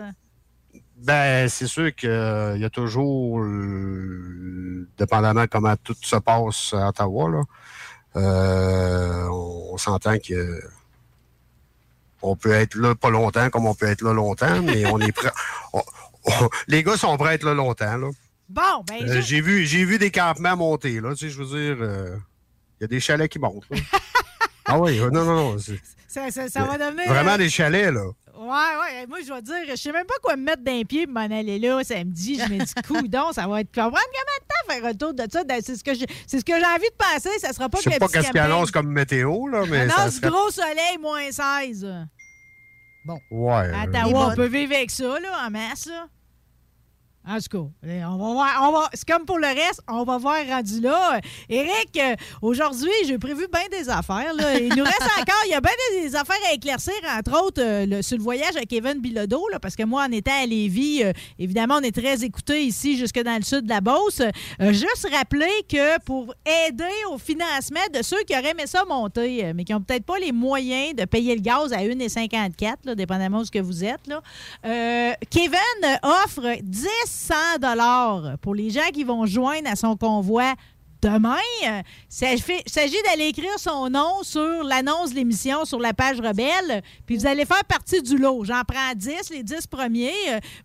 [0.97, 2.09] Ben, c'est sûr qu'il
[2.57, 7.41] y a toujours, euh, dépendamment comment tout se passe à Ottawa, là,
[8.15, 10.61] euh, on, on s'entend que
[12.21, 15.11] on peut être là pas longtemps comme on peut être là longtemps, mais on est
[15.11, 15.31] prêt.
[15.73, 15.81] on-
[16.25, 17.97] on- les gars sont prêts à être là longtemps.
[17.97, 18.09] Là.
[18.49, 21.01] Bon, ben, Euh, je- j'ai vu, vu des campements monter.
[21.01, 22.15] Là, tu sais, je veux dire, euh,
[22.79, 23.67] il y a des chalets qui montent.
[24.73, 25.57] ah oui, non, non, non.
[25.59, 27.07] c'est- ça, ça- ça va devenir...
[27.07, 28.03] Vraiment euh, des chalets, là.
[28.35, 29.07] Ouais, ouais.
[29.07, 31.13] Moi, je vais te dire, je sais même pas quoi me mettre d'un pied pour
[31.13, 32.39] m'en aller là samedi.
[32.39, 33.71] Je me dis, coudon, ça va être.
[33.71, 35.43] Tu vas prendre combien de temps faire un tour de ça?
[35.43, 37.29] Ben, C'est ce que j'ai c'est ce que j'ai envie de passer.
[37.39, 38.51] Ça sera pas Je que sais le pas qu'est-ce qu'ils camping.
[38.51, 40.29] annoncent comme météo, là, mais ça Annonce serait...
[40.29, 41.87] gros soleil, moins 16.
[43.31, 43.51] Ouais.
[43.53, 46.07] À euh, Ottawa, on peut vivre avec ça, là, en masse, là.
[47.25, 48.89] En tout cas, eh, on va voir.
[48.93, 51.21] C'est comme pour le reste, on va voir rendu là.
[51.47, 54.33] Éric, euh, aujourd'hui, j'ai prévu bien des affaires.
[54.33, 54.59] Là.
[54.59, 55.71] Il nous reste encore, il y a bien
[56.01, 59.77] des, affaires à éclaircir, entre autres, euh, sur le voyage à Kevin Bilodeau, là, parce
[59.77, 63.37] que moi, en étant à Lévis, euh, évidemment, on est très écoutés ici, jusque dans
[63.37, 64.21] le sud de la Beauce.
[64.59, 66.33] Juste rappeler que pour
[66.67, 70.19] aider au financement de ceux qui auraient aimé ça monter, mais qui n'ont peut-être pas
[70.19, 74.07] les moyens de payer le gaz à 1,54, là, dépendamment de ce que vous êtes,
[74.07, 74.21] là,
[75.29, 76.57] Kevin offre
[77.13, 80.53] 1100 dollars pour les gens qui vont joindre à son convoi
[81.01, 81.35] demain.
[82.07, 86.21] Ça fait- Il s'agit d'aller écrire son nom sur l'annonce de l'émission sur la page
[86.21, 88.45] Rebelle, puis vous allez faire partie du lot.
[88.45, 90.13] J'en prends 10, les 10 premiers.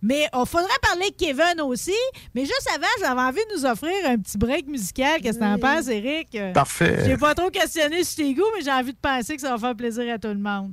[0.01, 1.91] Mais il faudrait parler de Kevin aussi.
[2.37, 5.20] Mais juste avant, j'avais envie de nous offrir un petit break musical.
[5.20, 6.37] Qu'est-ce que t'en penses, Eric?
[6.55, 7.03] Parfait.
[7.05, 9.59] J'ai pas trop questionné sur tes goûts, mais j'ai envie de penser que ça va
[9.59, 10.73] faire plaisir à tout le monde.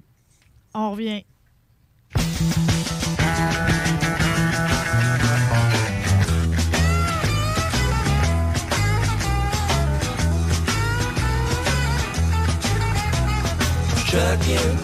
[0.76, 1.24] On revient.
[14.16, 14.78] Trucking.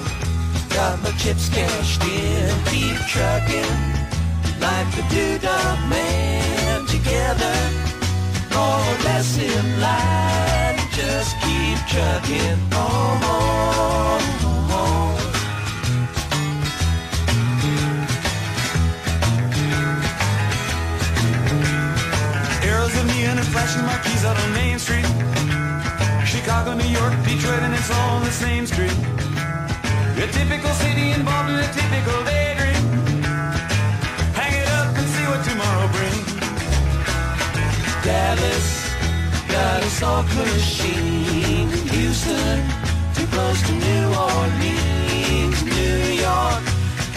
[0.75, 2.51] Got my chips cashed in.
[2.71, 3.75] Keep trucking
[4.59, 6.85] like the doodah man.
[6.87, 7.57] Together,
[8.51, 10.79] more or less in line.
[10.99, 13.23] Just keep trucking on.
[13.35, 14.21] on,
[14.75, 15.15] on.
[22.67, 25.07] Arrows of neon and flashing marquees out on Main Street.
[26.25, 29.20] Chicago, New York, Detroit, and it's all on the same street.
[30.22, 32.84] A typical city involved in a typical daydream.
[34.38, 36.30] Hang it up and see what tomorrow brings.
[38.06, 38.69] Dallas
[39.48, 39.89] got a
[40.53, 41.69] machine.
[41.89, 42.61] Houston,
[43.15, 45.64] too close to New Orleans.
[45.64, 46.64] New York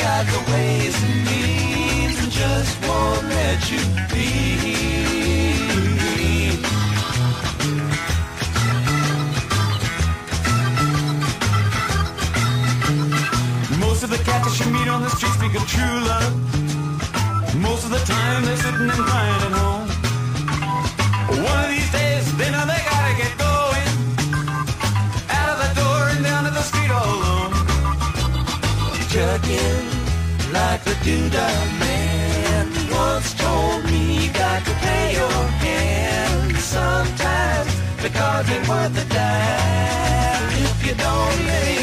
[0.01, 3.81] got the ways and means and just won't let you
[4.15, 4.74] be.
[14.05, 16.29] Of the cats that you meet on the street speak of true love.
[17.57, 19.89] Most of the time they're sitting and crying at home.
[21.41, 23.89] One of these days, they know they gotta get going.
[25.33, 27.53] Out of the door and down to the street all alone.
[29.09, 29.89] Trucking
[30.53, 37.73] like the doodah man once told me you got to pay your hand sometimes
[38.13, 41.75] cards ain't worth a dime if you don't lay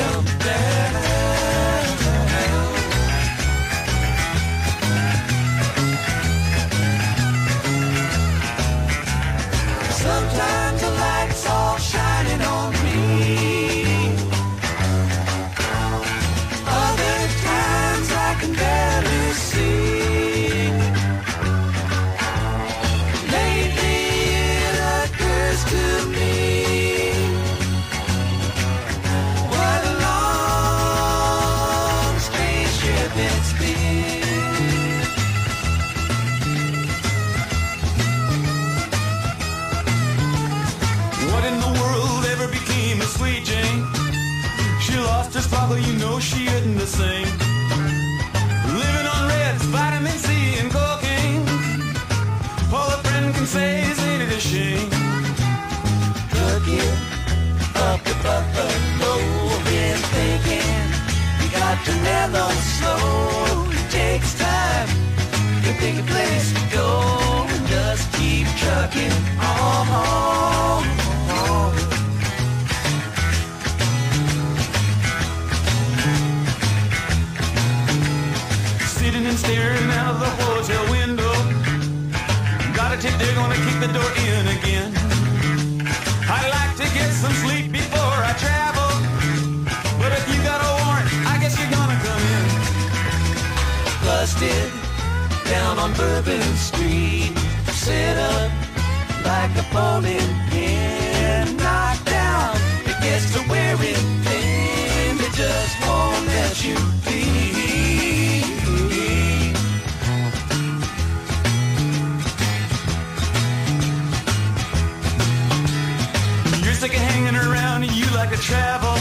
[45.52, 47.28] lost you know she isn't the same.
[48.82, 51.44] Living on reds, vitamin C, and cocaine.
[52.74, 54.90] All a friend can say is ain't it a shame?
[56.36, 56.94] Cooking
[57.76, 59.14] up the buffalo,
[59.66, 60.84] been thinking
[61.42, 63.68] you got to mellow slow.
[63.72, 64.88] It takes time
[65.64, 69.62] to pick a place to go just keep trucking on.
[70.82, 71.01] Sitting
[79.42, 81.34] staring out the hotel window.
[82.78, 84.90] Got a tip they're gonna kick the door in again.
[86.30, 88.92] I'd like to get some sleep before I travel.
[90.00, 92.46] But if you got a warrant, I guess you're gonna come in.
[94.06, 94.70] Busted
[95.50, 97.34] down on Bourbon Street.
[97.86, 98.52] Set up
[99.26, 101.58] like a bowling pin.
[101.58, 102.56] Knocked down,
[102.90, 105.18] it gets to wearing thin.
[105.28, 107.71] It just won't let you be.
[118.22, 118.94] Like to travel.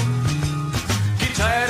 [1.18, 1.69] Get tired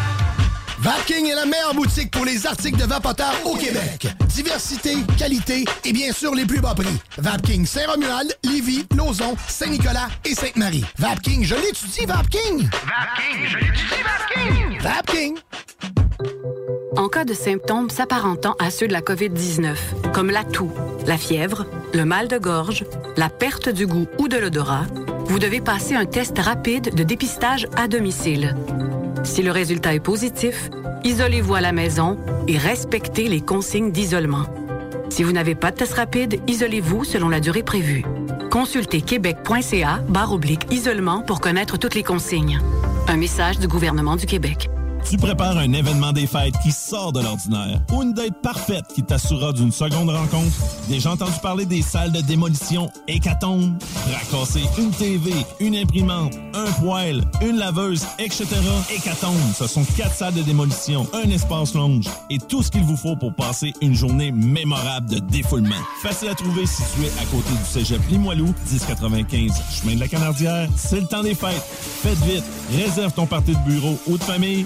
[0.81, 4.07] Vapking est la meilleure boutique pour les articles de vapoteurs au Québec.
[4.29, 6.97] Diversité, qualité et bien sûr les plus bas prix.
[7.19, 10.83] Vapking Saint-Romuald, Lévis, Lauson, Saint-Nicolas et Sainte-Marie.
[10.97, 12.67] Vapking, je l'étudie, Vapking!
[12.67, 14.79] Vapking, je l'étudie, Vapking!
[14.81, 15.37] Vapking!
[16.97, 19.75] En cas de symptômes s'apparentant à ceux de la COVID-19,
[20.13, 20.71] comme la toux,
[21.05, 22.85] la fièvre, le mal de gorge,
[23.17, 24.87] la perte du goût ou de l'odorat,
[25.25, 28.55] vous devez passer un test rapide de dépistage à domicile.
[29.23, 30.69] Si le résultat est positif,
[31.03, 32.17] isolez-vous à la maison
[32.47, 34.45] et respectez les consignes d'isolement.
[35.09, 38.03] Si vous n'avez pas de test rapide, isolez-vous selon la durée prévue.
[38.49, 42.59] Consultez québec.ca barre oblique isolement pour connaître toutes les consignes.
[43.07, 44.69] Un message du gouvernement du Québec.
[45.09, 49.03] Tu prépares un événement des fêtes qui sort de l'ordinaire ou une date parfaite qui
[49.03, 50.55] t'assurera d'une seconde rencontre?
[50.87, 53.73] Déjà entendu parler des salles de démolition Hécatombe?
[54.13, 58.45] Racasser une TV, une imprimante, un poêle, une laveuse, etc.
[58.89, 62.97] Hécatombe, ce sont quatre salles de démolition, un espace lounge et tout ce qu'il vous
[62.97, 65.75] faut pour passer une journée mémorable de défoulement.
[66.01, 70.69] Facile à trouver situé à côté du cégep Limoilou, 1095 chemin de la Canardière.
[70.77, 71.63] C'est le temps des fêtes.
[72.01, 74.65] Faites vite, réserve ton party de bureau ou de famille.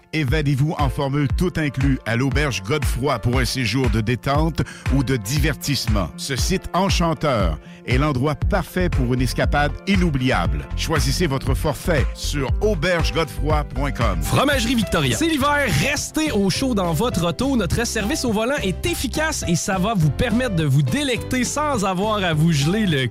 [0.13, 4.61] évadez-vous en formule tout inclus à l'auberge Godefroy pour un séjour de détente
[4.95, 6.09] ou de divertissement.
[6.17, 10.65] Ce site enchanteur est l'endroit parfait pour une escapade inoubliable.
[10.77, 14.21] Choisissez votre forfait sur aubergegodefroy.com.
[14.21, 15.17] Fromagerie Victoria.
[15.17, 17.55] C'est l'hiver, restez au chaud dans votre auto.
[17.55, 21.85] Notre service au volant est efficace et ça va vous permettre de vous délecter sans
[21.85, 23.09] avoir à vous geler le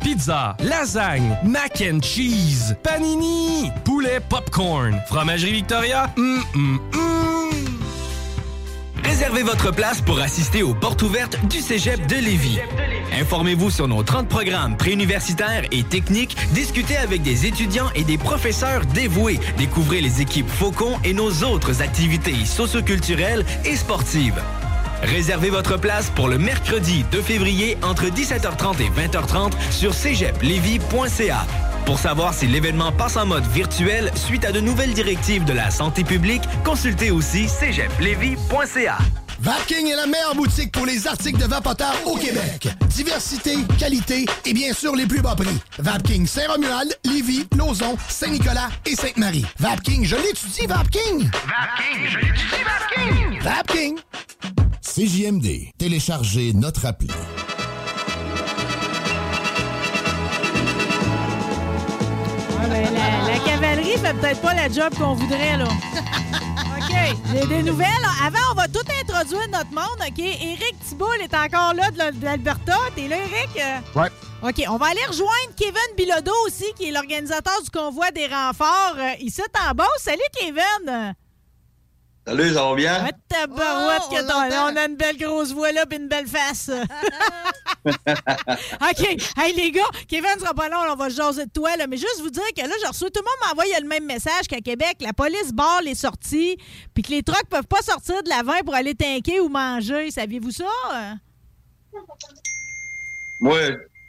[0.00, 5.00] Pizza, lasagne, mac and cheese, panini, poulet popcorn.
[5.06, 7.06] Fromagerie Victoria, hum, hum, hum.
[9.02, 12.58] Réservez votre place pour assister aux portes ouvertes du Cégep de Lévis.
[13.18, 18.84] Informez-vous sur nos 30 programmes préuniversitaires et techniques, discutez avec des étudiants et des professeurs
[18.86, 24.42] dévoués, découvrez les équipes Faucon et nos autres activités socioculturelles et sportives.
[25.02, 31.46] Réservez votre place pour le mercredi 2 février entre 17h30 et 20h30 sur cégeplevy.ca.
[31.84, 35.70] Pour savoir si l'événement passe en mode virtuel suite à de nouvelles directives de la
[35.70, 38.98] santé publique, consultez aussi cégeplevy.ca.
[39.38, 42.68] Vapking est la meilleure boutique pour les articles de vapoteurs au Québec.
[42.88, 45.60] Diversité, qualité et bien sûr les plus bas prix.
[45.78, 49.44] Vapking Saint-Romuald, Lévis, Lauson, Saint-Nicolas et Sainte-Marie.
[49.58, 51.30] Vapking, je l'étudie, Vapking!
[51.30, 53.40] Vapking, je l'étudie, Vapking!
[53.42, 53.96] Vapking!
[54.96, 55.72] CJMD.
[55.76, 57.08] Téléchargez notre appli.
[62.58, 65.66] Ouais, ben, la, la cavalerie fait peut-être pas la job qu'on voudrait, là.
[66.78, 67.16] OK.
[67.32, 67.86] J'ai des nouvelles.
[68.24, 70.18] Avant, on va tout introduire notre monde, OK?
[70.18, 72.76] Éric Thibault est encore là de l'Al- de l'Alberta.
[72.94, 73.62] T'es là, Éric?
[73.94, 74.08] Ouais.
[74.42, 78.96] OK, on va aller rejoindre Kevin Bilodeau aussi, qui est l'organisateur du convoi des renforts
[78.98, 79.84] euh, ici en bas.
[79.98, 81.14] Salut, Kevin!
[82.26, 83.04] Salut, ça va bien?
[83.04, 86.08] Ouais, tabarouette Oh, que t'as- là, on a une belle grosse voix là puis une
[86.08, 86.70] belle face.
[87.86, 89.16] OK.
[89.36, 91.86] Hey, les gars, Kevin sera pas long, on va jaser de toi, là.
[91.86, 94.48] Mais juste vous dire que là, j'ai reçu, tout le monde m'envoie le même message
[94.48, 96.58] qu'à Québec, la police barre les sorties,
[96.94, 100.10] puis que les trucks peuvent pas sortir de l'avant pour aller tanker ou manger.
[100.10, 100.64] Saviez-vous ça?
[103.40, 103.58] Moi,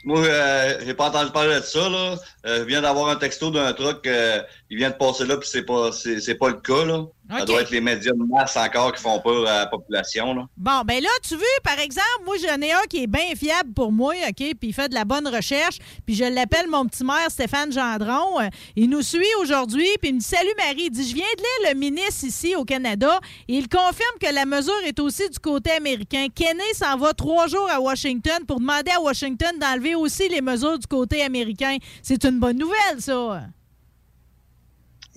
[0.04, 2.16] moi euh, j'ai pas entendu parler de ça, là.
[2.46, 5.48] Euh, je viens d'avoir un texto d'un truck, euh, il vient de passer là, puis
[5.50, 7.04] c'est pas, c'est, c'est pas le cas, là.
[7.30, 10.46] Ça doit être les médias de masse encore qui font peur à la population, là.
[10.56, 13.72] Bon, ben là, tu veux, par exemple, moi, j'en ai un qui est bien fiable
[13.74, 17.04] pour moi, OK, puis il fait de la bonne recherche, puis je l'appelle mon petit
[17.04, 18.40] maire Stéphane Gendron.
[18.40, 21.24] Euh, Il nous suit aujourd'hui, puis il me dit Salut Marie, il dit Je viens
[21.36, 25.28] de lire le ministre ici au Canada, et il confirme que la mesure est aussi
[25.28, 26.26] du côté américain.
[26.34, 30.78] Kenney s'en va trois jours à Washington pour demander à Washington d'enlever aussi les mesures
[30.78, 31.76] du côté américain.
[32.02, 33.42] C'est une bonne nouvelle, ça.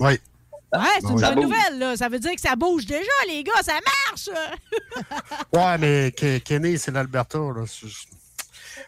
[0.02, 0.19] Oui.
[0.73, 1.98] Ouais, c'est une bonne nouvelle, là.
[1.98, 3.73] Ça veut dire que ça bouge déjà, les gars, ça
[4.10, 4.30] marche!
[5.53, 7.38] Ouais, mais Ke- Kenny, c'est l'Alberta.
[7.40, 7.64] là.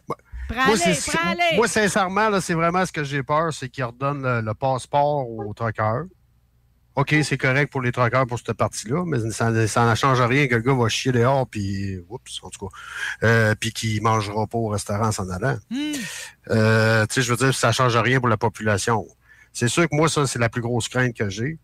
[0.08, 1.58] Moi- c'est- prends-les.
[1.58, 5.30] moi, sincèrement, là, c'est vraiment ce que j'ai peur, c'est qu'ils redonnent le, le passeport
[5.30, 6.04] aux truckers.
[6.96, 10.48] OK, c'est correct pour les truckers pour cette partie-là, mais ça, ça ne change rien
[10.48, 12.76] que le gars va chier dehors, puis, oups, en tout cas,
[13.28, 15.58] euh, puis qu'il mangera pas au restaurant en s'en allant.
[15.72, 15.92] Hmm.
[16.52, 19.08] Euh, tu sais, je veux dire, ça ne change rien pour la population.
[19.54, 21.60] C'est sûr que moi, ça, c'est la plus grosse crainte que j'ai.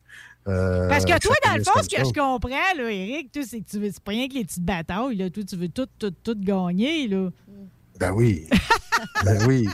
[0.47, 3.69] Euh, Parce que toi, dans le fond, ce que je comprends, là, Eric, c'est que
[3.69, 5.29] tu veux, c'est pas rien que les petites batailles, là.
[5.29, 7.29] Toi, tu veux tout, tout, tout gagner, là.
[7.99, 8.47] Ben oui.
[9.25, 9.67] ben oui.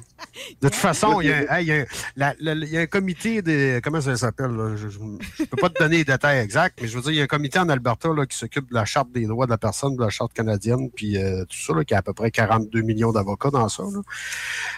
[0.61, 3.79] De toute façon, il y a, un- hey, y y a comité de.
[3.83, 4.51] Comment ça s'appelle?
[4.75, 7.21] Je ne peux pas te donner les détails exacts, mais je veux dire, il y
[7.21, 9.57] a un comité en Alberta là, qui s'occupe de la Charte des droits de la
[9.57, 12.31] personne, de la Charte canadienne, puis euh, tout ça, là, qui a à peu près
[12.31, 13.83] 42 millions d'avocats dans ça.
[13.83, 14.01] là.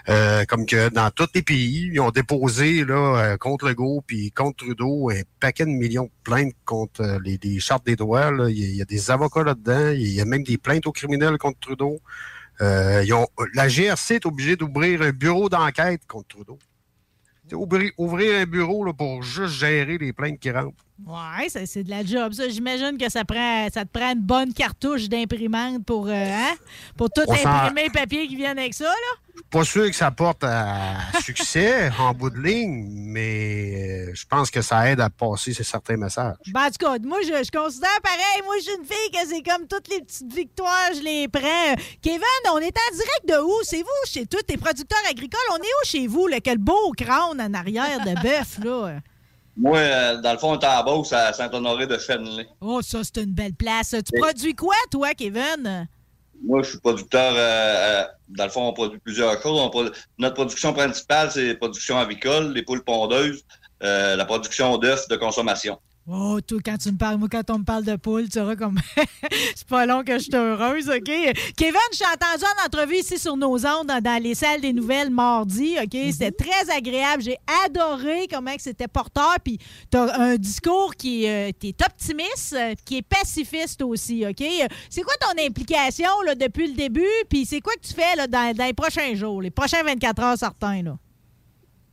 [0.10, 2.96] Euh, comme que dans tous les pays, ils ont déposé là,
[3.34, 7.60] euh, contre Legault puis contre Trudeau un paquet de millions de plaintes contre les, les
[7.60, 8.32] chartes des droits.
[8.50, 9.92] y, il y a des avocats là-dedans.
[9.92, 12.00] Il y a même des plaintes aux criminels contre Trudeau.
[12.62, 16.60] Euh, ils ont, la GRC est obligée d'ouvrir un bureau d'enquête contre Trudeau.
[17.54, 20.87] Ouvrir, ouvrir un bureau là, pour juste gérer les plaintes qui rentrent.
[21.06, 22.50] Ouais, c'est de la job, ça.
[22.50, 26.56] J'imagine que ça prend ça te prend une bonne cartouche d'imprimante pour, euh, hein?
[26.98, 28.92] pour tout On imprimer le papier qui vient avec ça, là.
[29.36, 34.12] Je suis pas sûr que ça porte à succès en bout de ligne, mais euh,
[34.16, 36.36] je pense que ça aide à passer ces certains messages.
[36.48, 38.42] Ben, en tout cas, moi, je, je considère pareil.
[38.44, 41.76] Moi, je suis une fille que c'est comme toutes les petites victoires, je les prends.
[42.02, 43.54] Kevin, on est en direct de où?
[43.62, 45.40] C'est vous, chez tous tes producteurs agricoles.
[45.52, 46.40] On est où chez vous, là?
[46.44, 49.00] Quel beau crâne en arrière de bœuf, là.
[49.58, 52.48] Moi, euh, dans le fond, on est en Beauce, à Saint-Honoré de Feneley.
[52.62, 53.96] Oh, ça, c'est une belle place.
[54.06, 55.88] Tu produis quoi, toi, Kevin?
[56.46, 57.34] Moi, je suis producteur.
[57.36, 59.60] euh, euh, dans le fond, on produit plusieurs choses.
[59.60, 63.44] On produ- Notre production principale, c'est production avicole, les poules pondeuses,
[63.84, 65.80] euh, la production d'œufs de consommation.
[66.10, 68.56] Oh, toi, quand tu me parles, moi, quand on me parle de poule, tu sauras
[68.56, 68.80] comme.
[69.56, 71.04] c'est pas long que je suis heureuse, OK?
[71.58, 74.72] Kevin, je suis entendu en entrevue ici sur nos ondes, dans, dans les salles des
[74.72, 75.98] nouvelles mardi, OK?
[76.14, 77.24] C'était très agréable.
[77.24, 77.36] J'ai
[77.66, 79.36] adoré comment que c'était porteur.
[79.44, 79.60] Puis,
[79.92, 81.50] t'as un discours qui est.
[81.50, 84.46] euh, t'es optimiste, euh, qui est pacifiste aussi, OK?
[84.90, 87.04] C'est quoi ton implication, là, depuis le début?
[87.30, 90.24] Puis, c'est quoi que tu fais, là, dans, dans les prochains jours, les prochains 24
[90.24, 90.98] heures certains, là?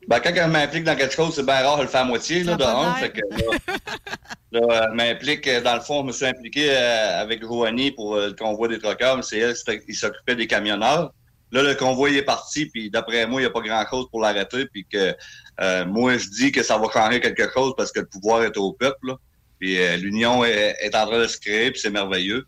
[0.09, 2.45] Ben, quand elle m'implique dans quelque chose, c'est bien rare de le faire à moitié,
[2.45, 2.95] là, de un.
[2.95, 7.23] Fait que, là, là, elle m'implique, euh, dans le fond, je me suis impliqué euh,
[7.23, 9.55] avec Joanie pour euh, le convoi des truckers, mais c'est elle
[9.85, 11.13] qui s'occupait des camionneurs.
[11.53, 14.21] Là, le convoi il est parti, puis d'après moi, il n'y a pas grand-chose pour
[14.21, 15.15] l'arrêter, puis que
[15.61, 18.57] euh, moi, je dis que ça va changer quelque chose parce que le pouvoir est
[18.57, 19.15] au peuple, là.
[19.61, 22.45] puis euh, l'union est, est en train de se créer, puis c'est merveilleux.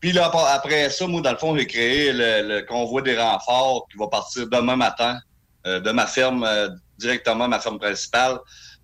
[0.00, 3.86] Puis là, après ça, moi, dans le fond, j'ai créé le, le convoi des renforts
[3.88, 5.31] qui va partir demain matin euh,
[5.66, 6.68] de ma ferme euh,
[6.98, 8.38] directement à ma ferme principale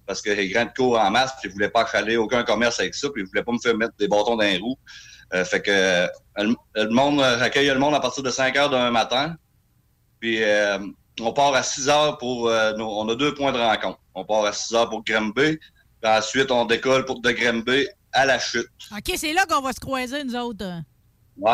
[0.06, 2.94] parce que les grandes cours en masse, puis je voulais pas achaler aucun commerce avec
[2.94, 4.78] ça, puis je voulais pas me faire mettre des bâtons dans les roues.
[5.34, 6.06] Euh, fait que euh,
[6.38, 9.36] le, le monde, euh, j'accueille le monde à partir de 5 heures demain matin.
[10.20, 10.78] Puis euh,
[11.20, 13.98] on part à 6 heures pour euh, nos- on a deux points de rencontre.
[14.14, 18.24] On part à 6 heures pour Grimby, puis ensuite on décolle pour de Grimby à
[18.24, 18.66] la chute.
[18.92, 20.64] OK, c'est là qu'on va se croiser, nous autres.
[21.36, 21.52] Ouais.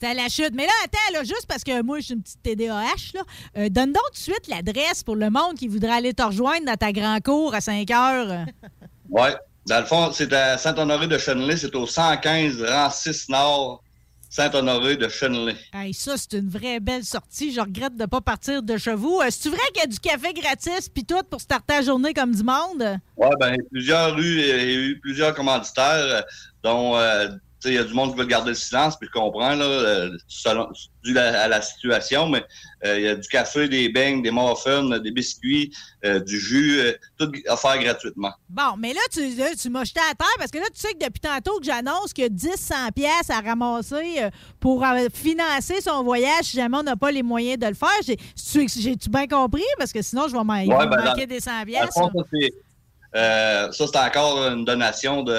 [0.00, 0.52] C'était à la chute.
[0.54, 3.22] Mais là, attends, là, juste parce que moi, je suis une petite TDAH, là,
[3.56, 6.66] euh, donne donc tout de suite l'adresse pour le monde qui voudrait aller te rejoindre
[6.66, 8.44] dans ta grand cour à 5 heures.
[9.10, 9.34] Ouais.
[9.66, 13.82] Dans le fond, c'est à Saint-Honoré de Chenelay, c'est au 115 rang 6 Nord,
[14.30, 15.56] Saint-Honoré de Chenelay.
[15.72, 17.52] Hey, ça, c'est une vraie belle sortie.
[17.52, 19.18] Je regrette de ne pas partir de chez vous.
[19.20, 22.12] Euh, C'est-tu vrai qu'il y a du café gratis puis tout pour starter la journée
[22.14, 22.98] comme du monde?
[23.18, 26.22] Y a plusieurs rues, il y a eu plusieurs commanditaires, euh,
[26.62, 27.28] dont, euh,
[27.64, 30.10] il y a du monde qui veut garder le silence, puis je comprends, là, euh,
[30.28, 30.68] selon,
[31.02, 32.44] dû à, à la situation, mais
[32.84, 35.72] euh, il y a du café, des beignes, des muffins, des biscuits,
[36.04, 38.32] euh, du jus, euh, tout offert gratuitement.
[38.48, 40.92] Bon, mais là, tu, là, tu m'as jeté à terre parce que là, tu sais
[40.92, 44.20] que depuis tantôt que j'annonce qu'il y a 10 100 pièces à ramasser
[44.60, 47.88] pour financer son voyage si jamais on n'a pas les moyens de le faire.
[48.06, 49.64] J'ai- tu- J'ai-tu bien compris?
[49.78, 51.94] Parce que sinon, je vais Ouais, ben, manquer dans- des 100 Dans le pièces.
[51.94, 55.36] ça, c'est, encore une donation de.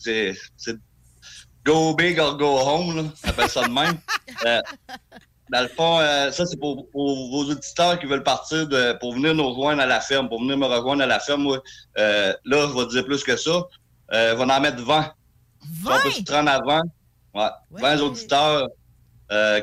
[0.00, 0.34] c'est
[1.68, 3.02] go big or go home, là.
[3.24, 3.98] On appelle ça de même.
[4.46, 4.60] Euh,
[5.50, 9.14] dans le fond, euh, ça, c'est pour, pour vos auditeurs qui veulent partir de, pour
[9.14, 11.42] venir nous rejoindre à la ferme, pour venir me rejoindre à la ferme.
[11.42, 11.60] Moi,
[11.98, 13.62] euh, là, je vais te dire plus que ça.
[14.12, 15.12] Euh, on va en mettre 20.
[15.82, 15.96] 20?
[15.96, 16.82] On peut se prendre à 20.
[17.34, 17.50] Ouais.
[17.70, 18.68] 20 auditeurs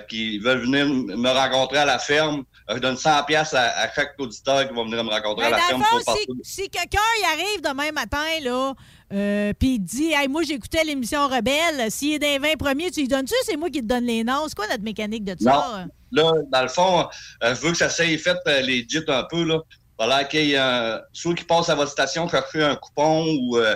[0.09, 2.43] qui veulent venir me rencontrer à la ferme.
[2.67, 5.57] Je donne 100 pièces à, à chaque auditeur qui va venir me rencontrer à la
[5.57, 8.73] ferme pour si, si quelqu'un y arrive demain matin, là,
[9.13, 13.01] euh, puis il dit hey, Moi, j'écoutais l'émission Rebelle, s'il est les 20 premiers, tu
[13.01, 13.35] lui donnes-tu?
[13.43, 14.47] C'est moi qui te donne les noms.
[14.47, 15.51] C'est quoi notre mécanique de ça?
[15.51, 15.87] Non.
[16.11, 17.07] Là, dans le fond,
[17.43, 19.43] euh, je veux que ça s'aille fait euh, legit un peu.
[19.43, 19.59] Là.
[19.97, 23.57] falloir qu'il y ait un, soit qui passe à votre station chercher un coupon ou
[23.57, 23.75] euh,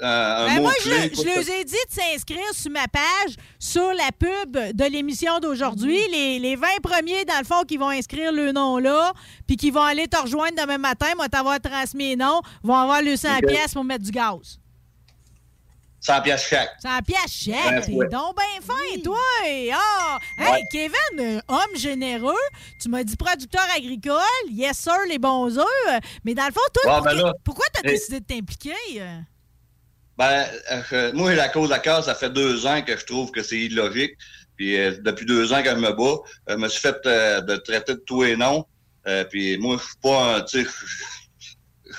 [0.00, 1.10] un, Ben, mot moi, clé.
[1.12, 5.40] je, je leur ai dit de s'inscrire sur ma page, sur la pub de l'émission
[5.40, 5.98] d'aujourd'hui.
[5.98, 6.12] Mm-hmm.
[6.12, 9.12] Les, les 20 premiers, dans le fond, qui vont inscrire le nom là,
[9.46, 13.02] puis qui vont aller te rejoindre demain matin, moi, t'avoir transmis les noms, vont avoir
[13.02, 13.46] le 100 Ok.
[13.48, 14.58] pièces pour mettre du gaz.
[16.06, 16.70] 100 pièces chaque.
[16.82, 18.08] 100 pièces chèque, Ben, t'es ouais.
[18.08, 19.18] donc bien fin, toi!
[19.72, 20.18] Ah!
[20.38, 20.62] Hey, Ouais.
[20.70, 22.34] Kevin, euh, homme généreux,
[22.80, 24.20] tu m'as dit producteur agricole,
[24.50, 27.64] yes sir, les bons œufs, mais dans le fond, toi, Ouais, ben pourquoi- là, pourquoi
[27.72, 28.74] t'as décidé de t'impliquer?
[28.98, 29.18] euh?
[30.18, 30.46] Ben,
[30.92, 33.58] euh, moi, la cause à cœur, ça fait deux ans que je trouve que c'est
[33.58, 34.12] illogique.
[34.56, 36.20] Puis euh, depuis deux ans que je me bats, euh,
[36.50, 38.64] je me suis fait euh, de traiter de tout et non.
[39.08, 40.40] Euh, puis moi, je suis pas un,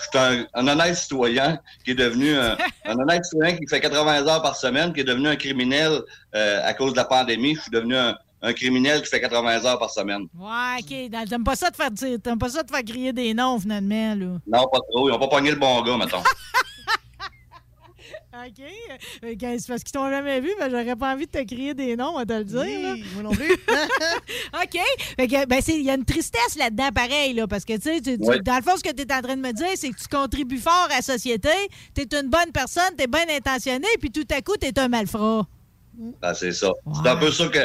[0.02, 4.28] suis un, un honnête citoyen qui est devenu un, un honnête citoyen qui fait 80
[4.28, 6.00] heures par semaine, qui est devenu un criminel
[6.36, 7.56] euh, à cause de la pandémie.
[7.56, 10.28] Je suis devenu un, un criminel qui fait 80 heures par semaine.
[10.38, 11.28] Ouais, OK.
[11.30, 14.16] T'aimes pas ça de faire dire- t'aimes pas ça de faire crier des noms, finalement,
[14.16, 14.26] là.
[14.48, 15.10] Non, pas trop.
[15.10, 16.22] Ils ont pas pogné le bon gars, mettons.
[18.36, 18.60] OK.
[19.24, 21.96] Euh, C'est parce qu'ils t'ont jamais vu, mais j'aurais pas envie de te crier des
[21.96, 22.64] noms, on va te le dire.
[22.82, 22.96] là.
[23.14, 23.52] moi non plus.
[24.54, 24.80] OK.
[25.18, 28.02] Fait que, ben, il y a une tristesse là-dedans, pareil, là, parce que, tu sais,
[28.02, 28.40] tu- tu- Ouais.
[28.40, 30.08] dans le fond, ce que tu es en train de me dire, c'est que tu
[30.08, 31.50] contribues fort à la société,
[31.94, 34.80] tu es une bonne personne, tu es bien intentionné, puis tout à coup, tu es
[34.80, 35.46] un malfrat.
[36.22, 36.72] Ben, c'est ça.
[37.02, 37.60] C'est un peu ça que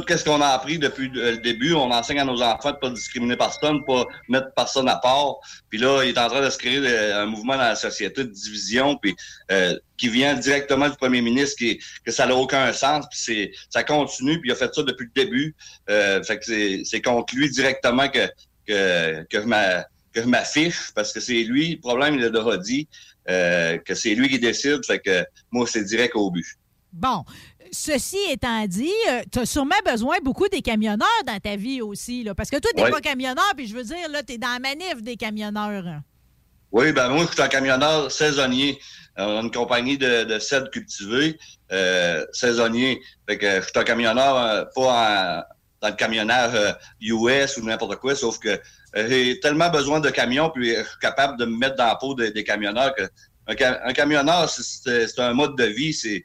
[0.00, 2.90] tout ce qu'on a appris depuis le début, on enseigne à nos enfants de pas
[2.90, 5.36] discriminer personne, pas mettre personne à part.
[5.68, 8.24] Puis là, il est en train de se créer euh, un mouvement dans la société
[8.24, 9.14] de division, puis
[9.50, 13.50] euh, qui vient directement du premier ministre, qui que ça n'a aucun sens, puis c'est
[13.70, 15.54] ça continue, puis il a fait ça depuis le début.
[15.90, 18.30] Euh, fait que c'est contre lui directement que
[18.68, 21.74] je m'affiche, parce que c'est lui.
[21.74, 22.88] Le problème, il a déjà dit
[23.28, 24.84] euh, que c'est lui qui décide.
[24.84, 26.46] Fait que moi, c'est direct au but.
[26.92, 27.24] Bon.
[27.72, 28.92] Ceci étant dit,
[29.32, 32.70] tu as sûrement besoin beaucoup des camionneurs dans ta vie aussi, là, parce que toi,
[32.76, 32.90] tu Ouais.
[32.90, 36.00] pas camionneur, puis je veux dire, là, tu es dans la manif des camionneurs.
[36.72, 38.78] Oui, ben moi, je suis un camionneur saisonnier.
[39.18, 41.38] Euh, On a une compagnie de, de cèdres cultivés,
[41.72, 43.00] euh, saisonnier.
[43.28, 47.64] Fait que je suis un camionneur, euh, pas en- dans le camionnage euh, US ou
[47.64, 51.44] n'importe quoi, sauf que euh, j'ai tellement besoin de camions, puis je suis capable de
[51.46, 53.02] me mettre dans la peau des, des camionneurs que
[53.48, 55.94] un, un camionneur, c'est un mode de vie.
[55.94, 56.24] C'est,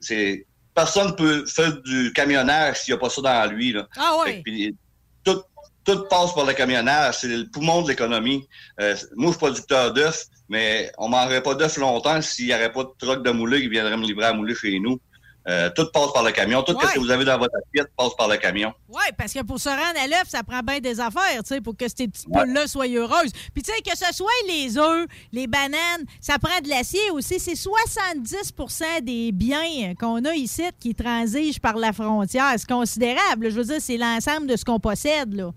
[0.00, 3.72] c'est, personne peut faire du camionnage s'il n'y a pas ça dans lui.
[3.72, 3.86] Là.
[3.96, 4.76] Ah puis,
[5.22, 5.42] tout,
[5.84, 7.18] tout passe par le camionnage.
[7.20, 8.46] C'est le poumon de l'économie.
[8.80, 12.72] Euh, moi, je suis producteur d'œufs, mais on mangerait pas d'œufs longtemps s'il n'y aurait
[12.72, 15.00] pas de truck de moulé qui viendrait me livrer à mouler chez nous.
[15.46, 16.62] Euh, tout passe par le camion.
[16.62, 16.86] Tout Ouais.
[16.88, 18.72] ce que vous avez dans votre assiette passe par le camion.
[18.88, 21.60] Oui, parce que pour se rendre à l'œuf, ça prend bien des affaires, tu sais,
[21.60, 22.44] pour que ces petites Ouais.
[22.44, 23.30] poules-là soient heureuses.
[23.52, 27.38] Puis, tu sais, que ce soit les œufs, les bananes, ça prend de l'acier aussi.
[27.38, 32.54] C'est 70% des biens qu'on a ici qui transigent par la frontière.
[32.56, 33.50] C'est considérable.
[33.50, 35.50] Je veux dire, c'est l'ensemble de ce qu'on possède, là.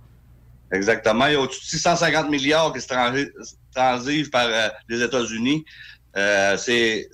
[0.71, 1.27] Exactement.
[1.27, 3.31] Il y a au-dessus de 650 milliards qui se transi-
[3.73, 5.63] transigent par euh, les États-Unis.
[6.17, 7.07] Euh, c'est-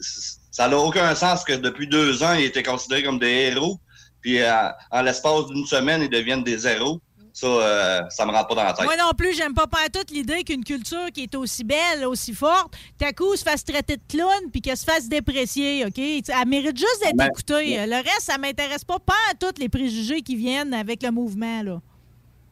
[0.54, 3.80] ça n'a aucun sens que depuis deux ans, ils étaient considérés comme des héros.
[4.22, 7.02] Puis euh, en l'espace d'une semaine, ils deviennent des héros.
[7.34, 8.86] Ça, euh, ça me rentre pas dans la tête.
[8.86, 12.34] Moi non plus, j'aime pas pas toute l'idée qu'une culture qui est aussi belle, aussi
[12.34, 15.98] forte, tout à coup se fasse traiter de clown puis qu'elle se fasse déprécier, OK?
[15.98, 17.88] Elle mérite juste d'être Ben, écoutée.
[17.88, 21.64] Le reste, ça m'intéresse pas, pas à tous les préjugés qui viennent avec le mouvement,
[21.64, 21.82] là.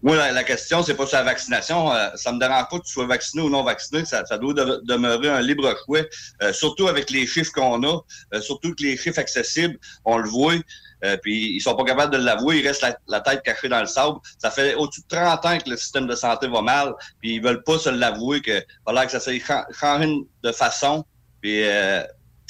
[0.03, 1.93] Moi, la, question, c'est pas sur la vaccination.
[1.93, 4.03] Euh, ça me dérange pas que tu sois vacciné ou non vacciné.
[4.05, 5.99] Ça, ça doit de- demeurer un libre choix.
[6.41, 7.99] Euh, surtout avec les chiffres qu'on a,
[8.33, 10.55] euh, surtout que les chiffres accessibles, on le voit.
[11.03, 13.87] euh, puis ils sont pas capables de l'avouer, ils restent la, tête cachée dans le
[13.87, 14.19] sable.
[14.37, 17.41] Ça fait au-dessus de 30 ans que le système de santé va mal, puis ils
[17.41, 20.13] veulent pas se l'avouer que voilà que ça s'est chan- changé
[20.43, 21.03] de façon.
[21.41, 22.03] Puis euh,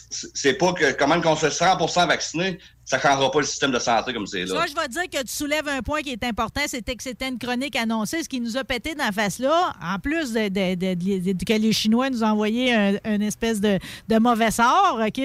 [0.09, 2.59] c'est pas que comment qu'on se fait 100% vacciné,
[2.91, 4.59] ça changera pas le système de santé comme c'est là.
[4.59, 7.03] Ça, je vais te dire que tu soulèves un point qui est important, c'était que
[7.03, 10.49] c'était une chronique annoncée, ce qui nous a pété dans la face-là, en plus de,
[10.49, 13.79] que les Chinois nous ont envoyé un, une espèce de,
[14.19, 15.21] mauvais sort, OK?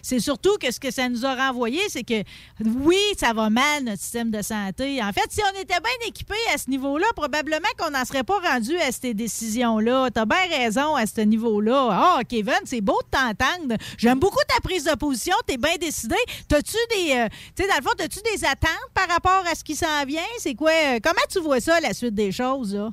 [0.00, 2.22] C'est surtout que ce que ça nous a renvoyé, c'est que
[2.64, 5.02] oui, ça va mal, notre système de santé.
[5.02, 8.38] En fait, si on était bien équipé à ce niveau-là, probablement qu'on n'en serait pas
[8.38, 10.10] rendu à ces décisions-là.
[10.14, 11.88] T'as bien raison à ce niveau-là.
[11.90, 13.74] Ah, Kevin, c'est beau de t'entendre.
[13.96, 16.16] J'aime beaucoup ta prise de position, t'es bien décidé.
[16.46, 17.07] T'as-tu des...
[17.16, 20.04] euh, tu sais, dans le fond, as-tu des attentes par rapport à ce qui s'en
[20.06, 20.20] vient?
[20.38, 20.70] C'est quoi?
[20.70, 22.90] euh, comment tu vois ça, la suite des choses, là?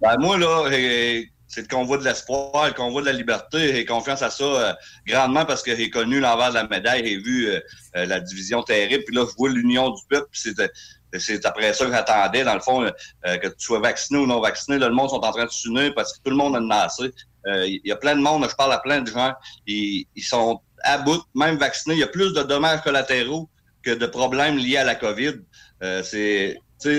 [0.00, 3.74] Ben, moi, là, euh, c'est le convoi de l'espoir, le convoi de la liberté.
[3.74, 4.72] J'ai confiance à ça euh,
[5.06, 7.48] grandement parce que j'ai connu l'envers de la médaille, j'ai vu
[7.94, 9.04] la division terrible.
[9.04, 10.28] Puis là, je vois l'union du peuple.
[10.32, 12.90] C'est, après ça que j'attendais, dans le fond,
[13.22, 14.78] que tu sois vacciné ou non vacciné.
[14.78, 17.12] Là, le monde sont en train de s'unir parce que tout le monde a assez.
[17.46, 19.32] Euh, Il y a plein de monde, je parle à plein de gens,
[19.66, 21.96] ils, ils sont à bout, même vaccinés.
[21.96, 23.48] Il y a plus de dommages collatéraux
[23.82, 25.34] que de problèmes liés à la COVID.
[25.82, 26.56] Euh, c'est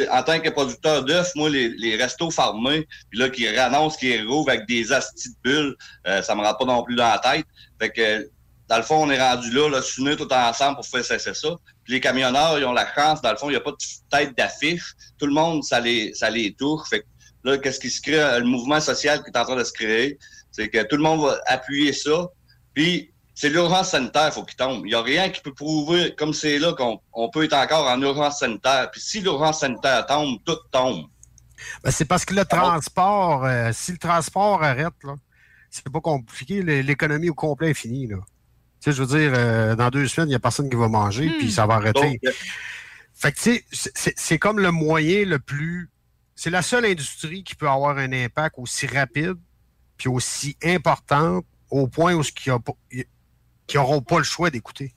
[0.10, 4.26] en tant que producteur d'œufs, moi, les, les restos farmés, puis là, qui annoncent qu'ils
[4.26, 5.76] rouvrent avec des astis de bulles,
[6.08, 7.46] euh, ça me rentre pas non plus dans la tête.
[7.80, 8.30] Fait que,
[8.70, 11.50] dans le fond, on est rendu là, là, s'unir tout ensemble pour faire cesser ça.
[11.84, 13.78] Puis les camionneurs, ils ont la chance, dans le fond, il n'y a pas de
[14.10, 14.94] tête d'affiche.
[15.20, 16.88] Tout le monde, ça les, ça les touche.
[16.90, 17.06] Fait que
[17.44, 18.40] là, qu'est-ce qui se crée?
[18.40, 20.18] Le mouvement social qui est en train de se créer,
[20.52, 22.30] c'est que tout le monde va appuyer ça.
[22.74, 24.86] Puis c'est l'urgence sanitaire, faut qu'il tombe.
[24.86, 27.88] Il n'y a rien qui peut prouver, comme c'est là, qu'on on peut être encore
[27.88, 28.90] en urgence sanitaire.
[28.92, 31.08] Puis si l'urgence sanitaire tombe, tout tombe.
[31.84, 35.16] Ben, c'est parce que le transport, euh, si le transport arrête, là,
[35.70, 38.08] c'est pas compliqué, l'économie au complet est finie.
[38.08, 38.18] Là.
[38.18, 40.88] Tu sais, je veux dire, euh, dans deux semaines, il n'y a personne qui va
[40.88, 42.02] manger, puis ça va arrêter.
[42.02, 42.32] Donc, euh,
[43.16, 45.90] Fait que, tu sais, c'est- comme le moyen le plus.
[46.36, 49.36] C'est la seule industrie qui peut avoir un impact aussi rapide
[49.98, 52.24] puis aussi important au point où
[53.74, 54.94] ils n'auront pas le choix d'écouter.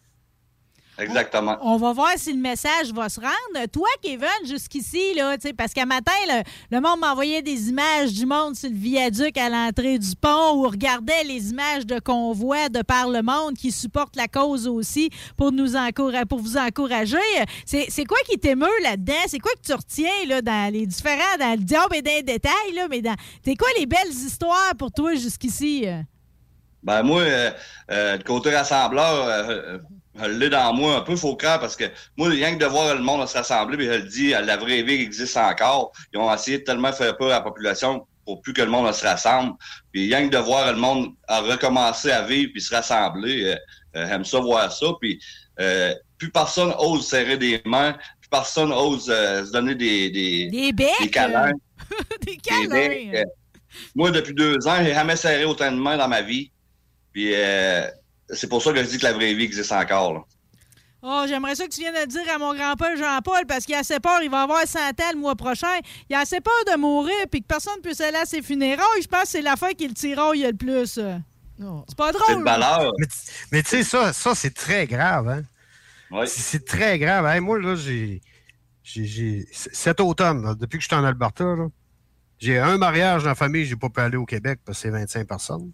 [0.98, 1.59] Exactement.
[1.61, 3.66] On va voir si le message va se rendre.
[3.70, 6.43] Toi, Kevin, jusqu'ici, là, tu sais, parce qu'à matin, le,
[6.74, 10.65] le monde m'envoyait des images du monde sur le viaduc à l'entrée du pont où
[10.65, 15.11] on regardait les images de convois de par le monde qui supportent la cause aussi
[15.36, 17.19] pour nous encourager, pour vous encourager.
[17.66, 19.12] C'est c'est quoi qui t'émeut là-dedans?
[19.27, 22.23] C'est quoi que tu retiens là, dans les différents, dans le diable et dans les
[22.23, 23.16] détails, là, mais dans.
[23.44, 25.82] C'est quoi les belles histoires pour toi jusqu'ici?
[25.86, 26.01] euh?
[26.82, 27.51] Ben moi, euh,
[27.90, 29.78] euh, le côté rassembleur, euh,
[30.19, 31.85] je l'ai dans moi un peu, faut croire, parce que
[32.16, 34.82] moi, rien que de voir le monde se rassembler, puis je le dis, la vraie
[34.82, 35.93] vie existe encore.
[36.12, 38.93] Ils ont essayé de tellement faire peur à la population pour plus que le monde
[38.93, 39.55] se rassemble.
[39.93, 43.57] Puis rien que de voir le monde recommencer à vivre puis se rassembler, euh,
[43.97, 44.86] euh, j'aime ça voir ça.
[45.01, 45.19] Puis
[45.61, 50.73] euh, plus personne ose serrer des mains, plus personne ose se donner des, des, Des
[50.73, 51.53] becs, des câlins.
[52.20, 52.69] des Des câlins.
[52.69, 53.24] becs,
[53.94, 56.51] moi, depuis deux ans, j'ai jamais serré autant de mains dans ma vie.
[57.17, 57.89] Puis euh,
[58.29, 60.13] c'est pour ça que je dis que la vraie vie existe encore.
[60.13, 60.21] là.
[61.01, 63.75] Oh, j'aimerais ça que tu viennes de le dire à mon grand-père Jean-Paul parce qu'il
[63.75, 65.79] a assez peur, il va avoir 100 ans le mois prochain.
[66.11, 69.01] Il a assez peur de mourir puis que personne ne puisse aller à ses funérailles.
[69.03, 70.99] Je pense que c'est la fin qui le tiraille le plus.
[71.89, 72.45] C'est pas drôle.
[72.99, 73.13] Mais, tu-
[73.51, 75.27] mais tu sais, ça, ça c'est très grave.
[75.31, 75.43] Hein?
[76.27, 77.25] C'est- C'est très grave.
[77.25, 78.21] Hey, moi, là, j'ai.
[79.53, 81.69] Cet automne, là, depuis que je suis en Alberta, là,
[82.39, 84.91] j'ai un mariage dans la famille, j'ai pas pu aller au Québec parce que c'est
[84.91, 85.73] 25 personnes.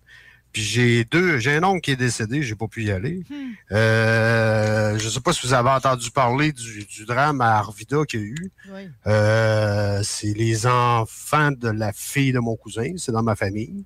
[0.52, 3.22] Puis j'ai deux, j'ai un oncle qui est décédé, j'ai pas pu y aller.
[3.70, 8.20] Euh, je sais pas si vous avez entendu parler du, du drame à Arvida qu'il
[8.20, 8.50] y a eu.
[8.70, 8.88] Oui.
[9.06, 13.84] Euh, c'est les enfants de la fille de mon cousin, c'est dans ma famille.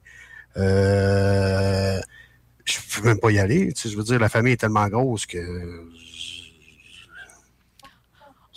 [0.56, 2.00] Euh,
[2.64, 3.72] je peux même pas y aller.
[3.72, 5.38] tu sais, je veux dire, la famille est tellement grosse que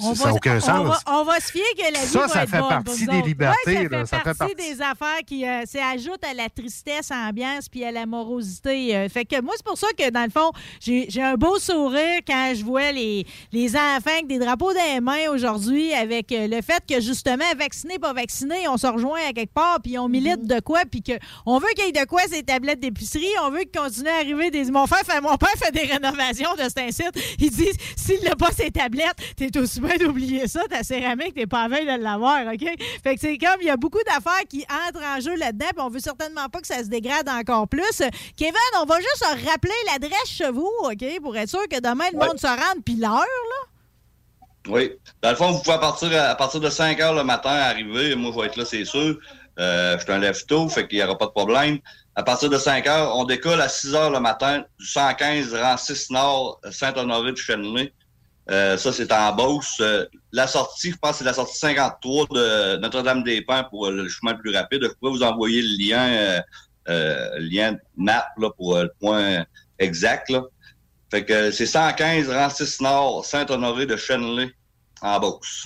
[0.02, 0.88] On ça n'a va- aucun on sens.
[0.88, 3.06] va, on va se fier que la vie Ça, va ça être fait bonne partie
[3.06, 5.82] pour des libertés, Ouais, ça, là, fait ça fait partie des affaires qui euh, c'est
[5.82, 8.96] ajoute à la tristesse ambiance puis à la morosité.
[8.96, 9.10] euh.
[9.10, 12.54] fait que moi, c'est pour ça que, dans le fond, j'ai un beau sourire quand
[12.56, 16.62] je vois les, les enfants avec des drapeaux dans les mains aujourd'hui avec euh, le
[16.62, 20.46] fait que, justement, vaccinés, pas vaccinés, on se rejoint à quelque part puis on milite
[20.48, 23.26] de quoi puis qu'on veut qu'il y ait de quoi ces tablettes d'épicerie.
[23.44, 24.72] On veut qu'il continue à arriver des...
[24.72, 27.12] Mon, frère fait, mon père fait des rénovations de cet incite.
[27.40, 31.64] Il dit, s'il n'a pas ses tablettes, t'es aussi d'oublier ça, ta céramique, t'es pas
[31.64, 32.66] à veille de l'avoir, OK?
[33.03, 35.82] Fait que c'est comme, il y a beaucoup d'affaires qui entrent en jeu là-dedans, puis
[35.86, 38.02] on veut certainement pas que ça se dégrade encore plus.
[38.38, 41.03] Kevin, on va juste rappeler l'adresse chez vous, OK?
[41.22, 42.28] Pour être sûr que demain, le Ouais.
[42.28, 43.66] monde se rende, puis l'heure, là.
[44.68, 44.91] Oui.
[45.22, 48.14] Dans le fond, vous pouvez à partir, à partir de 5 heures le matin arriver.
[48.16, 49.18] Moi, je vais être là, c'est sûr.
[49.57, 51.80] Euh, je suis un lève-tôt, fait qu'il n'y aura pas de problème.
[52.16, 55.78] À partir de 5 heures, on décolle à 6 heures le matin du 115 rang
[55.78, 57.94] 6 Nord, Saint-Honoré de Chenelay.
[58.50, 59.78] Euh, ça, c'est en Beauce.
[59.80, 64.34] Euh, la sortie, je pense c'est la sortie 53 de Notre-Dame-des-Pins pour euh, le chemin
[64.34, 64.84] le plus rapide.
[64.84, 66.42] Je pourrais vous envoyer le lien, euh,
[66.90, 69.46] euh, lien map là, pour le point
[69.78, 70.30] exact.
[70.30, 70.44] Là.
[71.12, 74.52] Fait que c'est 115 rang 6 Nord, Saint-Honoré de Chenelay,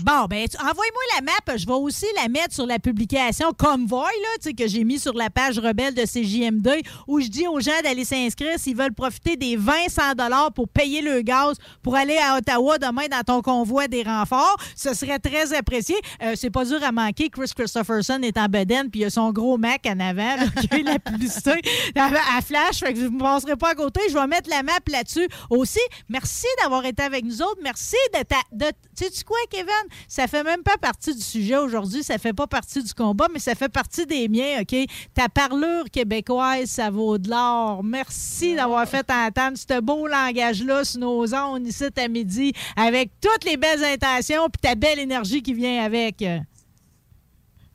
[0.02, 1.58] Bon, ben, envoie-moi la map.
[1.58, 5.30] Je vais aussi la mettre sur la publication Convoy, là, que j'ai mis sur la
[5.30, 9.58] page rebelle de CJM2, où je dis aux gens d'aller s'inscrire s'ils veulent profiter des
[9.58, 14.04] 20-100 dollars pour payer le gaz pour aller à Ottawa demain dans ton convoi des
[14.04, 14.58] renforts.
[14.76, 15.96] Ce serait très apprécié.
[16.22, 17.30] Euh, c'est pas dur à manquer.
[17.30, 20.84] Chris Christopherson est en bedaine, puis il a son gros Mac en avant, qui est
[20.84, 21.52] la publicité
[21.96, 22.80] à, à flash.
[22.80, 24.02] Fait que je ne passerai pas à côté.
[24.10, 25.80] Je vais mettre la map là-dessus aussi.
[26.10, 27.60] Merci d'avoir été avec nous autres.
[27.64, 28.38] Merci de ta.
[28.52, 29.68] De, sais-tu quoi, Kevin?
[30.08, 32.04] Ça fait même pas partie du sujet aujourd'hui.
[32.04, 34.76] Ça fait pas partie du combat, mais ça fait partie des miens, OK?
[35.14, 37.84] Ta parlure québécoise, ça vaut de l'or.
[37.84, 43.46] Merci d'avoir fait entendre ce beau langage-là sur nos ondes ici à midi avec toutes
[43.46, 46.24] les belles intentions puis ta belle énergie qui vient avec.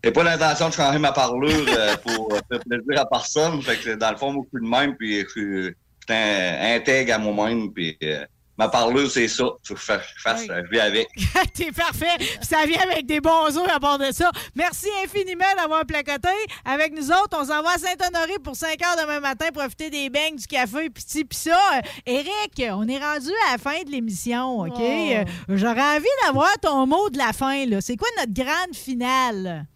[0.05, 3.61] J'ai pas l'intention de changer ma parlure euh, pour faire plaisir à personne.
[3.62, 5.74] Fait que dans le fond, moi, je suis de même, puis je suis
[6.09, 8.24] intègre à moi-même, puis euh,
[8.59, 9.45] ma parleuse, c'est ça.
[9.63, 11.09] Faut que je fasse, je fasse, je vis avec.
[11.55, 12.17] T'es parfait.
[12.19, 14.31] Puis ça vient avec des bons os à part de ça.
[14.57, 16.29] Merci infiniment d'avoir placoté
[16.65, 17.39] avec nous autres.
[17.39, 20.91] On s'en va à Saint-Honoré pour 5 heures demain matin, profiter des beignes, du café,
[20.91, 21.59] puis ci, puis ça.
[21.77, 24.73] Euh, Eric, on est rendu à la fin de l'émission, OK?
[24.77, 24.83] Oh.
[24.83, 27.81] Euh, J'aurais envie d'avoir ton mot de la fin, là.
[27.81, 29.67] C'est quoi notre grande finale?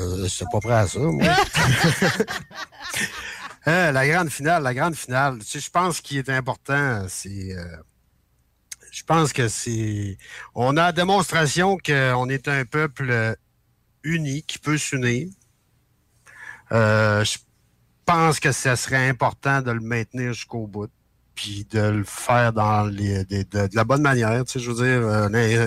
[0.00, 1.24] Euh, je suis pas prêt à ça, moi.
[3.66, 5.38] Euh, la grande finale, la grande finale.
[5.40, 7.54] Tu sais, je pense qu'il est important, c'est.
[7.56, 7.76] euh,
[8.90, 10.18] je pense que c'est.
[10.54, 13.34] On a la démonstration qu'on est un peuple euh,
[14.04, 15.28] uni qui peut s'unir.
[16.72, 17.38] Euh, je
[18.04, 20.90] pense que ce serait important de le maintenir jusqu'au bout,
[21.34, 24.44] puis de le faire dans les, de, de- de la bonne manière.
[24.44, 25.66] Tu sais, je veux dire, euh, les-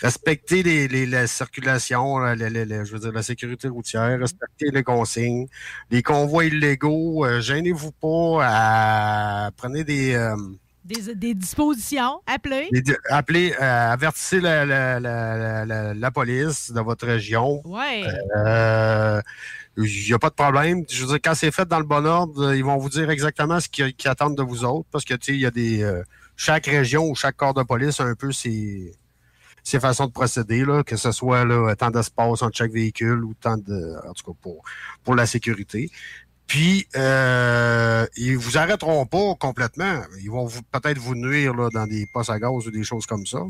[0.00, 4.18] respecter les, les- la circulation, la- la- la- la- je veux dire, la sécurité routière,
[4.18, 5.46] respecter les consignes,
[5.90, 10.14] les convois illégaux, euh, gênez-vous pas à prenez des.
[10.14, 10.36] euh,
[10.84, 12.20] Des, des dispositions.
[12.26, 12.68] Appelez.
[13.10, 17.62] appelez, euh, avertissez la, la- la- la- police de votre région.
[18.36, 19.20] Euh,
[19.80, 20.84] Il n'y a pas de problème.
[20.90, 23.60] Je veux dire, quand c'est fait dans le bon ordre, ils vont vous dire exactement
[23.60, 24.88] ce qu'ils attendent de vous autres.
[24.90, 25.82] Parce que, tu sais, il y a des.
[25.82, 26.02] euh,
[26.36, 28.92] chaque région ou chaque corps de police a un peu ses,
[29.64, 33.56] façons de procéder, là, que ce soit là, tant d'espace entre chaque véhicule ou tant
[33.56, 33.96] de.
[34.08, 34.64] En tout cas, pour,
[35.04, 35.90] pour la sécurité.
[36.48, 40.00] Puis, euh, ils vous arrêteront pas complètement.
[40.20, 43.26] Ils vont peut-être vous nuire là, dans des postes à gaz ou des choses comme
[43.26, 43.40] ça.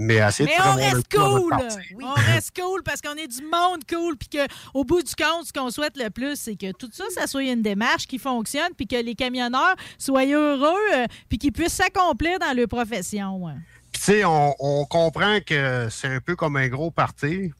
[0.00, 1.52] Mais assez Mais on reste cool!
[2.00, 5.52] On reste cool parce qu'on est du monde cool puis qu'au bout du compte, ce
[5.52, 8.86] qu'on souhaite le plus, c'est que tout ça, ça soit une démarche qui fonctionne puis
[8.86, 13.44] que les camionneurs soient heureux euh, puis qu'ils puissent s'accomplir dans leur profession.
[13.44, 13.54] ouais.
[13.90, 17.50] Puis, tu sais, on, on comprend que c'est un peu comme un gros party,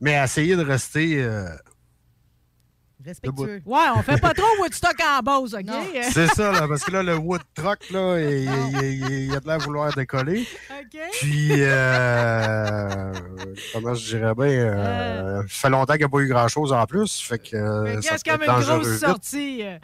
[0.00, 1.22] mais essayez de rester.
[1.22, 1.48] euh,
[3.08, 3.62] Respectueux.
[3.64, 5.64] Ouais, on fait pas trop Woodstock en base, OK?
[6.12, 9.40] c'est ça, là, parce que là, le wood truck, là, il, il- il- il a
[9.40, 10.46] de l'air vouloir décoller.
[11.20, 13.12] Puis, euh,
[13.72, 16.84] comment je dirais bien, euh, ça fait longtemps qu'il n'y a pas eu grand-chose en
[16.86, 17.20] plus.
[17.20, 17.56] Fait que.
[17.56, 19.00] euh, ça C'est peut comme une grosse vite.
[19.00, 19.60] sortie.
[19.64, 19.78] euh?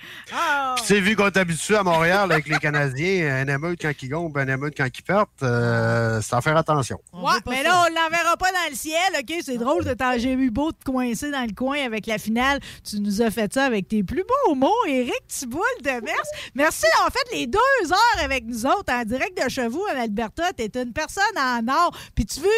[0.77, 3.93] Puis, tu sais, vu qu'on est habitué à Montréal avec les Canadiens, un émeute quand
[4.03, 6.99] ils gagnent, un émeute quand ils perdent, euh, c'est à faire attention.
[7.13, 9.35] Ouais, mais là, on l'enverra pas dans le ciel, OK?
[9.45, 12.61] C'est drôle de t'en- J'ai eu beau te coincer dans le coin avec la finale.
[12.89, 16.15] Tu nous as fait ça avec tes plus beaux mots, Éric Thibault de Mers.
[16.55, 17.59] Merci d'avoir fait les deux
[17.91, 20.53] heures avec nous autres en direct de chez vous, en Alberta.
[20.53, 21.97] T'es une personne en or.
[22.15, 22.49] Puis tu veux,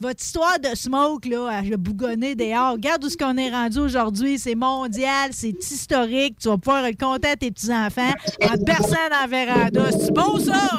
[0.00, 2.72] votre histoire de smoke, là, à bougonner dehors.
[2.72, 4.38] Regarde où ce qu'on est rendu aujourd'hui.
[4.38, 6.38] C'est mondial, c'est historique.
[6.38, 8.12] Tu vas pouvoir le compter à tes petits-enfants
[8.42, 9.90] en dans la véranda.
[9.92, 10.70] C'est beau, ça?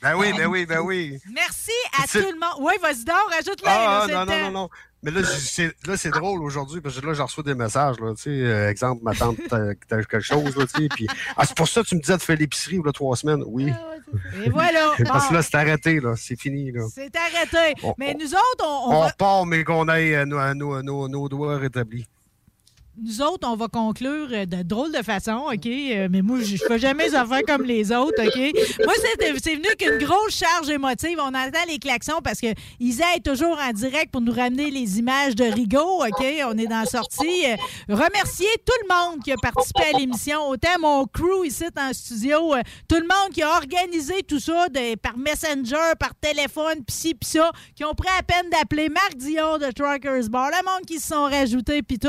[0.00, 1.18] Ben oui, ben oui, ben oui.
[1.32, 2.60] Merci à tout le monde.
[2.60, 3.66] Oui, vas-y donc, rajoute-le.
[3.66, 4.68] Ah, ah, non, non, non, non.
[5.02, 8.00] Mais là, c'est, drôle aujourd'hui parce que là, j'en reçois des messages.
[8.00, 10.56] Là, tu sais, euh, exemple, ma tante, t'as, t'as quelque chose.
[10.56, 11.06] Là, tu sais, puis,
[11.36, 13.44] ah, c'est pour ça que tu me disais de faire l'épicerie là, trois semaines.
[13.46, 13.72] Oui.
[14.44, 14.92] Et voilà.
[15.06, 16.00] Parce que là, c'est arrêté.
[16.00, 16.72] Là, c'est fini.
[16.72, 16.82] Là.
[16.92, 17.80] C'est arrêté.
[17.84, 20.82] On- Mais nous autres, on, on On va, repart, mais qu'on ait euh, nos, nos,
[20.82, 22.08] nos, nos doigts rétablis.
[23.02, 25.66] Nous autres, on va conclure euh, de drôle de façon, OK?
[25.66, 28.84] Euh, Mais moi, je je fais jamais les affaires comme les autres, OK?
[28.84, 31.18] Moi, c'est c'est venu qu'une grosse charge émotive.
[31.20, 32.48] On entend les klaxons parce que
[32.80, 36.24] Isa est toujours en direct pour nous ramener les images de Rigaud, OK?
[36.46, 37.46] On est dans la sortie.
[37.46, 37.56] Euh,
[37.94, 42.54] Remercier tout le monde qui a participé à l'émission, autant mon crew ici en studio,
[42.54, 44.66] euh, tout le monde qui a organisé tout ça
[45.02, 49.16] par Messenger, par téléphone, pis ci, pis ça, qui ont pris la peine d'appeler Marc
[49.16, 52.08] Dion de Truckers Bar, le monde qui se sont rajoutés, puis tout.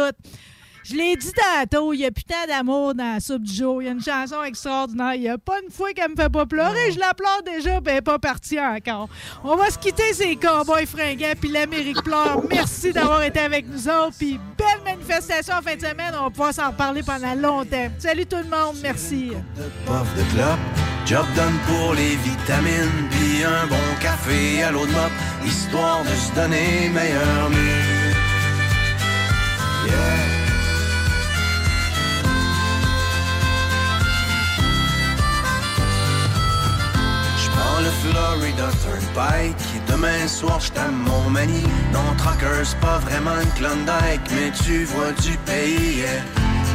[0.83, 3.81] Je l'ai dit tantôt, il y a putain d'amour dans la soupe du jour.
[3.81, 5.13] Il y a une chanson extraordinaire.
[5.15, 6.91] Il n'y a pas une fois qu'elle me fait pas pleurer.
[6.91, 9.09] Je la pleure déjà, puis elle n'est pas partie encore.
[9.43, 12.41] On va se quitter, ces cowboys fringants, puis l'Amérique pleure.
[12.49, 16.13] Merci d'avoir été avec nous autres, puis belle manifestation en fin de semaine.
[16.19, 17.89] On va pouvoir s'en reparler pendant longtemps.
[17.99, 19.31] Salut tout le monde, merci.
[19.85, 20.59] puff de clope.
[21.05, 25.11] Job done pour les vitamines, puis un bon café à l'eau de mop,
[25.45, 28.09] histoire de se donner meilleur mieux.
[29.87, 30.38] Yeah.
[37.79, 41.63] Prends le Florida Turnpike et demain soir t'aime mon mani.
[41.93, 46.03] Non, Trucker, c'est pas vraiment une Klondike, mais tu vois du pays.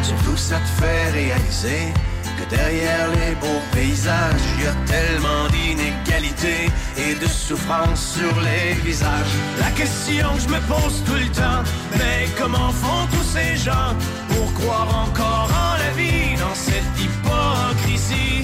[0.03, 1.93] Surtout ça te fait réaliser
[2.39, 9.35] que derrière les beaux paysages, y a tellement d'inégalités et de souffrance sur les visages.
[9.61, 11.63] La question que je me pose tout le temps,
[11.99, 13.93] mais comment font tous ces gens
[14.31, 18.44] pour croire encore en la vie dans cette hypocrisie?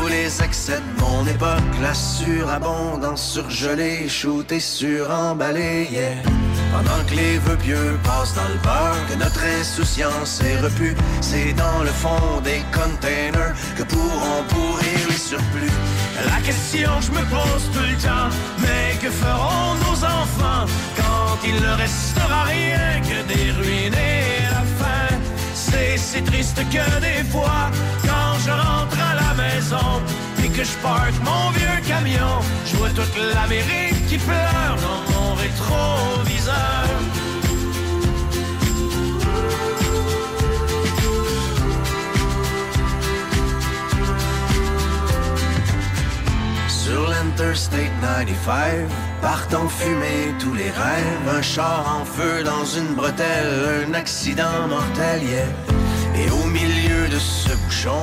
[0.00, 5.88] tous les excès de mon époque, la surabondance surgelée, shootée, suremballée.
[6.72, 11.52] Pendant que les vœux pieux passent dans le beurre, que notre insouciance est repue, c'est
[11.52, 15.76] dans le fond des containers que pourront pourrir les surplus.
[16.26, 20.66] La question que je me pose tout le temps, mais que feront nos enfants
[20.96, 25.16] quand il ne restera rien que des ruines et la faim?
[25.54, 27.70] C'est si triste que des fois,
[28.50, 29.88] je rentre à la maison
[30.42, 32.34] et que je parque mon vieux camion,
[32.66, 36.86] je vois toute l'Amérique qui pleure dans mon rétroviseur.
[46.68, 48.88] Sur l'Interstate 95,
[49.22, 51.28] partent en fumée tous les rêves.
[51.38, 55.46] Un char en feu dans une bretelle, un accident mortel, yeah.
[56.16, 58.02] Et au milieu de ce bouchon,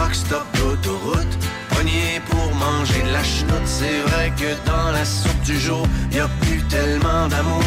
[0.00, 1.34] Truck stop d'autoroute,
[1.68, 3.66] pogné pour manger de la chenoute.
[3.66, 7.62] C'est vrai que dans la soupe du jour, y a plus tellement d'amour.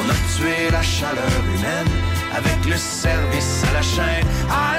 [0.00, 1.92] On a tué la chaleur humaine
[2.38, 4.26] avec le service à la chaîne.
[4.50, 4.78] À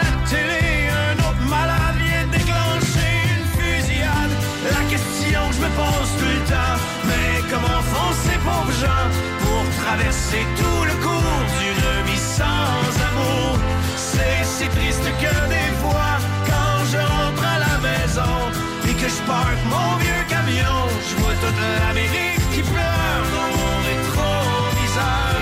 [1.09, 4.34] un autre malade vient déclencher une fusillade.
[4.77, 6.77] La question que je me pose tout le temps,
[7.09, 9.07] mais comment font ces pauvres gens
[9.41, 13.57] pour traverser tout le cours d'une vie sans amour?
[13.95, 16.12] C'est si triste que des fois,
[19.03, 25.35] que je parque mon vieux camion, je vois toute l'Amérique qui pleure dans mon rétroviseur.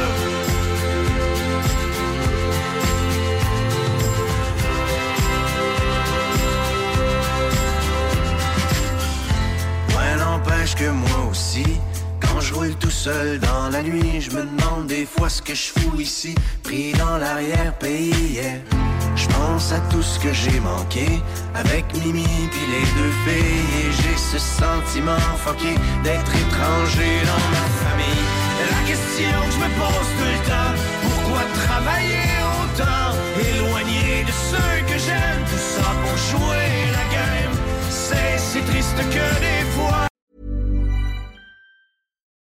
[9.95, 11.65] Ouais, n'empêche que moi aussi,
[12.19, 15.53] quand je roule tout seul dans la nuit, je me demande des fois ce que
[15.53, 16.33] je fous ici,
[16.63, 18.39] pris dans l'arrière-pays.
[19.15, 21.21] Je pense à tout ce que j'ai manqué
[21.55, 27.67] avec Mimi puis les deux filles et j'ai ce sentiment fucké d'être étranger dans ma
[27.83, 28.25] famille.
[28.71, 30.73] La question que je me pose tout le temps,
[31.03, 32.27] pourquoi travailler
[32.61, 37.55] autant, éloigné de ceux que j'aime, tout ça pour jouer la game.
[37.89, 39.60] C'est si triste que des.